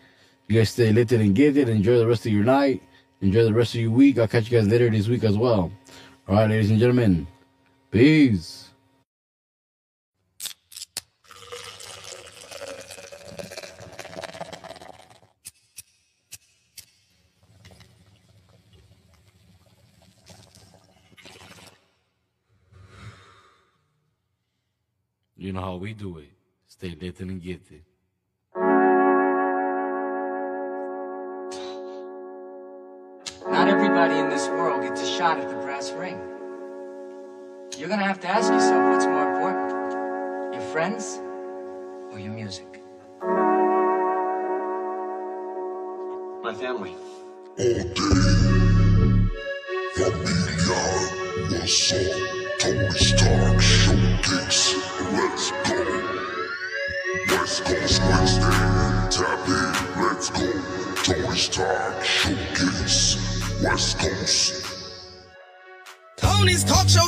You 0.46 0.60
guys 0.60 0.70
stay 0.70 0.92
lit 0.92 1.10
and 1.10 1.34
gifted. 1.34 1.68
Enjoy 1.70 1.98
the 1.98 2.06
rest 2.06 2.24
of 2.24 2.30
your 2.30 2.44
night. 2.44 2.80
Enjoy 3.20 3.42
the 3.42 3.52
rest 3.52 3.74
of 3.74 3.80
your 3.80 3.90
week. 3.90 4.20
I'll 4.20 4.28
catch 4.28 4.48
you 4.48 4.56
guys 4.56 4.68
later 4.68 4.88
this 4.90 5.08
week 5.08 5.24
as 5.24 5.36
well. 5.36 5.72
All 6.28 6.36
right, 6.36 6.48
ladies 6.48 6.70
and 6.70 6.78
gentlemen. 6.78 7.26
Peace. 7.90 8.65
You 25.38 25.52
know 25.52 25.60
how 25.60 25.76
we 25.76 25.92
do 25.92 26.16
it. 26.16 26.30
Stay 26.66 26.96
lit 26.98 27.20
and 27.20 27.42
gifted. 27.42 27.82
Not 33.46 33.68
everybody 33.68 34.16
in 34.16 34.30
this 34.30 34.48
world 34.48 34.80
gets 34.82 35.02
a 35.02 35.06
shot 35.06 35.38
at 35.38 35.50
the 35.50 35.56
brass 35.56 35.92
ring. 35.92 36.18
You're 37.76 37.90
gonna 37.90 38.02
have 38.02 38.18
to 38.20 38.28
ask 38.28 38.50
yourself 38.50 38.90
what's 38.90 39.04
more 39.04 39.30
important, 39.30 40.54
your 40.54 40.62
friends 40.72 41.20
or 42.10 42.18
your 42.18 42.32
music? 42.32 42.80
My 46.42 46.54
family. 46.54 46.96
What's 47.56 48.00
up? 50.00 50.06
Tony's 50.16 50.66
Talk 50.66 51.66
Showcase. 51.68 52.95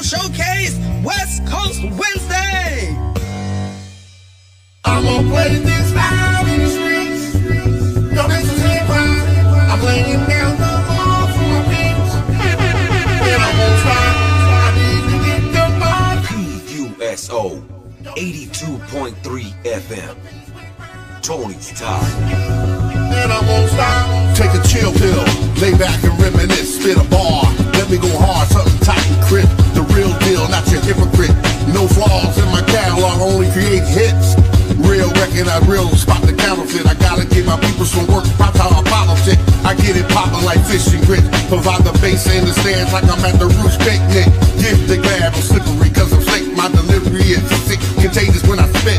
Showcase, 0.08 0.74
West 1.04 1.46
Coast 1.46 1.82
Wednesday. 1.82 2.96
I'm 4.86 5.04
gonna 5.04 5.28
play 5.28 5.58
this 5.58 5.94
loud 5.94 6.48
in 6.48 6.60
the 6.60 6.70
streets. 6.70 7.34
Yo, 8.16 8.26
this 8.26 8.50
is 8.50 8.62
hip 8.62 8.86
hop. 8.86 9.68
I'm 9.68 9.82
laying 9.84 10.24
down 10.24 10.56
the 10.56 10.72
law 10.88 11.26
for 11.28 11.46
my 11.52 11.60
peeps. 11.68 12.14
And 13.28 13.42
I 13.42 13.50
won't 13.58 13.78
stop. 13.84 14.16
I 14.64 14.72
need 14.80 15.04
to 15.12 15.16
get 15.28 15.42
the 15.52 15.66
money. 15.76 16.32
PUSO 16.64 17.62
82.3 18.16 19.52
FM. 19.64 20.16
Tony's 21.20 21.78
Talk. 21.78 22.02
And 23.12 23.30
I 23.30 23.40
won't 23.46 23.70
stop. 23.70 24.34
Take 24.34 24.54
a 24.58 24.66
chill 24.66 24.90
pill, 24.94 25.24
lay 25.60 25.76
back 25.76 26.02
and 26.02 26.17
Real 35.38 35.46
recognize 35.46 35.70
real, 35.70 35.88
spot 35.94 36.22
the 36.26 36.34
counterfeit. 36.34 36.82
I 36.82 36.98
gotta 36.98 37.22
get 37.22 37.46
my 37.46 37.54
people 37.62 37.86
some 37.86 38.10
work, 38.10 38.26
pop 38.42 38.58
how 38.58 38.74
I 38.74 38.82
politic. 38.82 39.38
I 39.62 39.70
get 39.78 39.94
it 39.94 40.10
poppin' 40.10 40.42
like 40.42 40.58
fish 40.66 40.90
and 40.90 40.98
grits. 41.06 41.30
Provide 41.46 41.86
the 41.86 41.94
bass 42.02 42.26
and 42.26 42.42
the 42.42 42.50
stands 42.58 42.90
like 42.90 43.06
I'm 43.06 43.22
at 43.22 43.38
the 43.38 43.46
Roots 43.46 43.78
picnic. 43.78 44.26
Give 44.58 44.74
the 44.90 44.98
grab, 44.98 45.30
I'm 45.30 45.38
slippery, 45.38 45.94
cause 45.94 46.10
I'm 46.10 46.26
slick. 46.26 46.42
My 46.58 46.66
delivery 46.74 47.22
is 47.22 47.46
sick, 47.70 47.78
contagious 48.02 48.42
when 48.50 48.58
I 48.58 48.66
spit. 48.82 48.98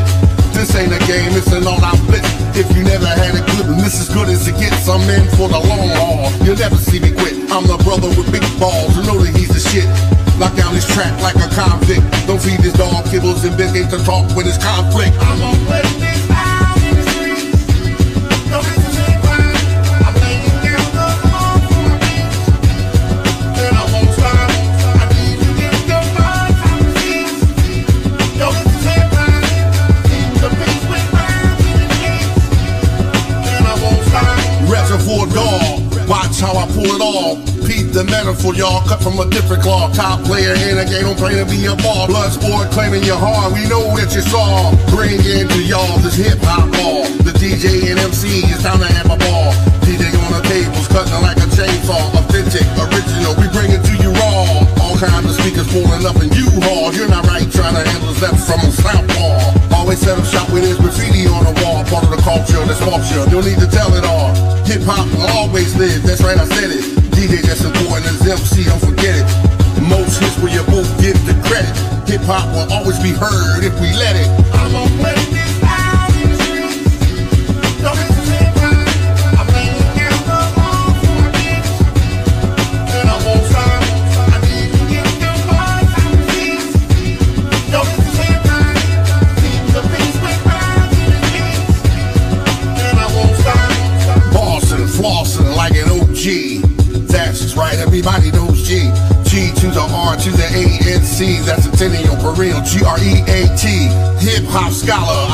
This 0.56 0.72
ain't 0.80 0.96
a 0.96 1.00
game, 1.04 1.36
it's 1.36 1.52
an 1.52 1.68
all-out 1.68 2.00
blitz. 2.08 2.24
If 2.56 2.72
you 2.72 2.88
never 2.88 3.04
had 3.04 3.36
a 3.36 3.44
good 3.44 3.68
one, 3.68 3.84
this 3.84 4.00
as 4.00 4.08
good 4.08 4.32
as 4.32 4.48
it 4.48 4.56
gets. 4.56 4.88
I'm 4.88 5.04
in 5.12 5.28
for 5.36 5.44
the 5.44 5.60
long 5.60 5.92
haul. 6.00 6.32
You'll 6.40 6.56
never 6.56 6.80
see 6.80 7.04
me 7.04 7.12
quit. 7.12 7.36
I'm 7.52 7.68
the 7.68 7.76
brother 7.84 8.08
with 8.16 8.32
big 8.32 8.44
balls. 8.56 8.96
You 8.96 9.04
know 9.04 9.20
that 9.20 9.36
he's 9.36 9.52
the 9.52 9.60
shit. 9.60 9.84
Lock 10.40 10.56
down 10.56 10.72
this 10.72 10.88
track 10.88 11.12
like 11.20 11.36
a 11.36 11.52
convict. 11.52 12.00
Don't 12.24 12.40
feed 12.40 12.64
this 12.64 12.72
dog 12.80 13.04
kibbles 13.12 13.44
and 13.44 13.52
biscuits 13.60 13.92
to 13.92 14.00
talk 14.08 14.24
when 14.32 14.48
it's 14.48 14.56
conflict. 14.56 15.12
I'm 15.20 15.36
gonna 15.36 15.68
play 15.68 16.09
Metaphor, 38.20 38.52
y'all. 38.52 38.84
Cut 38.84 39.00
from 39.00 39.16
a 39.16 39.24
different 39.32 39.64
cloth. 39.64 39.96
Top 39.96 40.20
player 40.28 40.52
in 40.52 40.76
a 40.76 40.84
game, 40.84 41.08
don't 41.08 41.16
play 41.16 41.40
to 41.40 41.48
be 41.48 41.64
a 41.64 41.72
ball. 41.80 42.04
Blood 42.04 42.28
sport 42.28 42.68
claiming 42.68 43.00
your 43.00 43.16
heart. 43.16 43.48
We 43.56 43.64
know 43.64 43.96
that 43.96 44.12
you 44.12 44.20
saw. 44.20 44.76
Bring 44.92 45.16
into 45.24 45.64
y'all 45.64 45.96
this 46.04 46.20
hip 46.20 46.36
hop 46.44 46.68
ball. 46.76 47.08
The 47.24 47.32
DJ 47.40 47.88
and 47.88 47.96
MC 47.96 48.44
is 48.44 48.60
time 48.60 48.84
to 48.84 48.90
have 48.92 49.08
a 49.08 49.16
ball. 49.16 49.56
DJ 49.88 50.12
on 50.20 50.36
the 50.36 50.44
tables, 50.52 50.84
cutting 50.92 51.16
like 51.24 51.40
a 51.40 51.48
chainsaw. 51.48 51.96
Authentic, 52.20 52.68
original. 52.76 53.32
We 53.40 53.48
bring 53.56 53.72
it 53.72 53.80
to 53.88 53.94
you 54.04 54.12
raw. 54.12 54.68
All 54.84 55.00
kinds 55.00 55.24
of 55.24 55.40
speakers 55.40 55.64
pulling 55.72 56.04
up 56.04 56.20
in 56.20 56.28
U-Haul. 56.28 56.92
You're 56.92 57.08
not 57.08 57.24
right 57.24 57.48
trying 57.48 57.72
to 57.72 57.84
handle 57.88 58.12
left 58.20 58.36
from 58.44 58.60
a 58.60 58.68
southpaw. 58.68 59.80
Always 59.80 59.96
set 59.96 60.20
up 60.20 60.28
shop 60.28 60.52
when 60.52 60.60
there's 60.60 60.76
graffiti 60.76 61.24
on 61.24 61.48
the 61.48 61.56
wall. 61.64 61.88
Part 61.88 62.04
of 62.04 62.12
the 62.12 62.20
culture, 62.20 62.60
that's 62.68 62.84
culture. 62.84 63.24
Don't 63.32 63.48
need 63.48 63.64
to 63.64 63.70
tell 63.72 63.88
it 63.96 64.04
all. 64.04 64.36
Hip 64.68 64.84
hop 64.84 65.08
will 65.08 65.24
always 65.40 65.72
live. 65.80 66.04
That's 66.04 66.20
right, 66.20 66.36
I 66.36 66.44
said 66.44 66.68
it. 66.68 66.99
DJ 67.20 67.42
that's 67.42 67.62
important 67.64 68.06
as 68.06 68.26
MC, 68.26 68.64
don't 68.64 68.80
forget 68.80 69.12
it. 69.12 69.28
Most 69.84 70.20
hits 70.20 70.38
where 70.38 70.48
you 70.48 70.62
both 70.72 70.88
give 70.98 71.20
the 71.28 71.36
credit. 71.44 71.68
Hip 72.08 72.22
hop 72.24 72.48
will 72.48 72.72
always 72.72 72.98
be 72.98 73.12
heard 73.12 73.60
if 73.62 73.76
we 73.76 73.92
let 73.92 74.16
it. 74.16 74.29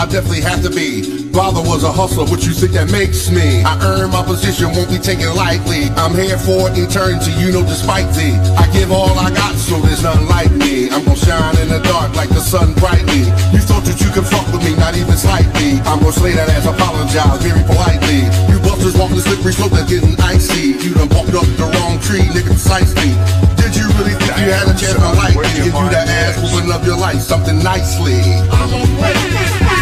I 0.06 0.08
definitely 0.08 0.46
have 0.46 0.62
to 0.62 0.70
be. 0.70 1.02
Father 1.34 1.58
was 1.58 1.82
a 1.82 1.90
hustler, 1.90 2.30
what 2.30 2.46
you 2.46 2.54
think 2.54 2.78
that 2.78 2.94
makes 2.94 3.26
me? 3.26 3.66
I 3.66 3.74
earn 3.82 4.14
my 4.14 4.22
position, 4.22 4.70
won't 4.70 4.86
be 4.86 5.02
taken 5.02 5.34
lightly. 5.34 5.90
I'm 5.98 6.14
here 6.14 6.38
for 6.38 6.70
eternity, 6.78 7.34
you 7.42 7.50
know, 7.50 7.66
despite 7.66 8.06
thee. 8.14 8.38
I 8.54 8.70
give 8.70 8.94
all 8.94 9.18
I 9.18 9.34
got, 9.34 9.58
so 9.58 9.82
there's 9.82 10.06
none 10.06 10.30
like 10.30 10.54
me. 10.54 10.86
I'm 10.94 11.02
gonna 11.02 11.18
shine 11.18 11.58
in 11.58 11.74
the 11.74 11.82
dark 11.82 12.14
like 12.14 12.30
the 12.30 12.38
sun 12.38 12.70
brightly. 12.78 13.26
You 13.50 13.58
thought 13.66 13.82
that 13.82 13.98
you 13.98 14.06
could 14.14 14.30
fuck 14.30 14.46
with 14.54 14.62
me, 14.62 14.78
not 14.78 14.94
even 14.94 15.18
slightly. 15.18 15.82
I'm 15.90 15.98
gonna 15.98 16.14
slay 16.14 16.38
that 16.38 16.46
ass, 16.54 16.70
apologize 16.70 17.42
very 17.42 17.66
politely. 17.66 18.30
You 18.46 18.62
busters 18.62 18.94
walking 18.94 19.18
the 19.18 19.26
slippery 19.26 19.58
slope 19.58 19.74
that's 19.74 19.90
getting 19.90 20.14
icy. 20.22 20.78
You 20.86 20.94
done 20.94 21.10
bumped 21.10 21.34
up 21.34 21.50
the 21.58 21.66
wrong 21.82 21.98
tree, 21.98 22.30
nigga, 22.30 22.54
precisely. 22.54 23.10
Did 23.58 23.74
you 23.74 23.90
really 23.98 24.14
think 24.22 24.38
you 24.38 24.54
had 24.54 24.70
a 24.70 24.76
chance 24.78 25.02
to 25.02 25.10
like 25.18 25.34
me? 25.34 25.50
Give 25.66 25.74
you 25.74 25.90
that 25.90 26.06
ass 26.06 26.38
whooping 26.38 26.70
of 26.70 26.86
your 26.86 26.94
life, 26.94 27.18
something 27.18 27.58
nicely. 27.58 28.22
I'm 28.54 28.70
gonna 28.70 29.75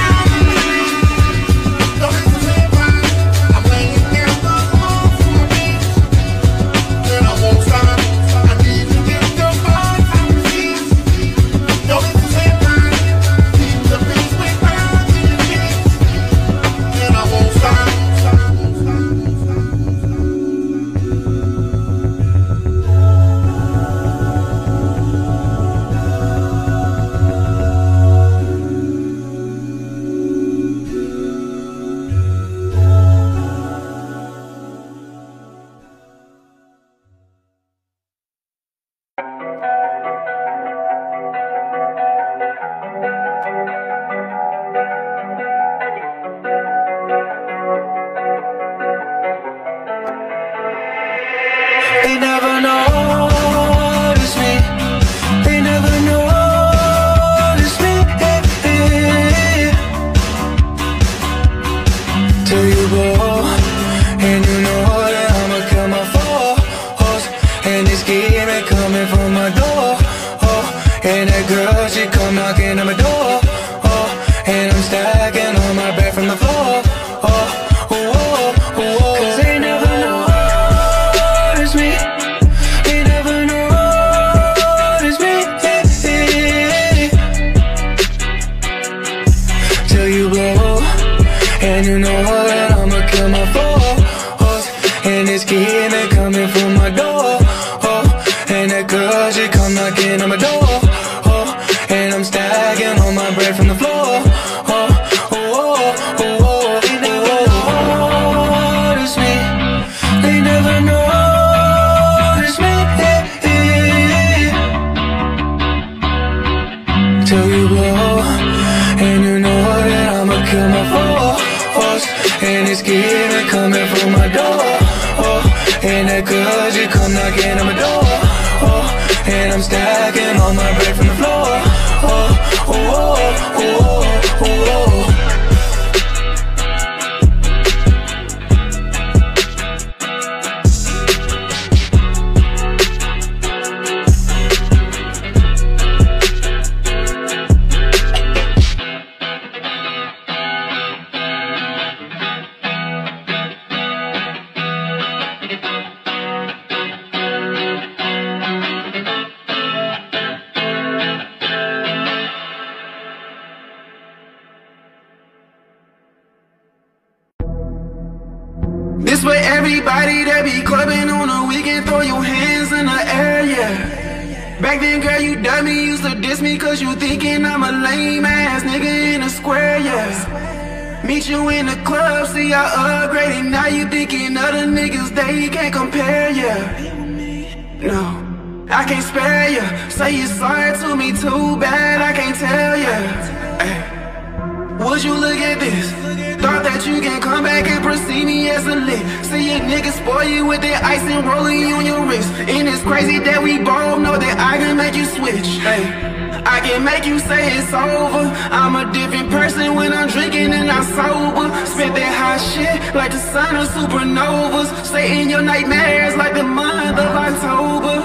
supernovas. 213.95 214.85
Stay 214.85 215.23
in 215.23 215.31
your 215.31 215.43
nightmares 215.43 216.17
like 216.17 216.35
the 216.35 216.43
month 216.43 216.99
of 216.99 217.13
October. 217.27 217.97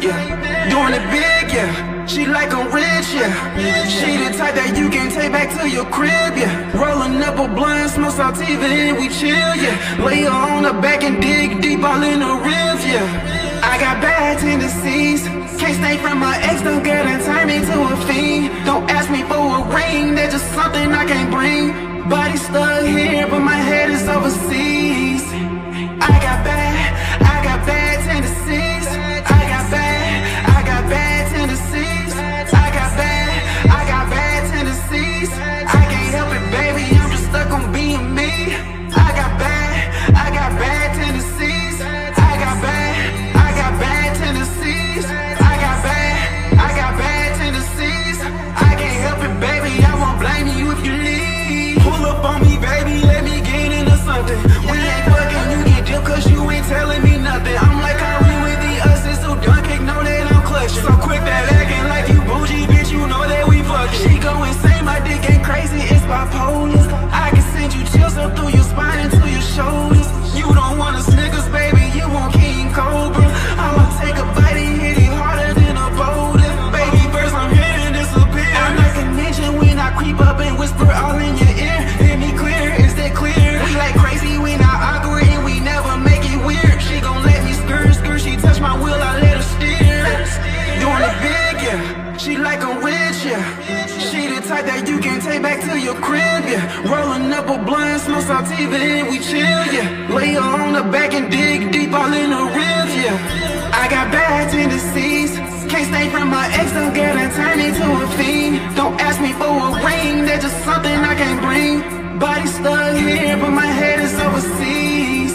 Yeah, 0.00 0.70
doing 0.70 0.94
it 0.94 1.04
big, 1.10 1.52
yeah. 1.52 2.06
She 2.06 2.26
like 2.26 2.52
I'm 2.52 2.66
rich, 2.66 3.08
yeah. 3.14 3.32
She 3.88 4.16
the 4.22 4.36
type 4.36 4.54
that 4.54 4.76
you 4.76 4.90
can 4.90 5.10
take 5.10 5.32
back 5.32 5.48
to 5.58 5.68
your 5.68 5.86
crib, 5.86 6.36
yeah. 6.36 6.76
Rolling 6.76 7.22
up 7.22 7.38
a 7.38 7.48
blunt, 7.48 7.90
smoke 7.90 8.12
sativa, 8.12 8.94
we 9.00 9.08
chill, 9.08 9.54
yeah. 9.64 10.04
Lay 10.04 10.22
her 10.22 10.30
on 10.30 10.64
her 10.64 10.80
back 10.80 11.02
and 11.02 11.20
dig 11.20 11.62
deep 11.62 11.82
all 11.82 12.02
in 12.02 12.20
the 12.20 12.34
ribs, 12.46 12.84
yeah. 12.86 13.32
I 13.64 13.78
got 13.80 14.02
bad 14.02 14.38
tendencies 14.38 15.22
Can't 15.58 15.74
stay 15.80 15.96
from 15.96 16.18
my 16.18 16.36
ex, 16.42 16.60
don't 16.60 16.82
get 16.82 17.06
and 17.06 17.24
turn 17.24 17.48
me 17.48 17.64
to 17.64 17.94
a 17.94 17.96
fiend 18.06 18.66
Don't 18.66 18.84
ask 18.90 19.10
me 19.10 19.22
for 19.22 19.40
a 19.40 19.62
ring, 19.74 20.14
that's 20.14 20.34
just 20.34 20.52
something 20.52 20.92
I 20.92 21.06
can't 21.06 21.30
bring 21.30 21.72
Body 22.10 22.36
stuck 22.36 22.84
here, 22.84 23.26
but 23.26 23.40
my 23.40 23.56
head 23.56 23.88
is 23.88 24.06
overseas 24.06 25.03
I 26.06 26.20
got 26.20 26.44
back. 26.44 26.53
up 68.16 68.36
through 68.36 68.50
your 68.50 68.62
spine 68.62 69.10
through 69.10 69.30
your 69.30 69.40
shoulders. 69.40 69.93
back 95.44 95.60
to 95.60 95.78
your 95.78 95.94
crib, 96.06 96.42
yeah. 96.48 96.64
Rolling 96.90 97.30
up 97.38 97.46
a 97.54 97.58
blunt, 97.62 98.00
smoke 98.00 98.24
sativa, 98.24 98.76
and 98.76 99.08
we 99.10 99.18
chill, 99.18 99.62
yeah. 99.76 100.08
Lay 100.16 100.36
on 100.36 100.72
the 100.72 100.82
back 100.94 101.12
and 101.12 101.30
dig 101.30 101.70
deep 101.70 101.92
all 101.92 102.12
in 102.22 102.30
the 102.30 102.44
ribs, 102.58 102.94
yeah. 103.04 103.80
I 103.82 103.84
got 103.94 104.06
bad 104.10 104.50
tendencies. 104.50 105.32
Can't 105.70 105.86
stay 105.92 106.08
from 106.08 106.28
my 106.30 106.46
ex, 106.58 106.72
don't 106.72 106.94
get 106.94 107.12
a 107.24 107.26
turn 107.36 107.60
into 107.60 107.86
a 108.04 108.08
fiend. 108.16 108.54
Don't 108.74 108.96
ask 109.06 109.20
me 109.20 109.32
for 109.40 109.52
a 109.66 109.70
ring, 109.86 110.24
that's 110.24 110.44
just 110.46 110.58
something 110.64 110.98
I 111.12 111.14
can't 111.22 111.40
bring. 111.46 112.18
Body 112.18 112.46
stuck 112.46 112.96
here, 112.96 113.36
but 113.36 113.50
my 113.50 113.70
head 113.80 113.98
is 114.00 114.14
overseas. 114.26 115.34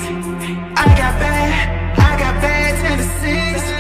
I 0.82 0.86
got 1.02 1.14
bad, 1.22 1.54
I 2.10 2.12
got 2.24 2.34
bad 2.42 2.72
tendencies. 2.84 3.79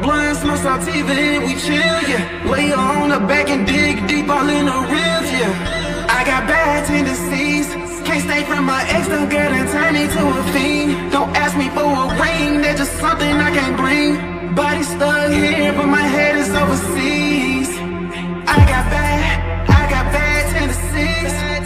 blind, 0.00 0.36
smoke, 0.36 0.58
sativa 0.58 1.12
and 1.12 1.44
we 1.44 1.54
chill, 1.54 1.98
yeah. 2.10 2.50
Lay 2.50 2.72
on 2.72 3.10
the 3.10 3.20
back 3.26 3.48
and 3.48 3.66
dig 3.66 4.06
deep 4.06 4.28
all 4.28 4.48
in 4.48 4.66
the 4.66 4.78
ribs, 4.94 5.30
yeah. 5.32 6.08
I 6.08 6.24
got 6.24 6.46
bad 6.46 6.86
tendencies. 6.86 7.68
Can't 8.06 8.22
stay 8.22 8.42
from 8.44 8.64
my 8.64 8.82
ex, 8.88 9.08
don't 9.08 9.28
get 9.28 9.50
that 9.50 9.68
turn 9.72 9.94
me 9.94 10.06
to 10.16 10.22
a 10.40 10.42
fiend. 10.52 11.12
Don't 11.12 11.30
ask 11.36 11.56
me 11.56 11.68
for 11.76 11.84
a 11.84 12.06
ring, 12.22 12.62
that's 12.62 12.78
just 12.80 12.94
something 12.98 13.34
I 13.48 13.50
can't 13.50 13.76
bring. 13.76 14.54
Body 14.54 14.82
stuck 14.82 15.30
here, 15.30 15.72
but 15.72 15.86
my 15.86 16.06
head 16.14 16.36
is 16.36 16.50
overseas. 16.50 17.70
I 18.48 18.58
got 18.72 18.84
bad, 18.90 19.68
I 19.68 19.82
got 19.90 20.04
bad 20.12 20.42
tendencies. 20.52 21.57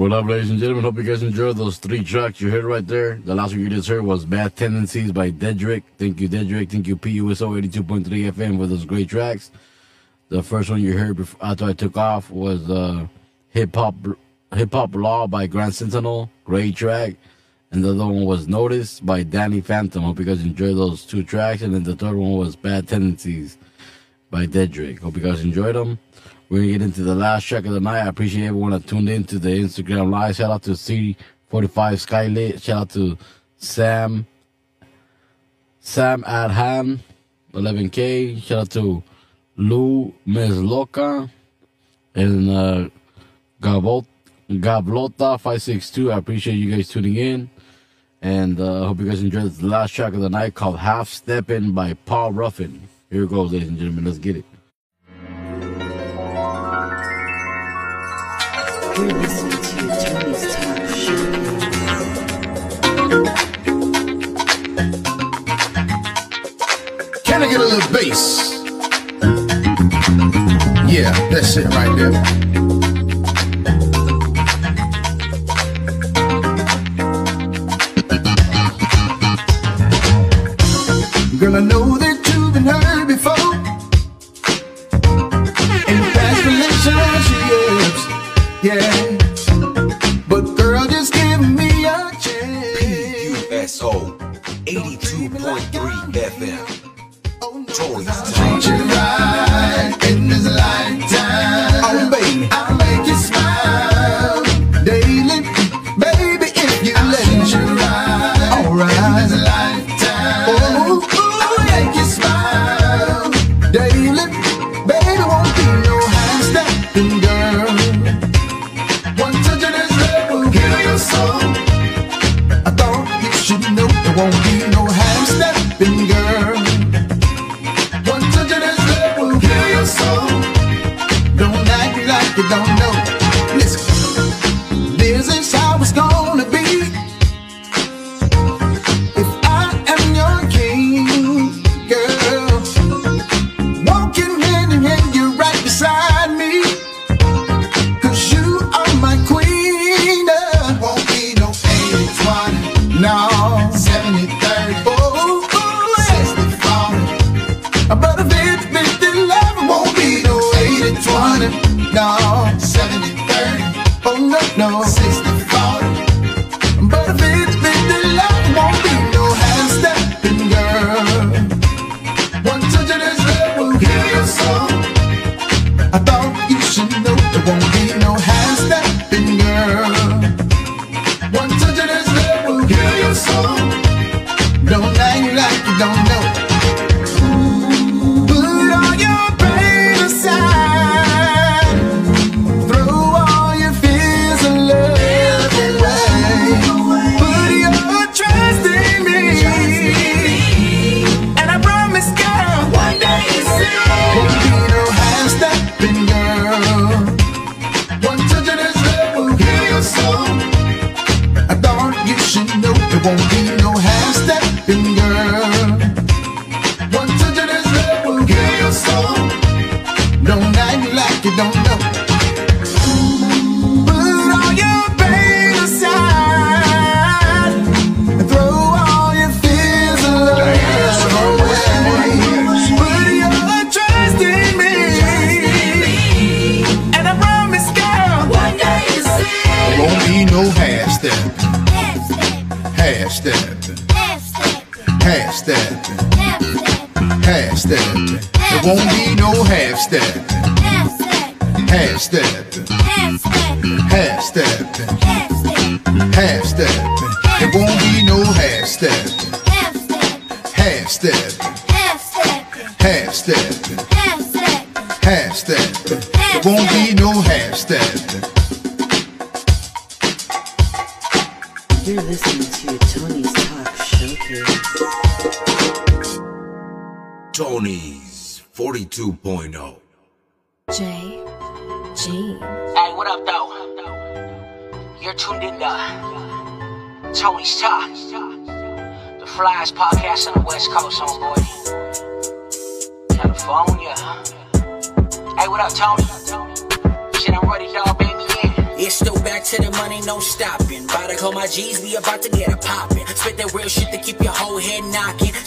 What 0.00 0.14
up, 0.14 0.24
ladies 0.24 0.48
and 0.48 0.58
gentlemen? 0.58 0.84
Hope 0.84 0.96
you 0.96 1.02
guys 1.02 1.22
enjoyed 1.22 1.58
those 1.58 1.76
three 1.76 2.02
tracks 2.02 2.40
you 2.40 2.50
heard 2.50 2.64
right 2.64 2.86
there. 2.86 3.16
The 3.22 3.34
last 3.34 3.50
one 3.50 3.60
you 3.60 3.68
just 3.68 3.86
heard 3.86 4.02
was 4.02 4.24
Bad 4.24 4.56
Tendencies 4.56 5.12
by 5.12 5.30
Deadrick. 5.30 5.82
Thank 5.98 6.22
you, 6.22 6.26
Deadrick. 6.26 6.70
Thank 6.70 6.86
you, 6.86 6.96
PUSO 6.96 7.60
82.3 7.62 8.32
FM 8.32 8.56
for 8.56 8.66
those 8.66 8.86
great 8.86 9.10
tracks. 9.10 9.50
The 10.30 10.42
first 10.42 10.70
one 10.70 10.80
you 10.80 10.96
heard 10.96 11.18
before, 11.18 11.38
after 11.44 11.66
I 11.66 11.74
took 11.74 11.98
off 11.98 12.30
was 12.30 12.70
uh, 12.70 13.08
Hip 13.50 13.74
Hop 13.74 13.94
Hip 14.54 14.72
Hop 14.72 14.94
Law 14.94 15.26
by 15.26 15.46
Gran 15.46 15.70
Centennial. 15.70 16.30
Great 16.46 16.76
track. 16.76 17.16
And 17.70 17.84
the 17.84 17.90
other 17.90 18.06
one 18.06 18.24
was 18.24 18.48
Notice 18.48 19.00
by 19.00 19.22
DNY 19.22 19.62
PHNTM. 19.64 20.00
Hope 20.00 20.18
you 20.18 20.24
guys 20.24 20.40
enjoyed 20.42 20.78
those 20.78 21.04
two 21.04 21.22
tracks. 21.22 21.60
And 21.60 21.74
then 21.74 21.82
the 21.82 21.94
third 21.94 22.16
one 22.16 22.38
was 22.38 22.56
Bad 22.56 22.88
Tendencies 22.88 23.58
by 24.30 24.46
Deadrick. 24.46 25.00
Hope 25.00 25.18
you 25.18 25.22
guys 25.22 25.42
enjoyed 25.42 25.76
them. 25.76 25.98
We're 26.50 26.62
gonna 26.62 26.72
get 26.72 26.82
into 26.82 27.04
the 27.04 27.14
last 27.14 27.44
track 27.44 27.64
of 27.64 27.70
the 27.70 27.80
night. 27.80 28.02
I 28.02 28.08
appreciate 28.08 28.46
everyone 28.46 28.72
that 28.72 28.84
tuned 28.84 29.08
in 29.08 29.22
to 29.24 29.38
the 29.38 29.50
Instagram 29.50 30.10
live. 30.10 30.34
Shout 30.34 30.50
out 30.50 30.62
to 30.64 30.72
C45 30.72 31.16
Skylit. 31.48 32.60
Shout 32.60 32.80
out 32.80 32.90
to 32.90 33.16
Sam 33.56 34.26
Sam 35.78 36.24
Adhan 36.24 36.98
11K. 37.54 38.42
Shout 38.42 38.58
out 38.58 38.70
to 38.70 39.00
Lou 39.56 40.12
Ms. 40.26 40.60
Loca 40.60 41.30
and 42.16 42.50
uh, 42.50 42.88
Gabot, 43.60 44.04
Gablota 44.50 45.38
562. 45.38 46.10
I 46.10 46.18
appreciate 46.18 46.56
you 46.56 46.74
guys 46.74 46.88
tuning 46.88 47.14
in. 47.14 47.50
And 48.22 48.58
uh, 48.58 48.82
I 48.82 48.86
hope 48.88 48.98
you 48.98 49.06
guys 49.06 49.22
enjoyed 49.22 49.52
the 49.52 49.66
last 49.66 49.92
track 49.92 50.14
of 50.14 50.20
the 50.20 50.28
night 50.28 50.54
called 50.54 50.80
Half 50.80 51.10
Steppin' 51.10 51.72
by 51.72 51.94
Paul 51.94 52.32
Ruffin. 52.32 52.88
Here 53.08 53.22
it 53.22 53.30
goes, 53.30 53.52
ladies 53.52 53.68
and 53.68 53.78
gentlemen. 53.78 54.04
Let's 54.04 54.18
get 54.18 54.36
it. 54.36 54.49
Can 59.00 59.08
I 67.42 67.48
get 67.48 67.60
a 67.60 67.64
little 67.64 67.92
bass? 67.92 68.62
Yeah, 70.92 71.12
that's 71.30 71.56
it 71.56 71.66
right 71.68 71.96
there. 71.96 72.69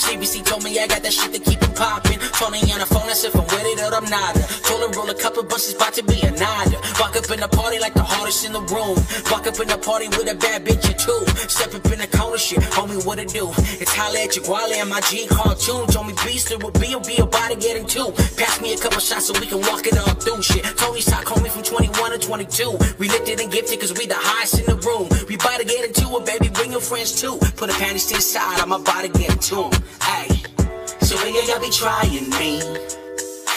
CBC 0.03 0.43
told 0.43 0.63
me 0.63 0.77
I 0.79 0.87
got 0.87 1.01
that 1.01 1.13
shit 1.13 1.31
to 1.33 1.39
keep 1.39 1.61
it 1.61 1.75
poppin'. 1.75 2.19
Tony 2.35 2.59
on 2.75 2.79
the 2.83 2.85
phone, 2.85 3.07
I 3.07 3.13
said 3.13 3.31
if 3.31 3.39
I'm 3.39 3.47
with 3.47 3.63
it 3.63 3.79
or 3.79 3.95
I'm 3.95 4.03
not. 4.11 4.35
Told 4.67 4.83
her 4.83 4.91
roll 4.99 5.09
a 5.09 5.15
couple 5.15 5.43
buses, 5.43 5.75
about 5.75 5.93
to 5.93 6.03
be 6.03 6.19
a 6.21 6.31
nada. 6.31 6.75
Walk 6.99 7.15
up 7.15 7.29
in 7.31 7.39
the 7.39 7.47
party 7.47 7.79
like 7.79 7.93
the 7.93 8.03
hardest 8.03 8.45
in 8.45 8.51
the 8.51 8.61
room. 8.67 8.99
Walk 9.31 9.47
up 9.47 9.55
in 9.63 9.67
the 9.71 9.77
party 9.79 10.07
with 10.09 10.27
a 10.27 10.35
bad 10.35 10.65
bitch 10.65 10.83
or 10.91 10.97
two. 10.99 11.21
Step 11.47 11.73
up 11.73 11.85
in 11.87 11.99
the 12.03 12.07
corner 12.11 12.37
shit, 12.37 12.59
homie, 12.75 12.99
what 13.05 13.17
it 13.17 13.29
do? 13.29 13.47
It's 13.79 13.95
holla 13.95 14.19
at 14.19 14.35
your 14.35 14.43
Guale 14.43 14.75
and 14.75 14.89
my 14.89 14.99
G 15.07 15.25
cartoon. 15.27 15.87
Told 15.87 16.07
me 16.07 16.13
beast 16.25 16.51
it 16.51 16.61
would 16.61 16.75
be, 16.83 16.91
be 17.07 17.17
about 17.23 17.51
to 17.51 17.57
get 17.57 17.77
into. 17.79 18.11
Pass 18.35 18.59
me 18.59 18.73
a 18.73 18.77
couple 18.77 18.99
shots 18.99 19.27
so 19.27 19.33
we 19.39 19.47
can 19.47 19.61
walk 19.71 19.87
it 19.87 19.95
all 19.97 20.15
through 20.19 20.41
shit. 20.43 20.63
Tony's 20.75 21.05
talk 21.05 21.23
homie 21.25 21.47
from 21.49 21.63
21 21.63 22.11
to 22.11 22.19
22. 22.19 22.75
We 22.99 23.07
lifted 23.07 23.39
and 23.39 23.51
gifted 23.51 23.79
cause 23.79 23.93
we 23.95 24.05
the 24.05 24.19
highest 24.19 24.59
in 24.59 24.65
the 24.67 24.77
room. 24.83 25.07
We 25.29 25.35
about 25.35 25.59
to 25.59 25.65
get 25.65 25.87
into 25.87 26.11
it, 26.17 26.25
baby, 26.25 26.51
bring 26.51 26.71
your 26.71 26.81
friends 26.81 27.15
too. 27.15 27.39
Put 27.55 27.71
the 27.71 27.77
panties 27.79 28.05
to 28.07 28.15
the 28.15 28.21
side, 28.21 28.59
I'm 28.59 28.71
about 28.73 29.01
to 29.03 29.09
get 29.09 29.31
into 29.31 29.63
'em. 29.63 29.71
Ayy. 29.99 31.03
So 31.03 31.15
when 31.17 31.33
y'all 31.33 31.59
be 31.59 31.69
trying 31.69 32.29
me, 32.39 32.61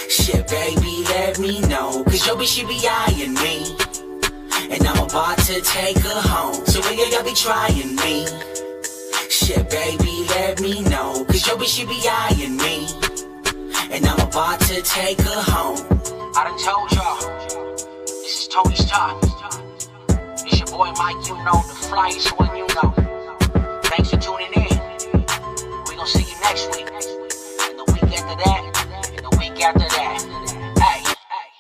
shit, 0.09 0.47
baby, 0.49 1.05
let 1.09 1.39
me 1.39 1.61
know. 1.69 2.05
Cause 2.05 2.27
your 2.27 2.37
bitch, 2.37 2.55
she 2.57 2.65
be 2.65 2.81
eyeing 2.89 3.35
me. 3.35 3.77
And 4.71 4.87
I'm 4.87 5.05
about 5.05 5.39
to 5.47 5.61
take 5.61 5.99
her 5.99 6.21
home. 6.21 6.65
So 6.67 6.81
when 6.83 6.99
y'all 6.99 7.23
be 7.25 7.35
trying 7.35 7.95
me, 7.97 8.27
shit, 9.31 9.69
baby, 9.71 10.27
let 10.31 10.61
me 10.61 10.83
know. 10.83 11.25
Cause 11.27 11.47
your 11.47 11.57
bitch, 11.57 11.77
she 11.77 11.85
be 11.87 12.01
eyeing 12.09 12.57
me. 12.57 12.87
And 13.95 14.07
I'm 14.07 14.21
about 14.29 14.61
to 14.61 14.83
take 14.83 15.21
her 15.21 15.43
home. 15.43 15.79
I 16.37 16.45
done 16.45 16.59
told 16.59 16.93
y'all, 16.93 17.19
this 18.07 18.43
is 18.43 18.49
Tony's 18.49 18.85
talk. 18.87 19.23
It's 20.45 20.59
your 20.59 20.67
boy 20.69 20.91
Mike, 20.99 21.27
you 21.29 21.37
know, 21.45 21.63
the 21.67 21.77
flyest 21.89 22.39
when 22.39 22.57
you 22.57 22.67
know. 22.75 22.93
Thanks 23.85 24.11
for 24.11 24.19
tuning 24.19 24.53
in. 24.55 24.86
We 26.07 26.13
gonna 26.13 26.25
see 26.25 26.31
you 26.31 26.41
next 26.41 26.67
week. 26.77 26.87
And 26.87 27.75
the 27.79 27.85
week 27.93 28.11
after 28.17 28.37
that. 28.45 28.61
And 29.09 29.19
the 29.19 29.31
week 29.39 29.59
after 29.61 29.89
that. 29.89 30.23
Hey. 30.79 31.03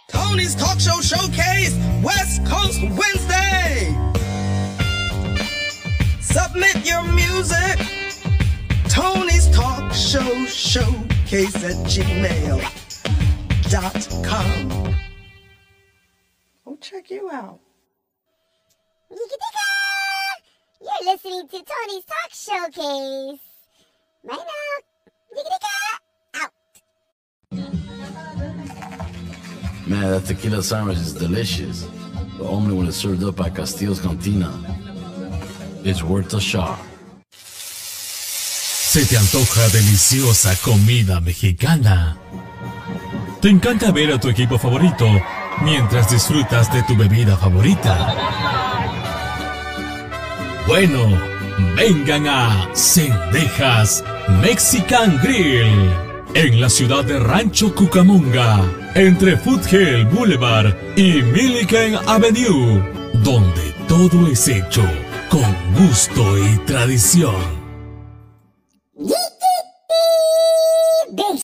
Tony's 0.06 0.54
Talk 0.54 0.78
Show 0.78 1.00
Showcase, 1.00 1.74
West 2.00 2.46
Coast 2.46 2.80
Wednesday. 2.80 3.92
Submit 6.20 6.86
your 6.86 7.02
music. 7.02 7.80
Tony's 8.88 9.50
Talk 9.50 9.92
Show 9.92 10.46
Showcase 10.46 11.64
at 11.64 11.74
gmail.com. 11.90 12.64
We'll 16.64 16.76
check 16.76 17.10
you 17.10 17.30
out. 17.32 17.58
You're 19.10 21.04
listening 21.04 21.48
to 21.48 21.64
Tony's 21.64 22.04
Talk 22.04 22.30
Showcase. 22.30 23.55
Man, 29.86 30.10
that 30.10 30.24
tequila 30.26 30.62
sandwich 30.62 30.98
is 30.98 31.14
delicious. 31.14 31.86
But 32.36 32.48
only 32.48 32.74
when 32.74 32.88
it's 32.88 32.96
served 32.96 33.22
up 33.22 33.36
by 33.36 33.50
Castillo's 33.50 34.00
Cantina. 34.00 34.50
It's 35.84 36.02
worth 36.02 36.34
a 36.34 36.40
shot. 36.40 36.78
¿Se 37.30 39.04
te 39.04 39.16
antoja 39.16 39.68
deliciosa 39.68 40.56
comida 40.56 41.20
mexicana? 41.20 42.16
¿Te 43.40 43.48
encanta 43.48 43.92
ver 43.92 44.12
a 44.12 44.18
tu 44.18 44.28
equipo 44.28 44.58
favorito 44.58 45.06
mientras 45.62 46.10
disfrutas 46.10 46.72
de 46.72 46.82
tu 46.82 46.96
bebida 46.96 47.36
favorita? 47.36 48.14
Bueno, 50.66 51.35
Vengan 51.76 52.26
a 52.26 52.68
Cendejas 52.74 54.04
Mexican 54.42 55.18
Grill 55.22 56.06
en 56.34 56.60
la 56.60 56.68
ciudad 56.68 57.04
de 57.04 57.18
Rancho 57.18 57.74
Cucamonga, 57.74 58.62
entre 58.94 59.36
Foothill 59.38 60.04
Boulevard 60.06 60.74
y 60.96 61.22
Milliken 61.22 61.96
Avenue, 62.06 62.82
donde 63.24 63.74
todo 63.88 64.26
es 64.26 64.46
hecho 64.48 64.82
con 65.30 65.54
gusto 65.74 66.38
y 66.38 66.58
tradición. 66.66 67.66